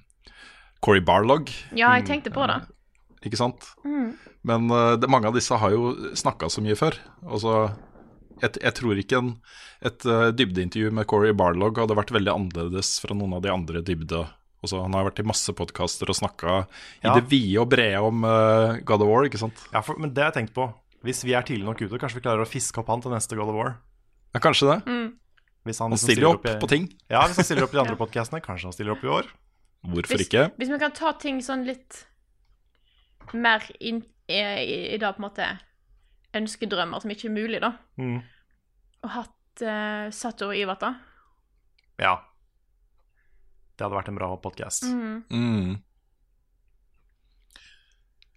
[0.84, 1.50] Corey Barlog.
[1.72, 2.60] Ja, jeg tenkte på det.
[3.26, 3.70] Ikke sant?
[3.88, 4.12] Mm.
[4.46, 4.68] Men
[5.00, 6.94] det, mange av disse har jo snakka så mye før.
[7.24, 7.56] Altså,
[8.44, 9.32] jeg, jeg tror ikke en,
[9.88, 10.06] et
[10.38, 14.22] dybdeintervju med Corey Barlog hadde vært veldig annerledes fra noen av de andre dybde.
[14.66, 16.56] Altså, han har vært i masse podkaster og snakka
[17.00, 19.62] i det vide og brede om uh, God of War, ikke sant?
[19.72, 20.66] Ja, for, men det har jeg tenkt på.
[21.06, 23.38] Hvis vi er tidlig nok ute, kanskje vi klarer å fiske opp han til neste
[23.38, 23.76] God of War.
[24.34, 24.78] Ja, kanskje det.
[24.90, 25.08] Mm.
[25.66, 26.88] Hvis Han liksom stiller opp i- på ting.
[27.10, 28.42] Ja, hvis han stiller opp i de andre podcastene.
[28.42, 29.30] Kanskje han stiller opp i år.
[29.86, 30.48] Hvorfor Hvis, ikke?
[30.58, 32.02] hvis vi kan ta ting sånn litt
[33.34, 35.46] mer inn i, i, i det på en måte
[36.36, 37.72] ønskedrømmer som ikke er mulig, da.
[38.02, 38.18] Mm.
[39.06, 40.90] Og hatt uh, Satoru Iwata.
[42.02, 42.16] Ja.
[43.76, 44.86] Det hadde vært en bra podkast.
[44.88, 45.18] Mm.
[45.30, 45.76] Mm.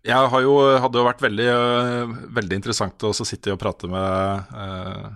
[0.10, 3.88] Jeg har jo, hadde jo vært veldig, øh, veldig interessant å også sitte og prate
[3.92, 5.10] med uh,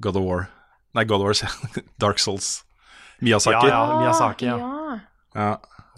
[0.00, 0.46] God of War
[0.96, 1.84] Nei, God of War, sier.
[2.00, 2.62] Dark Souls.
[3.20, 3.68] Miyazaki.
[3.68, 4.56] Ja, ja, Miyazaki, ja.
[4.58, 5.00] ja.
[5.36, 5.50] Ja.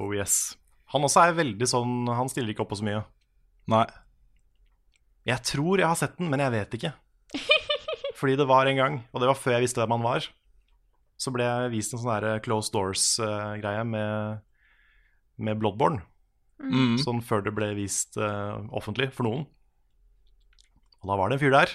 [0.03, 0.57] Oh yes.
[0.91, 3.05] Han også er veldig sånn Han stiller ikke opp på så mye.
[3.71, 3.85] Nei.
[5.29, 6.93] Jeg tror jeg har sett den, men jeg vet ikke.
[8.19, 10.27] Fordi det var en gang, og det var før jeg visste hvem han var,
[11.21, 14.41] så ble jeg vist en sånn der closed doors-greie med,
[15.37, 16.01] med Bloodborne.
[16.61, 16.97] Mm.
[17.01, 19.45] Sånn før det ble vist uh, offentlig for noen.
[21.01, 21.75] Og da var det en fyr der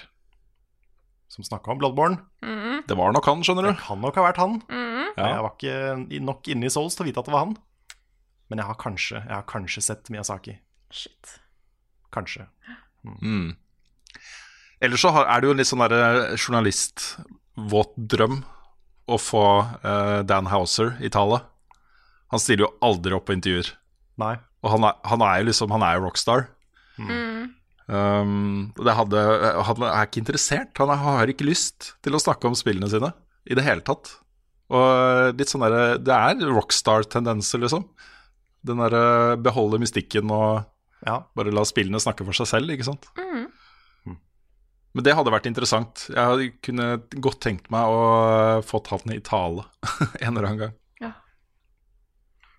[1.30, 2.20] som snakka om Bloodborne.
[2.42, 2.82] Mm.
[2.86, 3.70] Det var nok han, skjønner du.
[3.72, 4.58] Det kan nok ha vært han.
[4.70, 5.06] Mm.
[5.16, 7.56] Jeg var ikke nok inne i Souls til å vite at det var han.
[8.50, 10.54] Men jeg har kanskje, jeg har kanskje sett Miyazaki.
[10.94, 11.38] Shit.
[12.14, 12.46] Kanskje.
[13.22, 13.56] Mm.
[14.82, 18.42] Ellers så er det jo en litt sånn derre journalistvåt drøm
[19.06, 19.42] å få
[19.84, 21.40] uh, Dan Houser i tale.
[22.34, 23.70] Han stiller jo aldri opp på intervjuer.
[24.18, 24.34] Nei.
[24.64, 26.46] Og han er, han er jo liksom Han er jo rockstar.
[26.98, 27.52] Mm.
[27.86, 29.20] Um, det hadde,
[29.68, 30.72] han er ikke interessert.
[30.80, 33.12] Han har ikke lyst til å snakke om spillene sine
[33.46, 34.16] i det hele tatt.
[34.74, 37.84] Og litt sånn derre Det er rockstar-tendenser, liksom.
[38.66, 40.64] Den derre beholde mystikken og
[41.06, 41.20] Ja.
[41.36, 43.06] bare la spillene snakke for seg selv, ikke sant.
[43.20, 43.46] Mm.
[44.96, 46.06] Men det hadde vært interessant.
[46.08, 46.86] Jeg kunne
[47.20, 49.66] godt tenkt meg å fått han i tale
[50.24, 50.74] en eller annen gang.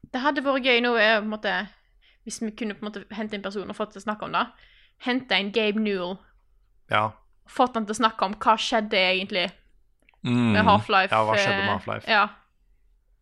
[0.08, 1.52] Det hadde vært gøy nå, eh, måte,
[2.24, 4.36] hvis vi kunne på en måte hente en person og fått til å snakke om
[4.38, 4.46] det.
[5.04, 6.16] Hente en Gabe Newell,
[6.90, 7.10] ja.
[7.52, 9.48] fått han til å snakke om hva skjedde egentlig
[10.26, 10.54] Mm.
[10.56, 11.14] med Half-Life.
[11.14, 12.08] Ja, hva skjedde med eh, Half-Life?
[12.10, 12.24] Ja.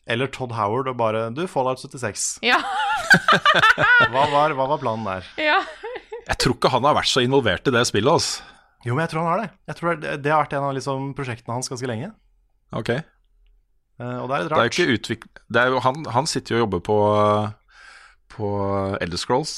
[0.07, 2.39] Eller Todd Howard og bare Du, Fallout 76.
[2.45, 2.59] Ja.
[4.13, 5.27] Hva var, hva var planen der?
[5.41, 5.59] ja.
[6.25, 8.09] Jeg tror ikke han har vært så involvert i det spillet.
[8.09, 8.54] Altså.
[8.85, 9.49] Jo, men jeg tror han har det.
[9.71, 12.11] Jeg tror det, det har vært en av liksom, prosjektene hans ganske lenge.
[12.75, 14.65] Ok uh, og det er litt Det er rart.
[14.65, 15.25] jo ikke utvik...
[15.49, 16.97] Det er jo, han, han sitter jo og jobber på,
[18.35, 18.51] på
[19.01, 19.55] Elder Scrolls.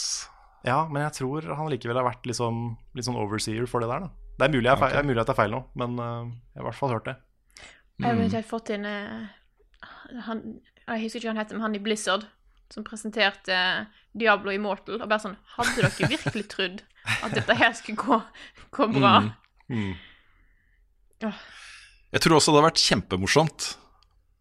[0.68, 4.08] Ja, men jeg tror han likevel har vært liksom, litt sånn overseer for det der.
[4.08, 4.94] da Det er mulig, jeg okay.
[4.96, 6.24] det er mulig at det er feil nå, men uh,
[6.54, 7.18] jeg har i hvert fall hørt det.
[8.04, 9.28] Jeg har fått inn uh,
[10.28, 10.44] han,
[10.86, 12.28] Jeg husker ikke hva han heter, men han i Blizzard
[12.74, 13.58] som presenterte
[14.18, 15.00] Diablo Immortal.
[15.02, 16.84] Og bare sånn Hadde dere virkelig trodd
[17.24, 18.20] at dette her skulle gå,
[18.76, 19.20] gå bra?
[19.70, 19.94] Mm.
[21.18, 21.34] Mm.
[22.14, 23.72] Jeg tror også det har vært kjempemorsomt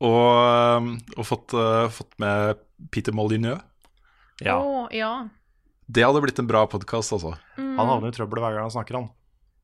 [0.05, 0.13] å,
[0.77, 2.61] um, å fått, uh, fått med
[2.93, 3.63] Peter Molyneux.
[4.45, 4.59] Ja.
[4.61, 5.29] Oh, ja.
[5.87, 7.37] Det hadde blitt en bra podkast, altså.
[7.57, 7.77] Mm.
[7.79, 9.09] Han havner i trøbbel hver gang han snakker, han.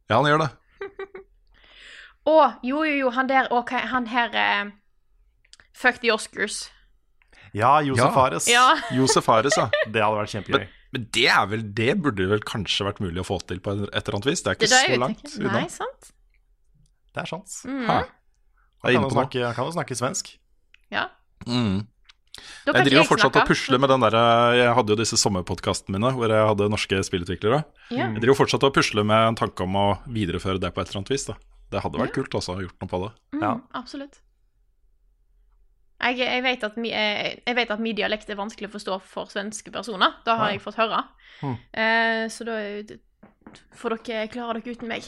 [0.09, 0.51] Ja, han gjør det.
[2.33, 4.71] Å, jo, jo, jo, han der OK, han her eh,
[5.77, 6.69] Fuck the Oscars.
[7.57, 8.47] Ja, Josef Ares.
[8.47, 8.49] Fares.
[8.49, 8.67] Ja.
[8.97, 9.69] Josef Fares, ja.
[9.93, 10.67] Det hadde vært kjempegøy.
[10.93, 13.87] Men det, er vel, det burde vel kanskje vært mulig å få til på et
[13.89, 14.43] eller annet vis?
[14.45, 15.53] Det er ikke Det er så langt unna.
[15.55, 16.11] Nei, sant?
[17.13, 17.55] Det er sant.
[17.65, 17.87] Mm.
[17.89, 18.05] Han
[18.83, 20.35] kan, jo snakke, kan jo snakke svensk.
[20.93, 21.07] Ja.
[21.47, 21.87] Mm.
[22.33, 24.15] Jeg driver driver fortsatt og pusler med den der
[24.57, 27.63] Jeg hadde jo disse sommerpodkastene mine hvor jeg hadde norske spillutviklere.
[27.93, 28.09] Ja.
[28.09, 31.03] Jeg driver fortsatt og pusler med en tanke om å videreføre det på et eller
[31.03, 31.27] annet vis.
[31.29, 31.37] Da.
[31.73, 33.11] Det hadde vært kult også å ha gjort noe på det.
[33.37, 33.53] Mm, Ja.
[33.81, 34.21] Absolutt.
[36.03, 39.01] Jeg, jeg, vet at, mi- eh, jeg vet at min dialekt er vanskelig å forstå
[39.07, 40.17] for svenske personer.
[40.25, 40.53] Det har Ja.
[40.57, 41.05] jeg fått høre.
[41.43, 41.57] Mm.
[41.73, 42.57] Eh, så da
[43.79, 45.07] får dere klare dere uten meg.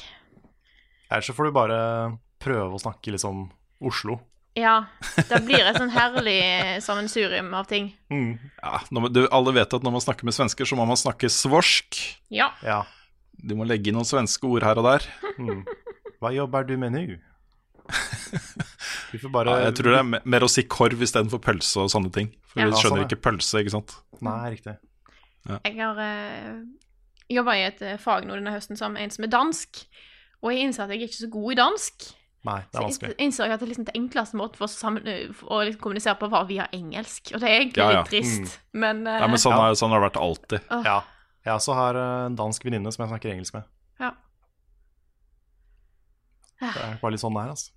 [1.11, 1.81] Ellers så får du bare
[2.41, 3.51] prøve å snakke litt sånn
[3.85, 4.21] Oslo.
[4.57, 4.85] Ja.
[5.17, 6.39] Det blir et sånn herlig
[6.85, 7.89] sammensurium av ting.
[8.11, 8.39] Mm.
[8.63, 10.97] Ja, når man, du, alle vet at når man snakker med svensker, så må man
[11.01, 11.99] snakke svorsk.
[12.31, 12.53] Ja.
[12.63, 12.85] Ja.
[13.35, 15.09] Du må legge inn noen svenske ord her og der.
[15.43, 15.65] Mm.
[16.23, 17.03] Hva jobber du med nå?
[19.15, 21.93] Vi får bare Ja, jeg tror det er mer å si korv istedenfor pølse og
[21.93, 22.33] sånne ting.
[22.51, 22.67] For Ja.
[22.67, 23.95] vi skjønner sånn, ikke pølse, ikke sant.
[24.27, 24.75] Nei, riktig.
[25.47, 26.65] Jeg har uh,
[27.31, 29.85] jobba i et eh, fag nå denne høsten med en som er dansk.
[30.43, 32.07] Og jeg innser at jeg er ikke så god i dansk.
[32.45, 33.09] Nei, det er Så vanskelig.
[33.15, 36.19] jeg innså at det liksom det enkleste måten for å, sammen, for å liksom kommunisere
[36.21, 37.31] på var via engelsk.
[37.33, 38.03] Og det er egentlig Ja, ja.
[38.03, 39.71] litt trist, men, uh, Ja, men sånn, Ja.
[39.71, 40.61] er, sånn har det vært alltid.
[40.71, 40.83] Uh.
[40.85, 40.99] Ja.
[41.45, 43.65] Jeg også har eh, en dansk venninne som jeg snakker engelsk med.
[44.01, 44.11] ja.
[46.61, 47.71] Det er bare litt sånn det er, altså.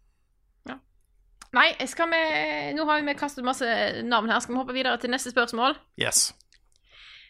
[1.55, 2.21] Nei, skal vi
[2.75, 3.65] Nå har vi kastet masse
[4.03, 4.39] navn her.
[4.43, 5.77] Skal vi hoppe videre til neste spørsmål?
[5.99, 6.33] Yes.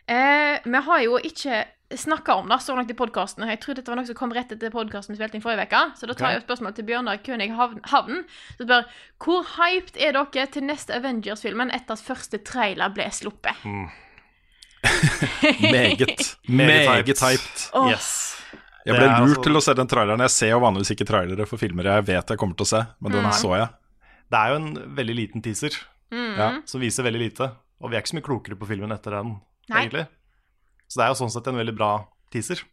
[0.07, 1.65] Eh, vi har jo ikke
[1.95, 3.45] snakka om det så langt i podkasten.
[3.47, 5.83] Jeg tror dette var noe som kom rett etter podkasten vi spilte inn forrige uke.
[5.99, 6.33] Så da tar okay.
[6.35, 7.79] jeg et spørsmål til Bjørnar Kønig Havn.
[7.91, 8.23] Havn
[8.57, 8.89] som spør
[9.23, 13.63] hvor hyped er dere til neste Avengers-filmen etter at første trailer ble sluppet?
[15.61, 17.69] Meget, Meget meget hyped.
[17.73, 17.89] Oh.
[17.91, 18.37] Yes.
[18.87, 20.21] Jeg ble lurt altså- til å se den traileren.
[20.23, 22.85] Jeg ser jo vanligvis ikke trailere for filmer jeg vet jeg kommer til å se,
[23.01, 23.33] men den Mm.
[23.35, 23.67] så jeg.
[24.31, 25.75] Det er jo en veldig liten teaser
[26.11, 26.33] mm.
[26.37, 26.47] Ja.
[26.67, 27.51] som viser veldig lite.
[27.81, 29.35] Og vi er ikke så mye klokere på filmen etter den,
[29.69, 29.83] Nei.
[29.85, 30.07] egentlig.
[30.87, 31.91] Så det er jo sånn sett en veldig bra
[32.33, 32.63] teaser.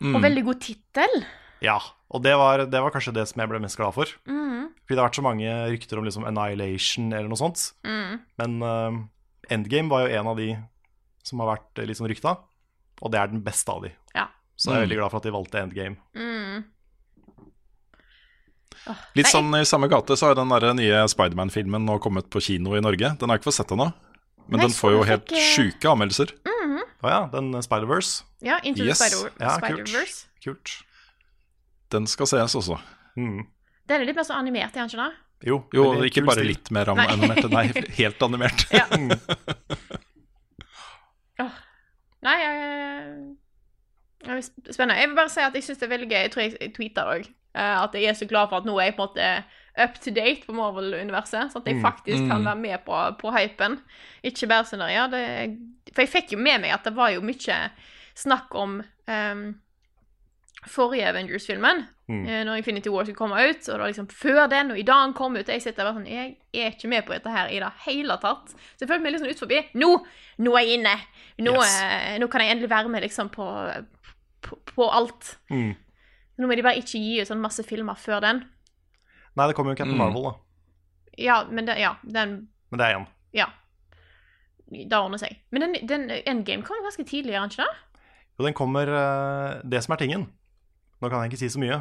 [0.00, 0.14] Mm.
[0.16, 1.16] Og veldig god tittel.
[1.60, 1.76] Ja,
[2.10, 4.08] og det var, det var kanskje det som jeg ble mest glad for.
[4.26, 4.70] Mm.
[4.86, 7.66] Fordi det har vært så mange rykter om liksom Annihilation eller noe sånt.
[7.84, 8.14] Mm.
[8.40, 9.00] Men uh,
[9.52, 10.48] Endgame var jo en av de
[11.22, 12.32] som har vært eh, litt sånn rykta,
[13.04, 13.90] og det er den beste av de.
[14.16, 14.24] Ja.
[14.56, 14.86] Så jeg er Mm.
[14.88, 15.96] veldig glad for at de valgte Endgame.
[16.16, 16.64] Mm.
[19.14, 19.30] Litt Nei.
[19.32, 22.80] sånn i samme gate så har den der nye Spiderman-filmen nå kommet på kino i
[22.82, 23.12] Norge.
[23.20, 23.90] Den har jeg ikke fått sett ennå,
[24.48, 26.32] men Nei, den får jo helt fikk, eh, sjuke anmeldelser.
[27.00, 28.22] Å ja, den eh, Spider-Verse.
[28.44, 28.98] Ja, Into Yes.
[28.98, 29.88] the Spider- Ja, kult.
[29.88, 30.26] Spider-Verse.
[30.44, 30.74] Kult.
[31.90, 32.76] Den skal ses også.
[33.16, 33.46] Mm.
[33.88, 35.12] Den er litt mer så animert, er den ikke det?
[35.48, 37.06] Jo, Jo, ikke bare litt mer Nei.
[37.08, 37.66] animert, nei,
[38.00, 38.66] helt animert.
[38.76, 38.84] Ja.
[41.40, 41.50] oh.
[42.22, 42.56] Nei, jeg,
[44.26, 44.42] jeg er
[44.74, 44.98] Spennende.
[45.00, 46.18] Jeg vil bare si at jeg syns det er veldig gøy.
[46.26, 47.30] Jeg tror jeg tweeta det òg.
[47.54, 49.44] At jeg er så glad for at nå er jeg på en måte
[49.80, 51.50] up to date på Marvel-universet.
[51.52, 51.82] Sånn at jeg Mm.
[51.82, 52.46] faktisk kan Mm.
[52.46, 53.80] være med på, på hypen.
[54.24, 55.56] Ikke bare sånn ja, det,
[55.94, 57.70] For jeg fikk jo med meg at det var jo mye
[58.14, 59.54] snakk om um,
[60.68, 62.26] forrige Avengers-filmen, Mm.
[62.28, 64.82] eh, når Infinity War skulle komme ut, og det var liksom før den, og i
[64.82, 67.48] dag den kom ut, jeg sitter bare sånn, jeg er ikke med på dette her
[67.48, 68.48] i det hele tatt.
[68.76, 69.64] Så jeg følte meg litt sånn ut forbi.
[69.74, 70.04] Nå,
[70.38, 70.96] nå er jeg inne!
[71.38, 71.80] Nå, Yes.
[71.82, 73.84] eh, nå kan jeg endelig være med liksom på,
[74.42, 75.36] på, på alt.
[75.50, 75.74] Mm.
[76.40, 78.38] Nå må de bare ikke gi ut sånn masse filmer før den.
[79.36, 80.00] Nei, det kommer jo Captain Mm.
[80.00, 80.32] Marvel, da.
[81.20, 83.06] Ja, men det, ja, den, Men det er igjen.
[83.36, 83.46] ja.
[84.70, 85.34] Det ordner seg.
[85.50, 88.02] Men den, den Endgame kommer ganske tidlig, gjør den ikke det?
[88.38, 90.28] Jo, den kommer eh, Det som er tingen
[91.02, 91.78] Nå kan jeg ikke si så mye,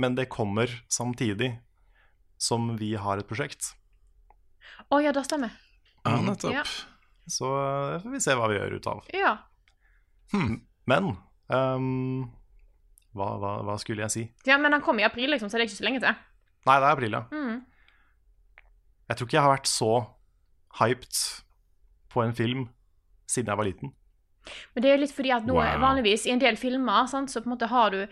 [0.00, 1.50] men det kommer samtidig
[2.40, 3.72] som vi har et prosjekt.
[4.90, 5.50] Å ja, det stemmer.
[6.06, 6.52] Ja, nettopp.
[6.54, 6.62] Ja.
[7.26, 9.04] Så eh, får vi se hva vi gjør ut av.
[9.12, 9.34] Ja.
[10.86, 11.10] Men
[11.50, 12.30] ehm,
[13.14, 14.24] hva, hva, hva skulle jeg si?
[14.46, 16.14] ja, men den kom i april, liksom, så det er ikke så lenge til.
[16.66, 17.22] Nei, det er april, ja.
[17.30, 17.60] Mm.
[19.08, 19.90] Jeg tror ikke jeg har vært så
[20.80, 21.18] hyped
[22.14, 22.68] på en film
[23.30, 23.92] siden jeg var liten.
[24.74, 25.78] Men det er jo litt fordi at nå Wow.
[25.80, 28.02] vanligvis i en del filmer, sant, så på en måte har du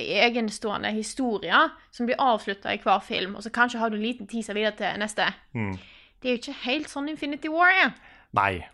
[0.00, 4.28] egenstående historier som blir avslutta i hver film, og så kanskje har du en liten
[4.28, 5.26] teaser videre til neste.
[5.56, 5.74] Mm.
[6.20, 7.92] Det er jo ikke helt sånn Infinity War er.
[8.36, 8.64] Nei.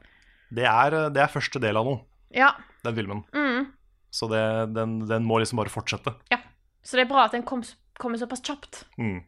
[0.54, 2.00] Det er, det er første del av noe,
[2.34, 2.52] Ja.
[2.84, 3.24] den filmen.
[3.34, 3.72] Mm.
[4.16, 6.14] Så det, den, den må liksom bare fortsette.
[6.32, 6.38] ja.
[6.86, 7.64] Så det er bra at den kom,
[7.98, 9.18] kommer såpass kjapt, Mm.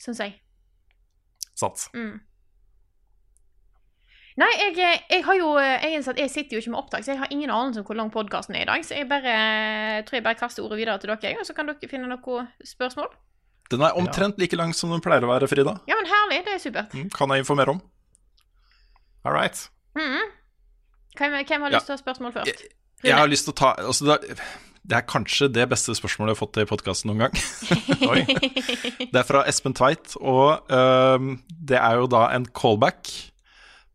[0.00, 0.38] syns jeg.
[1.54, 1.90] Sats.
[1.92, 2.16] Mm.
[4.38, 7.32] Nei, jeg, jeg har jo jeg, jeg sitter jo ikke med opptak, så jeg har
[7.34, 8.84] ingen anelse om hvor lang podkasten er i dag.
[8.86, 9.32] Så jeg bare,
[10.06, 13.10] tror jeg bare kaster ordet videre til dere, og så kan dere finne noen spørsmål.
[13.68, 15.74] Den er omtrent like lang som den pleier å være, Frida.
[15.90, 16.38] Ja, men herlig.
[16.46, 16.94] Det er supert.
[16.96, 17.82] Mm, Kan jeg informere om.
[19.26, 19.58] All right.
[19.98, 20.30] Mhm.
[21.18, 21.76] Hvem, hvem har Ja.
[21.76, 22.46] lyst til å ha spørsmål først?
[22.62, 22.70] Jeg
[23.06, 24.36] har lyst til å ta altså det,
[24.88, 27.40] det er kanskje det beste spørsmålet jeg har fått i podkasten noen gang.
[28.10, 28.22] Oi.
[29.04, 33.10] Det er fra Espen Tveit, og øhm, det er jo da en callback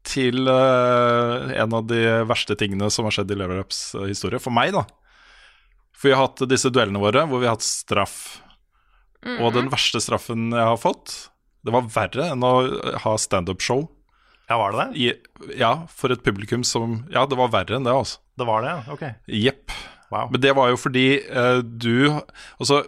[0.06, 4.42] til uh, en av de verste tingene som har skjedd i Level Ups øh, historie.
[4.44, 4.84] For meg, da.
[5.96, 8.18] For vi har hatt disse duellene våre hvor vi har hatt straff.
[9.40, 11.14] Og den verste straffen jeg har fått,
[11.64, 12.54] det var verre enn å
[13.06, 13.86] ha standup-show.
[14.50, 15.14] Ja, var det det?
[15.60, 18.20] Ja, for et publikum som Ja, det var verre enn det, altså.
[18.38, 18.94] Det var det, ja.
[18.94, 19.04] Ok.
[19.28, 19.76] Jepp.
[20.14, 20.30] Wow.
[20.34, 22.12] Men det var jo fordi uh, du
[22.60, 22.84] Altså,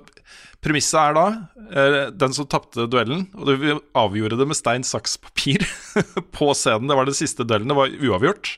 [0.62, 1.26] premisset er da
[1.72, 5.66] uh, den som tapte duellen, og du avgjorde det med stein, saks, papir
[6.38, 6.90] på scenen.
[6.92, 8.58] Det var den siste duellen, det var uavgjort.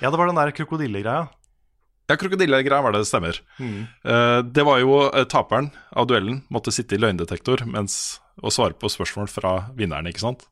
[0.00, 1.26] Ja, det var den der krokodillegreia.
[2.06, 3.38] Ja, krokodillegreia var det, det stemmer.
[3.58, 8.92] Eh, det var jo taperen av duellen måtte sitte i løgndetektor mens, og svare på
[8.92, 10.44] spørsmål fra vinneren, ikke sant?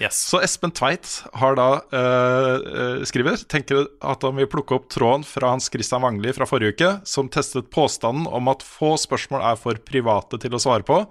[0.00, 0.16] Yes.
[0.30, 5.24] Så Espen Tveit har da eh, eh, skriver tenker at han vil plukke opp tråden
[5.28, 9.58] fra Hans Christian Wangli fra forrige uke, som testet påstanden om at få spørsmål er
[9.60, 11.02] for private til å svare på.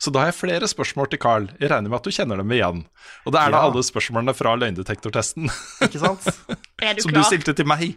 [0.00, 1.46] Så da har jeg flere spørsmål til Carl.
[1.60, 2.82] Jeg regner med at du kjenner dem igjen.
[3.24, 3.68] Og det er da Ja.
[3.70, 5.46] alle spørsmålene fra løgndetektortesten
[5.86, 6.26] Ikke sant?
[6.82, 7.94] Er du som du stilte til meg.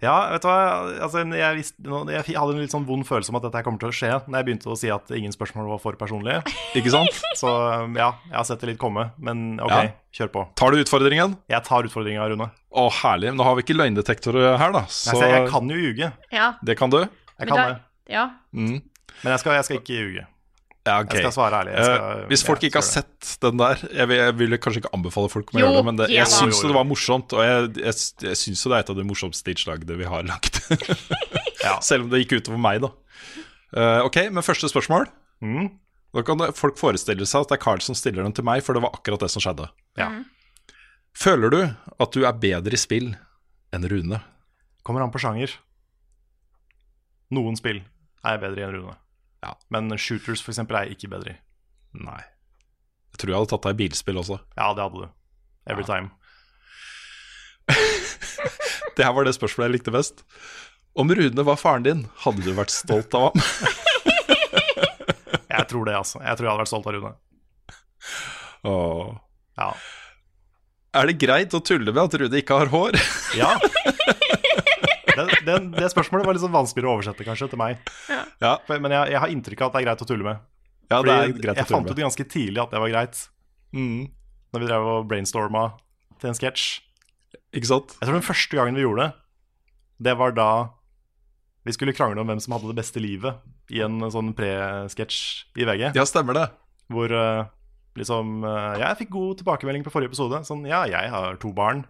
[0.00, 0.58] Ja, vet du hva.
[1.04, 3.90] Altså, jeg, visste, jeg hadde en litt sånn vond følelse om at dette kommer til
[3.90, 6.40] å skje når jeg begynte å si at ingen spørsmål var for personlige.
[6.78, 7.20] Ikke sant?
[7.36, 7.50] Så
[7.84, 9.10] um, ja, jeg har sett det litt komme.
[9.20, 9.92] Men ok, Ja.
[10.16, 10.46] kjør på.
[10.56, 11.36] Tar du utfordringen?
[11.52, 12.48] Jeg tar utfordringa, Rune.
[12.72, 13.28] Å, herlig.
[13.34, 14.86] Men Nå har vi ikke løgndetektor her, da.
[14.88, 16.12] Så Altså, jeg kan jo ljuge.
[16.32, 16.52] Ja.
[16.64, 17.02] det kan du.
[17.04, 17.10] Jeg
[17.44, 17.80] men kan da- det.
[18.16, 18.24] Ja.
[18.56, 18.80] Mm.
[19.20, 20.26] Men jeg skal, jeg skal ikke ljuge.
[20.88, 21.18] Ja, okay.
[21.18, 21.74] Jeg skal svare ærlig.
[21.76, 24.80] Skal, uh, hvis folk ja, ikke har sett den der Jeg, vil, jeg ville kanskje
[24.80, 27.44] ikke anbefale folk å gjøre det, men det, jeg ja, syns det var morsomt, og
[27.44, 30.62] jeg, jeg, jeg syns jo det er et av de morsomste innslagene vi har lagt.
[31.60, 31.74] Ja.
[31.84, 32.88] Selv om det gikk utover meg, da.
[33.76, 35.04] Uh, ok, men første spørsmål.
[35.44, 35.66] Mm.
[36.16, 38.72] Da kan folk forestille seg at det er Carl som stiller den til meg, for
[38.72, 39.68] det var akkurat det som skjedde.
[40.00, 40.08] Ja.
[41.12, 43.12] Føler du at du er bedre i spill
[43.76, 44.22] enn Rune?
[44.86, 45.52] Kommer an på sjanger.
[47.36, 47.82] Noen spill
[48.24, 48.96] er jeg bedre i enn Rune.
[49.44, 49.54] Ja.
[49.72, 51.38] Men shooters for eksempel, er jeg ikke bedre i.
[52.04, 52.20] Nei.
[53.10, 54.36] Jeg tror jeg hadde tatt deg i bilspill også.
[54.56, 55.08] Ja, det hadde du.
[55.70, 56.10] Every time.
[58.96, 60.24] Det her var det spørsmålet jeg likte best.
[60.98, 63.36] Om Rune var faren din, hadde du vært stolt av ham?
[65.50, 66.18] Jeg tror det, altså.
[66.24, 67.10] Jeg tror jeg hadde vært stolt av Rune.
[68.66, 69.10] Åh.
[69.60, 69.68] Ja.
[71.00, 72.98] Er det greit å tulle med at Rune ikke har hår?
[73.38, 73.52] ja.
[75.28, 77.78] Det, det, det spørsmålet var litt sånn vanskeligere å oversette kanskje til meg.
[78.40, 80.40] Ja, For- Men jeg, jeg har inntrykk av at det er greit å tulle med.
[80.90, 83.26] ja det Fordi er greit å jeg fant ut ganske tidlig at det var greit,
[83.70, 84.08] Mm,
[84.52, 85.60] når vi drev og brainstorma
[86.18, 86.80] til en sketsj.
[87.54, 87.92] ikke sant?
[88.00, 89.12] Jeg tror den første gangen vi gjorde det,
[90.08, 90.48] det var da
[91.64, 93.36] vi skulle krangle om hvem som hadde det beste livet
[93.70, 95.20] i en sånn pre-sketsj
[95.60, 95.90] i VG.
[95.94, 96.46] Ja, stemmer det.
[96.90, 97.44] Hvor eh,
[98.00, 100.40] liksom eh, Jeg fikk god tilbakemelding på forrige episode.
[100.48, 101.84] Sånn ja, jeg har to barn.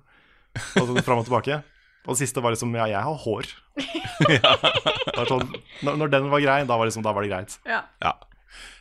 [0.76, 1.62] Og sånn fram og tilbake.
[2.10, 3.46] Og det siste var liksom ja, jeg har hår.
[4.34, 4.56] ja.
[5.30, 5.46] sånn,
[5.86, 7.54] når, når den var grei, da var, liksom, da var det greit.
[7.70, 7.84] Ja.
[8.02, 8.16] Ja.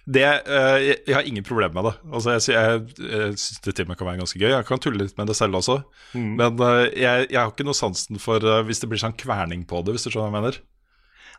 [0.09, 1.93] Det, eh, jeg, jeg har ingen problemer med det.
[2.09, 4.49] Altså, jeg, jeg, jeg syns det til og med kan være ganske gøy.
[4.49, 5.77] Jeg kan tulle litt med det selv også.
[6.17, 9.67] Men eh, jeg, jeg har ikke noe sansen for eh, hvis det blir sånn kverning
[9.69, 10.59] på det, hvis du skjønner hva jeg mener.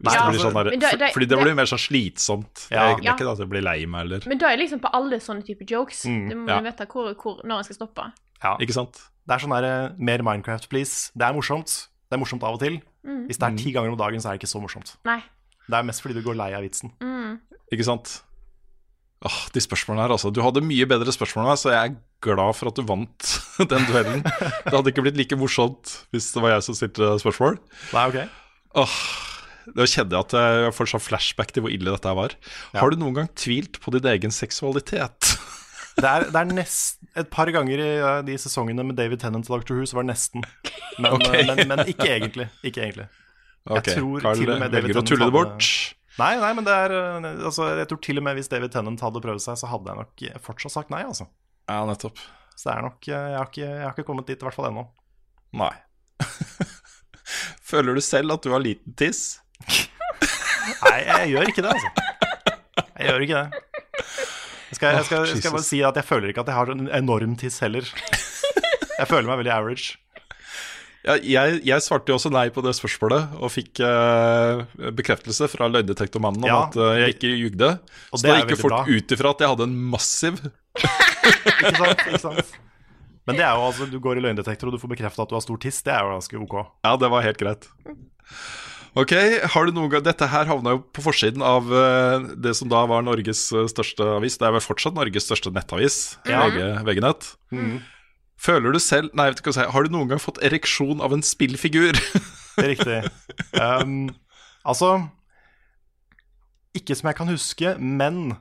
[0.00, 2.68] Ja, det blir sånn der, da, da, fordi det blir mer sånn slitsomt.
[2.70, 2.86] Ja.
[2.94, 4.80] Det, det er ikke det at jeg blir lei meg, eller Men da er liksom
[4.80, 6.06] på alle sånne typer jokes.
[6.08, 6.62] Mm, du må ja.
[6.70, 8.06] vite hvor, hvor, når en skal stoppe.
[8.40, 8.54] Ja.
[8.62, 9.02] Ikke sant?
[9.28, 11.10] Det er sånn der eh, mer Minecraft, please.
[11.14, 11.76] Det er morsomt.
[12.10, 12.80] Det er morsomt av og til.
[13.06, 13.26] Mm.
[13.28, 14.97] Hvis det er ti ganger om dagen, så er det ikke så morsomt.
[15.09, 15.20] Nei.
[15.70, 16.92] Det er mest fordi du går lei av vitsen.
[17.05, 17.38] Mm.
[17.70, 18.18] Ikke sant?
[19.20, 20.32] Åh, de spørsmålene her, altså.
[20.32, 23.32] Du hadde mye bedre spørsmål enn meg, så jeg er glad for at du vant
[23.72, 24.22] den duellen.
[24.24, 27.60] Det hadde ikke blitt like morsomt hvis det var jeg som stilte spørsmål.
[27.92, 28.18] Nei, ok.
[28.80, 28.97] Åh,
[29.76, 32.36] da kjenner jeg at jeg får sånn flashback til hvor ille dette her var.
[32.72, 32.80] Ja.
[32.80, 35.34] Har du noen gang tvilt på din egen seksualitet?
[36.01, 37.89] Det er, det er nest, et par ganger i
[38.27, 40.44] de sesongene med David Tennant og Doctor Who, så var det nesten.
[40.98, 41.43] Men, okay.
[41.43, 42.47] eh, men, men ikke egentlig.
[42.64, 43.06] Ikke egentlig.
[43.66, 43.77] Okay.
[43.77, 45.68] Jeg tror Carl til og med David velger å tulle det bort.
[46.20, 49.05] Nei, nei, men det er eh, altså, Jeg tror til og med hvis David Tennant
[49.05, 51.28] hadde prøvd seg, så hadde jeg nok eh, fortsatt sagt nei, altså.
[51.70, 52.20] Ja, nettopp.
[52.56, 54.70] Så det er nok Jeg har ikke, jeg har ikke kommet dit, i hvert fall
[54.70, 54.86] ennå.
[55.60, 55.72] Nei.
[57.70, 59.40] Føler du selv at du har liten tiss?
[60.81, 62.06] Nei, jeg gjør ikke det, altså.
[63.01, 63.66] Jeg gjør ikke det.
[64.70, 66.70] Jeg skal, jeg, skal, jeg skal bare si at jeg føler ikke at jeg har
[66.74, 67.86] en enorm tiss heller.
[69.01, 69.94] Jeg føler meg veldig average.
[71.09, 74.60] Ja, jeg, jeg svarte jo også nei på det spørsmålet, og fikk eh,
[74.92, 76.59] bekreftelse fra løgndetektormannen om Ja.
[76.66, 77.70] at eh, jeg ikke jugde.
[78.12, 78.82] Så da er gikk jo folk bra.
[78.92, 80.36] ut ifra at jeg hadde en massiv
[81.62, 82.05] Ikke sant?
[82.05, 82.52] Ikke sant?
[83.24, 85.38] Men det er jo altså, du går i løgndetektor og du får bekrefta at du
[85.38, 85.80] har stor tiss.
[85.88, 86.55] Det er jo ganske ok.
[86.84, 87.70] Ja, det var helt greit.
[88.98, 89.12] Ok,
[89.54, 92.80] har du noen gang Dette her havna jo på forsiden av eh, det som da
[92.90, 94.34] var Norges eh, største avis.
[94.40, 96.42] Det er vel fortsatt Norges største nettavis, Ja.
[96.48, 96.58] VG,
[96.88, 97.28] VG-nett.
[97.54, 97.76] Mm.
[98.40, 99.74] Føler du selv Nei, vet ikke hva jeg si.
[99.76, 101.94] Har du noen gang fått ereksjon av en spillfigur?
[102.56, 102.96] Det er riktig.
[103.54, 104.10] Um,
[104.66, 104.88] altså
[106.76, 108.34] Ikke som jeg kan huske, men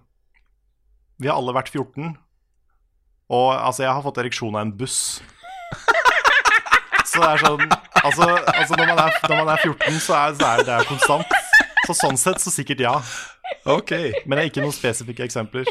[1.22, 2.16] vi har alle vært 14.
[3.30, 5.20] Og altså, jeg har fått ereksjon av en buss.
[7.10, 7.64] Så det er sånn
[8.04, 11.36] Altså, altså når, man er, når man er 14, så er, så er det konstant.
[11.88, 12.96] Så sånn sett så sikkert ja.
[13.70, 13.92] Ok.
[14.26, 15.68] Men det er ikke noen spesifikke eksempler.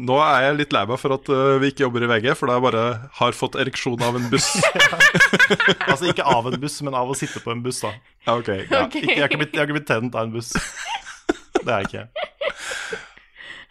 [0.00, 2.50] Nå er jeg litt lei meg for at uh, vi ikke jobber i VG, for
[2.50, 2.84] da jeg bare
[3.18, 4.52] har fått ereksjon av en buss.
[5.90, 7.90] Altså ikke av en buss, men av å sitte på en buss, da.
[8.30, 8.50] Ok.
[8.70, 8.84] Ja.
[8.86, 10.52] Ikke, jeg, har ikke blitt, jeg har ikke blitt tent av en buss.
[11.56, 13.00] Det er jeg ikke.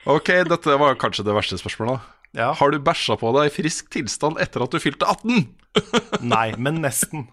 [0.10, 2.04] Ok, dette var kanskje det verste spørsmålet.
[2.38, 2.52] Ja.
[2.60, 5.48] Har du bæsja på deg i frisk tilstand etter at du fylte 18?
[6.28, 7.30] Nei, men nesten.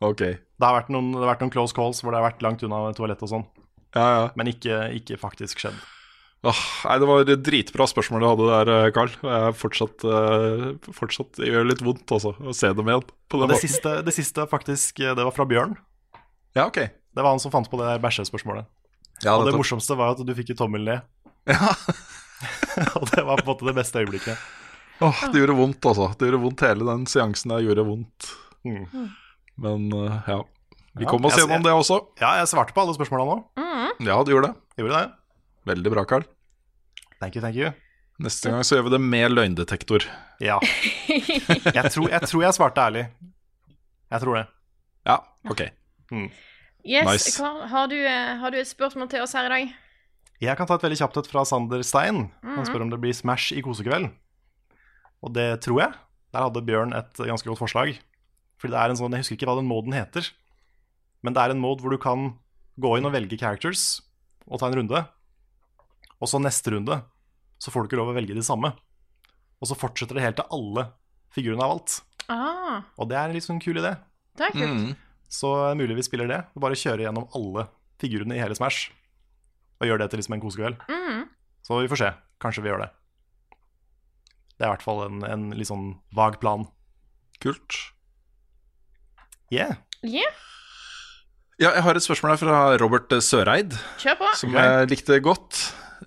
[0.00, 0.22] Ok.
[0.22, 2.62] Det har vært noen, det har vært noen close calls hvor det har vært langt
[2.66, 3.48] unna toalett og sånn.
[3.92, 4.22] Ja, ja.
[4.38, 5.76] Men ikke, ikke faktisk skjedd.
[6.42, 9.12] Åh, nei, det var et dritbra spørsmål du hadde der, eh, Carl.
[9.14, 10.64] Jeg er fortsatt, eh,
[10.96, 14.48] fortsatt det gjør litt vondt også, å se dem igjen på det siste, det siste
[14.50, 15.76] faktisk, det var fra Bjørn.
[16.56, 16.80] Ja, ok.
[16.82, 18.66] Det var han som fant på det der bæsjespørsmålet.
[19.22, 21.06] Ja, og det morsomste var at du fikk i tommel ned.
[21.46, 21.70] Ja.
[22.98, 24.38] og det var på en måte det beste øyeblikket.
[25.02, 26.10] Åh, det gjorde vondt, altså.
[26.18, 28.32] Det gjorde vondt hele den seansen der gjorde vondt.
[28.66, 29.10] Mm.
[29.56, 30.38] Men eh, ja.
[30.94, 31.96] Vi Ja, kom oss gjennom det også.
[32.20, 33.36] Ja, jeg svarte på alle spørsmåla nå.
[34.04, 34.56] Ja, du gjorde det.
[34.76, 35.12] Jeg gjorde det.
[35.70, 36.24] Veldig bra, Carl.
[37.20, 37.70] Thank you, thank you.
[38.22, 40.04] Neste gang så gjør vi det med løgndetektor.
[40.42, 40.58] Ja.
[41.08, 43.06] Jeg tror jeg, tror jeg svarte ærlig.
[44.12, 44.44] Jeg tror det.
[45.08, 45.16] Ja,
[45.48, 45.62] ok.
[46.84, 47.32] Yes, Nice.
[47.38, 49.72] Carl, har, du, eh, har du et spørsmål til oss her i dag?
[50.42, 52.24] Jeg kan ta et veldig kjapt et fra Sander Stein.
[52.42, 52.66] Han Mhm.
[52.68, 54.10] spør om det blir Smash i kosekveld.
[55.22, 55.92] Og det tror jeg.
[56.34, 57.98] Der hadde Bjørn et ganske godt forslag.
[58.62, 60.28] Fordi det er en sånn, Jeg husker ikke hva den moden heter.
[61.26, 62.36] Men det er en mode hvor du kan
[62.78, 64.00] gå inn og velge characters
[64.46, 65.02] og ta en runde.
[66.22, 67.00] Og så neste runde
[67.58, 68.70] så får du ikke lov å velge de samme.
[69.62, 70.86] Og så fortsetter det helt til alle
[71.34, 72.00] figurene har valgt.
[72.30, 73.96] Ah, Og det er en litt sånn kul idé.
[74.38, 74.78] det er kult.
[74.94, 74.96] Mm.
[75.32, 76.40] Så er det mulig vi spiller det.
[76.54, 77.66] Vi bare kjører gjennom alle
[77.98, 78.90] figurene i hele Smash.
[79.80, 80.82] Og gjør det til liksom en kosekveld.
[80.88, 81.24] Mm.
[81.66, 82.10] Så vi får se.
[82.42, 82.90] Kanskje vi gjør det.
[84.58, 86.66] Det er i hvert fall en, en litt sånn vag plan.
[87.42, 87.78] Kult.
[89.52, 89.76] Yeah.
[90.00, 90.32] Yeah,
[91.60, 94.30] Ja, jeg har et spørsmål her fra Robert Søreid, kjør på.
[94.40, 95.58] som jeg likte godt.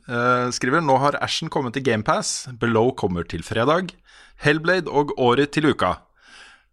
[0.09, 3.93] Uh, skriver nå har Ashen kommet til GamePass, Below kommer til fredag,
[4.41, 5.93] Hellblade og Året til uka.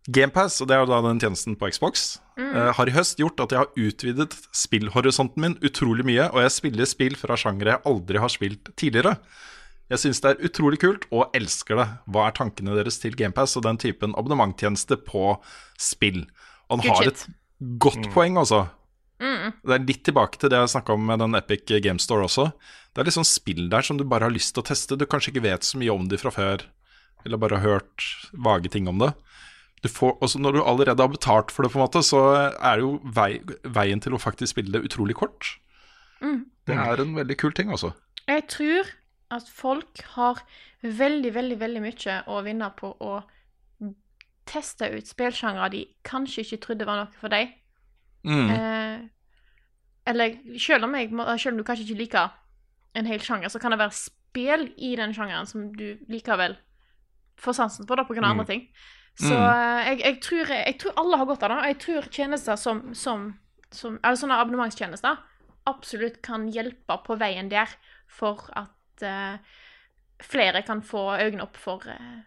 [0.09, 3.39] GamePass, og det er jo da den tjenesten på Xbox, eh, har i høst gjort
[3.44, 7.85] at jeg har utvidet spillhorisonten min utrolig mye, og jeg spiller spill fra sjangere jeg
[7.86, 9.15] aldri har spilt tidligere.
[9.93, 11.86] Jeg syns det er utrolig kult, og elsker det.
[12.11, 15.36] Hva er tankene deres til GamePass og den typen abonnementtjeneste på
[15.78, 16.24] spill?
[16.73, 17.24] Han Good har shit.
[17.27, 18.65] et godt poeng, altså.
[19.23, 22.49] Det er litt tilbake til det jeg snakka om med den Epic Game Store også.
[22.90, 24.97] Det er litt sånn spill der som du bare har lyst til å teste.
[24.99, 26.65] Du kanskje ikke vet så mye om de fra før,
[27.23, 29.12] eller bare har hørt vage ting om det.
[29.82, 32.20] Du får, også når du allerede har betalt for det, på en måte, så
[32.55, 35.53] er jo vei, veien til å faktisk spille det utrolig kort.
[36.23, 37.93] Det er en veldig kul ting, altså.
[38.31, 38.90] Jeg tror
[39.35, 40.43] at folk har
[40.82, 43.16] veldig, veldig, veldig mye å vinne på å
[44.48, 47.55] teste ut spillsjangre de kanskje ikke trodde var noe for deg.
[48.27, 48.51] Mm.
[48.51, 49.01] Eh,
[50.06, 52.32] Eller selv om, jeg, selv om du kanskje ikke liker
[52.98, 56.56] en hel sjanger, så kan det være spill i den sjangeren som du likevel
[57.39, 58.40] får sansen for, da, på grunn av Mm.
[58.40, 58.64] andre ting.
[59.14, 59.86] Så mm.
[59.86, 61.66] jeg, jeg, tror, jeg tror alle har godt av det.
[61.66, 63.27] Jeg tror tjenester som, som,
[63.70, 65.20] som Eller sånne abonnementstjenester
[65.69, 67.70] absolutt kan hjelpe på veien der
[68.10, 69.39] for at uh,
[70.23, 72.23] flere kan få øynene opp for uh,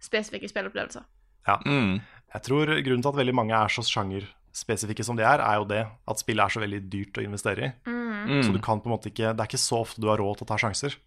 [0.00, 1.04] spesifikke spilleopplevelser.
[1.48, 1.56] Ja.
[1.64, 1.98] Mm.
[2.34, 5.68] Jeg tror grunnen til at veldig mange er så sjangerspesifikke som de er, er jo
[5.70, 7.70] det at spillet er så veldig dyrt å investere i.
[7.88, 8.42] Mm.
[8.44, 10.40] Så du kan på en måte ikke Det er ikke så ofte du har råd
[10.40, 10.98] til å ta sjanser.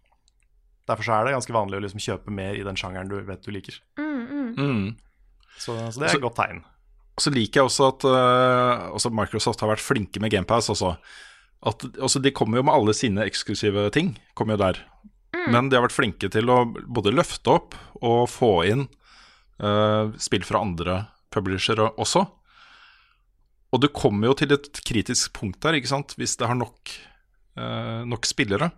[0.90, 3.44] Derfor så er det ganske vanlig å liksom kjøpe mer i den sjangeren du vet
[3.46, 3.78] du liker.
[4.02, 4.52] Mm, mm.
[4.58, 4.88] Mm.
[5.62, 6.64] Så, så det er Så- et godt tegn.
[7.22, 10.96] Så liker jeg også at uh, også Microsoft har vært flinke med GamePass også.
[11.70, 14.80] At, altså de kommer jo med alle sine eksklusive ting, kommer jo der.
[15.52, 18.88] Men de har vært flinke til å både løfte opp og få inn
[20.18, 20.96] spill fra andre
[21.32, 22.26] publishere også.
[23.72, 26.16] Og du kommer jo til et kritisk punkt der, ikke sant.
[26.20, 26.92] Hvis det har nok,
[27.58, 28.72] eh, nok spillere,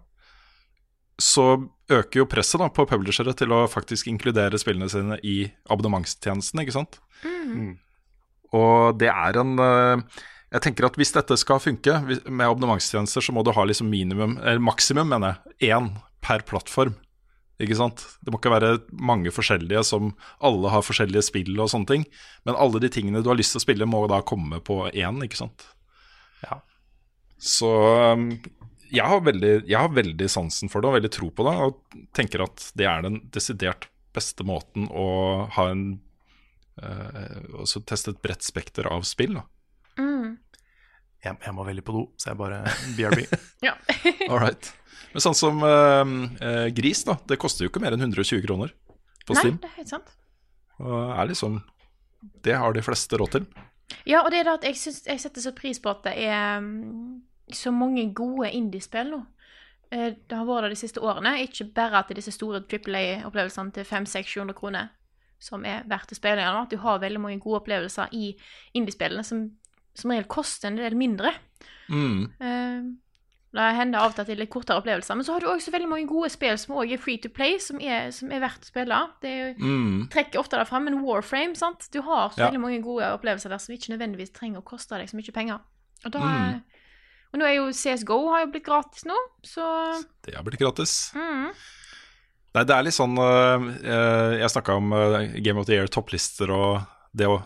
[1.17, 6.61] så øker jo presset da på publishere til å faktisk inkludere spillene sine i abonnementstjenesten,
[6.61, 6.99] ikke sant.
[8.53, 10.21] Og det er en eh,
[10.53, 11.95] Jeg tenker at hvis dette skal funke
[12.29, 15.89] med abonnementstjenester, så må du ha liksom minimum, eller maksimum, mener jeg, én
[16.21, 16.93] per plattform.
[17.61, 18.01] Ikke sant?
[18.25, 20.11] Det må ikke være mange forskjellige som
[20.43, 22.05] alle har forskjellige spill og sånne ting.
[22.47, 25.21] Men alle de tingene du har lyst til å spille, må da komme på én,
[25.25, 25.67] ikke sant.
[26.41, 26.59] Ja.
[27.37, 27.69] Så
[28.15, 28.31] um,
[28.93, 31.55] jeg har, veldig, jeg har veldig sansen for det og veldig tro på det.
[31.67, 35.07] Og tenker at det er den desidert beste måten å
[35.55, 35.85] ha en
[36.81, 39.39] uh, Også teste et bredt spekter av spill.
[39.39, 39.45] Da.
[40.01, 40.37] Mm.
[41.23, 42.63] Jeg, jeg må veldig på do, så jeg bare
[42.97, 43.27] BRB.
[43.69, 43.77] Ja.
[44.27, 44.73] All right.
[45.13, 47.17] Men sånn som eh, gris, da.
[47.29, 48.73] Det koster jo ikke mer enn 120 kroner
[49.27, 50.09] på Nei, det er helt sant.
[50.83, 51.61] Og er liksom
[52.43, 53.45] Det har de fleste råd til.
[54.09, 56.15] Ja, og det er det at jeg, synes, jeg setter så pris på at det
[56.25, 57.21] er mm,
[57.53, 59.21] så mange gode indiespill nå.
[59.91, 61.37] Eh, Det har vært det de siste årene.
[61.45, 64.91] Ikke bare at det er disse store Triple A-opplevelsene til 500-700 kroner
[65.43, 66.63] som er verdt å spille gjennom.
[66.63, 68.31] At du har veldig mange gode opplevelser i
[68.79, 69.49] indiespillene som
[69.93, 71.33] som regel koster en del mindre.
[71.91, 72.29] Mm.
[73.53, 75.15] Det hender av og til at det er litt kortere opplevelser.
[75.15, 77.59] Men så har du også veldig mange gode spill som også er free to play,
[77.61, 78.97] som er, som er verdt å spille.
[79.21, 80.09] Det jo Mm.
[80.09, 81.87] trekker ofte det fram, men Warframe, sant?
[81.93, 82.49] Du har så Ja.
[82.49, 85.59] veldig mange gode opplevelser der som ikke nødvendigvis trenger å koste deg så mye penger.
[86.05, 86.63] Og da Mm.
[87.33, 91.11] Og nå er jo CSGO har jo blitt gratis nå, så Det har blitt gratis.
[91.15, 91.51] mm.
[92.55, 95.87] Nei, det er litt sånn øh, øh, Jeg snakka om øh, Game of the Year
[95.87, 96.81] topplister og
[97.15, 97.43] det å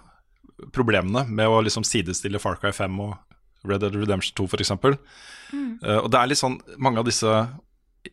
[0.73, 3.17] Problemene med å liksom sidestille Far Cry 5 og
[3.69, 4.73] Red Dead Redemption 2 f.eks.
[5.51, 5.71] Mm.
[5.83, 7.33] Uh, og det er litt sånn mange av disse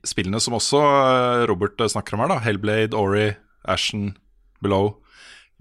[0.03, 3.29] spillene som også øh, Robert øh, snakker om her, da, Hellblade, Ori,
[3.71, 4.17] Ashen,
[4.65, 4.97] Below,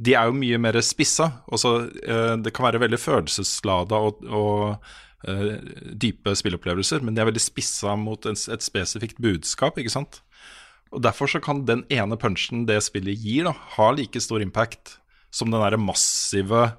[0.03, 1.29] de er jo mye mer spissa.
[1.53, 1.73] Også,
[2.09, 5.51] uh, det kan være veldig følelseslada og, og uh,
[6.01, 10.23] dype spilleopplevelser, men de er veldig spissa mot en, et spesifikt budskap, ikke sant?
[10.93, 14.97] Og Derfor så kan den ene punchen det spillet gir, da, ha like stor impact
[15.33, 16.71] som den der massive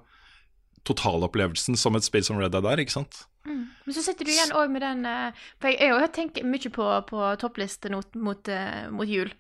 [0.89, 3.24] totalopplevelsen som et spill som Red Dead er, ikke sant?
[3.44, 6.86] Men så sitter du igjen òg med den eh, For jeg, jeg, tenker mye på,
[7.11, 9.32] på topplisten mot, mot, eh, mot jul.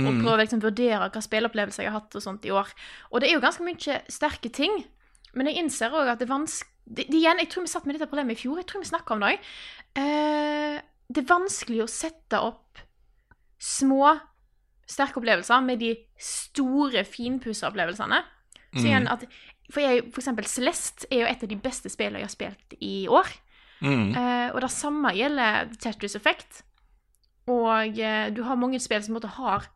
[0.00, 0.22] Og Mm.
[0.22, 2.70] prøver liksom vurdere hva spilleopplevelser jeg har hatt og sånt i år.
[3.12, 4.72] Og det er jo ganske mye sterke ting.
[5.36, 7.86] Men jeg innser òg at det er vanskelig det, det igjen, Jeg tror vi satt
[7.86, 8.56] med dette problemet i fjor.
[8.58, 9.50] Jeg tror vi snakka om det òg.
[10.00, 12.80] Eh, det er vanskelig å sette opp
[13.60, 14.16] små,
[14.88, 18.22] sterke opplevelser med de store, finpussa opplevelsene.
[18.72, 19.24] Så igjen at
[19.70, 22.74] For jeg, for eksempel Celeste er jo et av de beste spillene jeg har spilt
[22.82, 23.28] i år.
[23.80, 24.10] Mm.
[24.16, 26.62] Uh, og det samme gjelder Tetris Effect.
[27.50, 29.68] Og uh, du har mange spill som måte har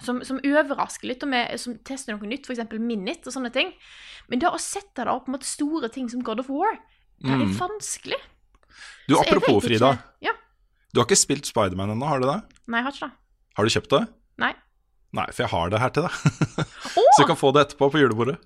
[0.00, 2.62] som, som overrasker litt, og med, som tester noe nytt, f.eks.
[2.80, 3.74] Minute og sånne ting.
[4.32, 6.78] Men det å sette det opp mot store ting som God of War,
[7.20, 7.52] det er Mm.
[7.58, 8.16] vanskelig.
[9.08, 10.32] Du, Så apropos Frida, Ja.
[10.94, 12.38] du har ikke spilt Spiderman ennå, har du det?
[12.66, 13.12] Nei, jeg har ikke det.
[13.56, 14.08] Har du kjøpt det?
[14.38, 14.54] Nei.
[15.12, 16.10] Nei, for jeg har det her til deg.
[17.12, 18.38] Så du kan få det etterpå på julebordet.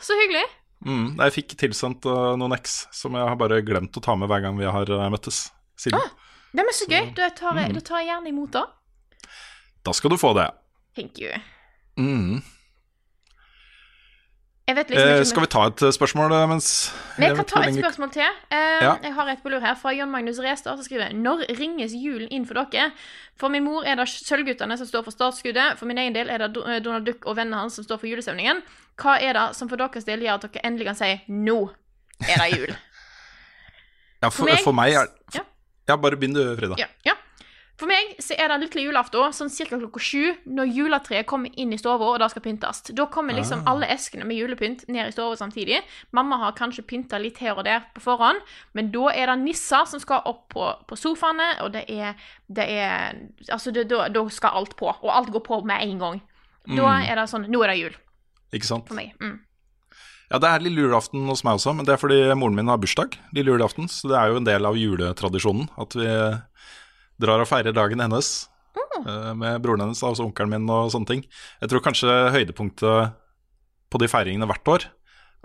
[0.00, 0.44] Så hyggelig!
[0.86, 4.30] Mm, jeg fikk tilsendt uh, noen X som jeg har bare glemt å ta med
[4.32, 6.00] hver gang vi har uh, møttes siden.
[6.56, 7.10] Det er så gøy.
[7.14, 7.74] Da tar jeg, Mm.
[7.76, 8.64] da tar jeg gjerne imot da.
[9.84, 10.48] Da skal du få det.
[10.96, 11.30] Thank you.
[12.00, 12.40] Mm.
[14.70, 16.66] Liksom Eh, skal vi ta et uh, spørsmål mens
[17.18, 18.22] Vi kan ta et spørsmål til.
[18.50, 18.96] Eh, Ja.
[19.02, 22.28] Jeg har et på lur her fra John Magnus Restad, som skriver Når ringes julen
[22.30, 22.92] inn for dere?
[23.36, 25.76] For min mor er det Sølvguttene som står for startskuddet.
[25.78, 28.06] For min egen del er det eh, Donald Duck og vennene hans som står for
[28.06, 28.62] julestemningen.
[29.00, 31.58] Hva er det som for deres del gjør at dere endelig kan si nå
[32.28, 32.76] er det jul?
[34.20, 35.46] Ja, for, meg- for meg er Ja.
[35.88, 36.76] Ja, bare begynn du, Frida.
[36.78, 37.14] Ja, ja.
[37.80, 39.78] For meg så er den lille julaften sånn ca.
[39.80, 42.82] klokka sju, når juletreet kommer inn i stua og det skal pyntes.
[42.94, 43.72] Da kommer liksom Ah.
[43.72, 45.80] alle eskene med julepynt ned i stua samtidig.
[46.12, 48.42] Mamma har kanskje pynta litt her og der på forhånd,
[48.74, 52.14] men da er det nisser som skal opp på, på sofaene, og det er,
[52.52, 53.16] det er
[53.50, 56.20] Altså, da, da skal alt på, og alt går på med en gang.
[56.68, 57.08] Da Mm.
[57.08, 57.96] er det sånn Nå er det jul
[58.52, 58.88] Ikke sant?
[58.90, 59.14] for meg.
[59.20, 59.38] Mm.
[60.30, 62.78] Ja, det er lille julaften hos meg også, men det er fordi moren min har
[62.78, 63.88] bursdag lille julaften.
[63.90, 66.06] Så det er jo en del av juletradisjonen at vi
[67.20, 68.48] drar og feirer dagen hennes
[69.00, 69.38] Mm.
[69.38, 71.24] med broren hennes, altså onkelen min og sånne ting.
[71.62, 73.14] Jeg tror kanskje høydepunktet
[73.90, 74.86] på de feiringene hvert år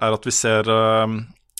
[0.05, 1.07] er at vi ser uh,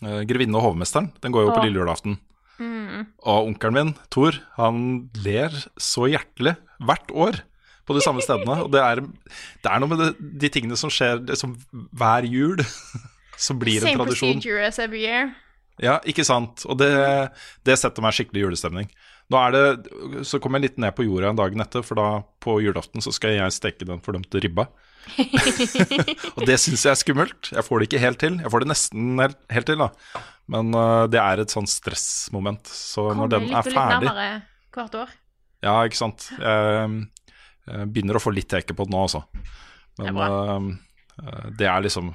[0.04, 1.14] 'Grevinne og hovmesteren'.
[1.22, 2.20] Den går jo på lille julaften.
[2.60, 3.08] Mm.
[3.26, 7.42] Og onkelen min, Thor, han ler så hjertelig hvert år
[7.86, 8.60] på de samme stedene.
[8.66, 9.02] Og det er,
[9.64, 10.12] det er noe med det,
[10.46, 11.56] de tingene som skjer liksom,
[11.96, 12.62] hver jul,
[13.48, 14.38] som blir en Same tradisjon.
[14.38, 15.34] procedure as every year.
[15.84, 16.64] Ja, ikke sant.
[16.70, 16.92] Og det,
[17.68, 18.90] det setter meg skikkelig julestemning.
[19.34, 22.10] Nå er det, Så kommer jeg litt ned på jorda en dagen etter, for da
[22.44, 24.68] på julaften så skal jeg steke den fordømte ribba.
[26.36, 27.52] og det syns jeg er skummelt.
[27.54, 28.40] Jeg får det ikke helt til.
[28.42, 30.24] Jeg får det nesten helt, helt til, da.
[30.52, 32.70] Men uh, det er et sånn stressmoment.
[32.70, 34.30] Så Kommer når den litt er og litt ferdig nærmere
[34.76, 35.14] hvert år.
[35.66, 36.28] Ja, ikke sant.
[36.38, 36.90] Jeg,
[37.66, 39.24] jeg begynner å få litt teke på det nå, altså.
[39.96, 40.72] Det er Men
[41.24, 42.14] øh, det er liksom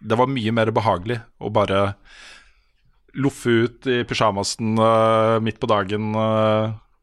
[0.00, 1.80] Det var mye mer behagelig å bare
[3.20, 4.78] loffe ut i pysjamasen
[5.42, 6.12] midt på dagen,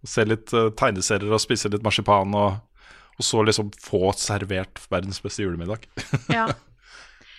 [0.07, 2.88] se litt tegneserier og spise litt marsipan, og,
[3.19, 5.84] og så liksom få servert verdens beste julemiddag.
[6.31, 6.47] Ja.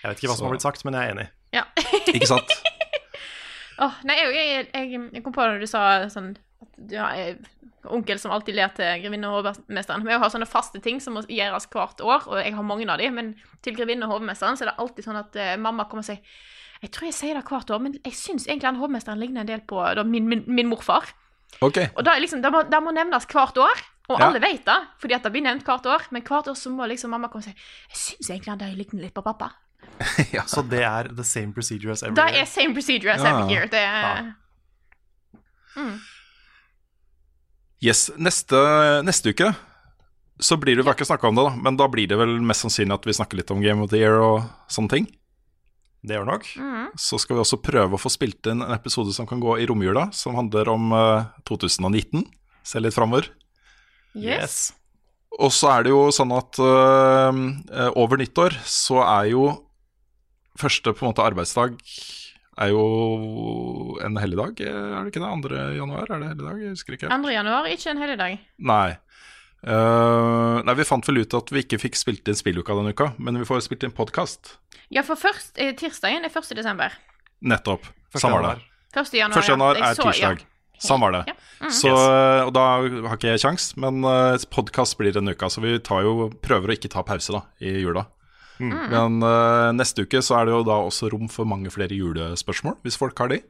[0.03, 1.27] Jeg vet ikke hva som har blitt sagt, men jeg er enig.
[1.57, 1.65] ja.
[2.13, 2.55] ikke sant?
[3.79, 7.47] Oh, nei, jeg, jeg, jeg, kom på det du sa sånn at du har en
[7.89, 10.05] onkel som alltid ler til grevinne og hovmesteren.
[10.07, 12.99] Vi har sånne faste ting som må gjøres hvert år, og jeg har mange av
[12.99, 13.15] dem.
[13.15, 16.09] men til grevinne og hovmesteren så er det alltid sånn at uh, mamma kommer og
[16.11, 16.19] sier
[16.83, 19.47] Jeg tror jeg sier det hvert år, men jeg syns egentlig han hovmesteren ligner en
[19.51, 21.07] del på da, min, min, min morfar.
[21.63, 21.89] Okay.
[21.97, 23.81] Og da er liksom, det må, det må nevnes hvert år.
[24.09, 24.27] Og Ja.
[24.31, 26.07] alle vet det, fordi at det blir nevnt hvert år.
[26.11, 28.77] Men hvert år så må liksom mamma komme og si Jeg syns egentlig han der
[28.77, 29.51] ligner litt på pappa.
[30.37, 32.43] ja, Så det er the same procedure as every Det year.
[32.43, 33.33] er same procedure as Ja.
[33.35, 33.67] every year.
[33.67, 34.23] Det er Ja.
[35.83, 35.99] mm.
[37.85, 38.59] Yes, neste,
[39.07, 39.53] neste uke
[40.39, 42.37] så blir det, Vi har ikke snakka om det, da, men da blir det vel
[42.47, 45.09] mest sannsynlig at vi snakker litt om Game of the Year og sånne ting.
[46.07, 46.47] Det gjør nok.
[46.55, 46.85] Mm.
[46.95, 49.67] Så skal vi også prøve å få spilt inn en episode som kan gå i
[49.67, 52.23] romjula, som handler om uh, 2019.
[52.63, 53.33] Se litt framover.
[54.15, 54.71] Yes.
[55.43, 59.51] Og så er det jo sånn at uh, eh, over nyttår så er jo
[60.59, 61.77] første på en måte arbeidsdag
[62.59, 65.51] er jo en helligdag, er det ikke det?
[65.51, 65.59] 2.
[65.79, 66.63] januar, er det helligdag?
[66.63, 67.11] Jeg husker ikke.
[67.13, 67.31] 2.
[67.35, 68.41] januar, ikke en helligdag.
[68.71, 68.89] Nei.
[69.59, 73.13] Uh, nei, vi fant vel ut at vi ikke fikk spilt inn spilluka denne uka,
[73.19, 74.57] men vi får spilt inn podkast.
[74.95, 76.55] Ja, for først, eh, tirsdagen er 1.
[76.57, 76.95] desember.
[77.43, 77.89] Nettopp.
[78.13, 78.63] Første Sånn var det.
[78.97, 79.19] 1.
[79.19, 79.51] januar, 1.
[79.53, 79.91] januar ja.
[79.91, 80.39] Er så- tirsdag.
[80.45, 80.55] Ja.
[80.79, 81.25] Sånn var det.
[81.27, 81.35] Ja.
[81.59, 81.73] Mm.
[81.75, 81.91] Så,
[82.47, 82.65] og da
[83.11, 83.99] har ikke jeg kjangs, men
[84.55, 87.83] podkast blir denne uka, så vi tar jo, prøver å ikke ta pause da, i
[87.83, 88.07] jula.
[88.59, 88.91] Mm.
[88.91, 92.79] Men uh, neste uke så er det jo da også rom for mange flere julespørsmål,
[92.83, 93.41] hvis folk har de.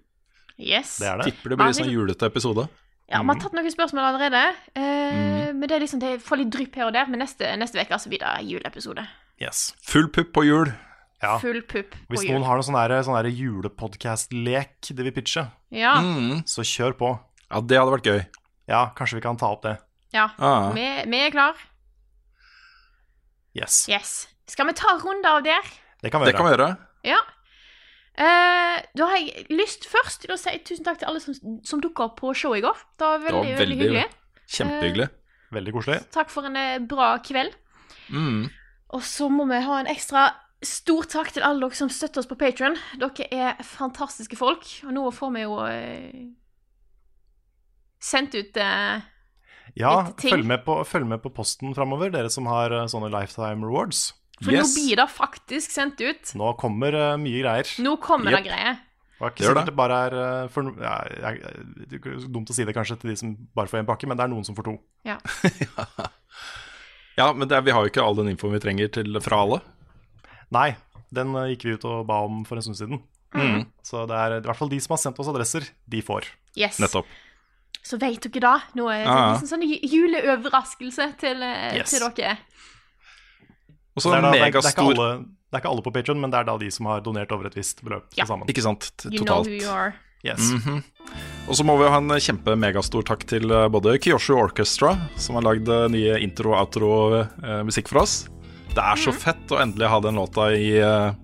[0.59, 0.97] Yes.
[0.99, 1.31] Det er det.
[1.33, 2.69] Tipper det blir sånn julete episode.
[3.09, 4.43] Ja, Vi har tatt noen spørsmål allerede.
[4.77, 5.57] Eh, Mm.
[5.59, 7.07] Men det er liksom, det får litt drypp her og der.
[7.09, 9.07] Men neste, neste uke så blir det juleepisode.
[9.41, 9.73] Yes.
[9.89, 10.73] Full pupp på jul.
[11.23, 11.39] Ja.
[11.41, 12.35] Full pupp på Hvis jul.
[12.37, 15.95] noen har noen sånn sånn julepodkast-lek de vil pitche, Ja.
[16.03, 16.45] Mm.
[16.45, 17.19] så kjør på.
[17.51, 18.27] Ja, det hadde vært gøy.
[18.69, 19.79] Ja, kanskje vi kan ta opp det.
[20.13, 20.29] ja.
[20.39, 20.71] Ah.
[20.73, 21.55] Vi, vi er klar.
[23.55, 23.89] Yes.
[23.89, 24.29] Yes.
[24.49, 25.67] Skal vi ta en runde av der?
[26.03, 26.39] Det kan vi Det gjøre.
[26.41, 26.71] kan vi gjøre.
[27.09, 27.19] Ja.
[28.19, 31.83] Uh, da har jeg lyst først til å si tusen takk til alle som, som
[31.83, 32.81] dukka opp på show i går.
[32.99, 34.07] Det var Det veldig, var veldig, hyggelig.
[34.49, 35.09] Kjempehyggelig.
[35.55, 36.01] Veldig koselig.
[36.13, 37.55] Takk for en eh, bra kveld.
[38.11, 38.49] Mm.
[38.97, 40.27] Og så må vi ha en ekstra
[40.65, 42.75] stor takk til alle dere som støtter oss på Patron.
[42.99, 45.59] Dere er fantastiske folk, og nå får vi jo
[48.03, 48.59] sendt ut
[49.79, 54.09] Ja, følg med, på, følg med på posten framover, dere som har sånne Lifetime Rewards.
[54.39, 56.35] For nå blir det faktisk sendt ut.
[56.39, 57.73] Nå kommer uh, mye greier.
[57.83, 58.45] Nå kommer yep.
[58.45, 58.79] det greier.
[59.19, 59.71] Det var ikke sikkert det.
[59.73, 63.11] det bare er uh, for, ja, jeg, Det er dumt å si det kanskje til
[63.11, 64.79] de som bare får én pakke, men det er noen som får to.
[65.09, 65.19] Ja.
[67.19, 69.41] Ja, men det er, vi har jo ikke all den infoen vi trenger til fra
[69.43, 69.57] alle.
[70.55, 70.69] Nei,
[71.11, 73.01] den uh, gikk vi ut og ba om for en stund siden.
[73.35, 73.65] Mm.
[73.85, 76.29] Så det er i hvert fall de som har sendt oss adresser, de får.
[76.55, 76.79] Yes.
[76.79, 77.11] Nettopp.
[77.83, 78.55] Så vet dere da.
[78.79, 79.35] Nå er det ah, ja.
[79.41, 81.91] en sånn juleoverraskelse til, Yes.
[81.91, 82.37] til dere.
[83.99, 86.55] Og så det, er det, det, er ikke alle, på Patreon, men det er da
[86.61, 88.23] de som har donert over et visst beløp Ja.
[88.23, 88.51] til sammen.
[88.53, 88.93] Ikke sant?
[89.03, 89.19] totalt.
[89.19, 89.95] You know who you are.
[90.27, 90.51] Yes.
[90.57, 90.81] Mhm.
[91.49, 95.47] Og så må vi ha en kjempe-megastor takk til eh, både Kyoshu Orchestra, som har
[95.47, 98.17] lagd eh, nye intro- og outro-musikk for oss.
[98.75, 101.15] Det er så fett å endelig ha den låta i eh,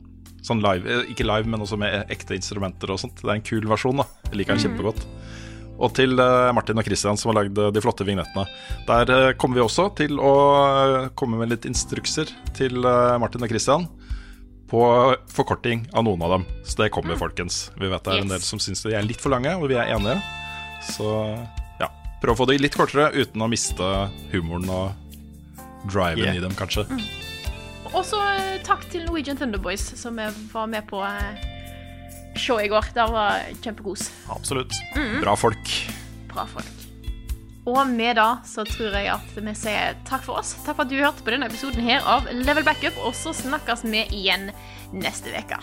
[0.45, 3.21] sånn live eh, Ikke live, men også med ekte instrumenter og sånt.
[3.21, 4.09] Det er en kul versjon, da.
[4.31, 5.05] Jeg liker den kjempegodt.
[5.75, 8.47] Og til eh, Martin og Christian som har lagd eh, de flotte vignettene.
[8.87, 10.35] Der eh, kommer vi også til å
[11.19, 12.79] komme med litt instrukser til
[13.21, 13.89] Martin og Christian.
[14.71, 14.85] På
[15.31, 16.47] forkorting av noen av dem.
[16.67, 17.69] Så det kommer, folkens.
[17.79, 19.77] Vi vet det er en del som syns de er litt for lange, og vi
[19.79, 20.17] er enige.
[20.89, 21.11] Så
[21.83, 21.91] ja,
[22.23, 23.91] prøv å få de litt kortere uten å miste
[24.33, 25.05] humoren og
[25.93, 26.39] driven Yeah.
[26.39, 26.87] i dem, kanskje.
[27.93, 31.03] Og så eh, takk til Norwegian Thunderboys, som var med på
[32.37, 32.93] showet i går.
[32.95, 34.09] Det var kjempekos.
[34.35, 34.75] Absolutt.
[35.23, 35.77] Bra folk.
[36.33, 36.81] Bra folk.
[37.65, 40.53] Og med da så tror jeg at vi sier takk for oss.
[40.67, 43.87] Takk for at du hørte på denne episoden her av Level Backup, og så snakkes
[43.89, 44.51] vi igjen
[44.93, 45.63] neste uke.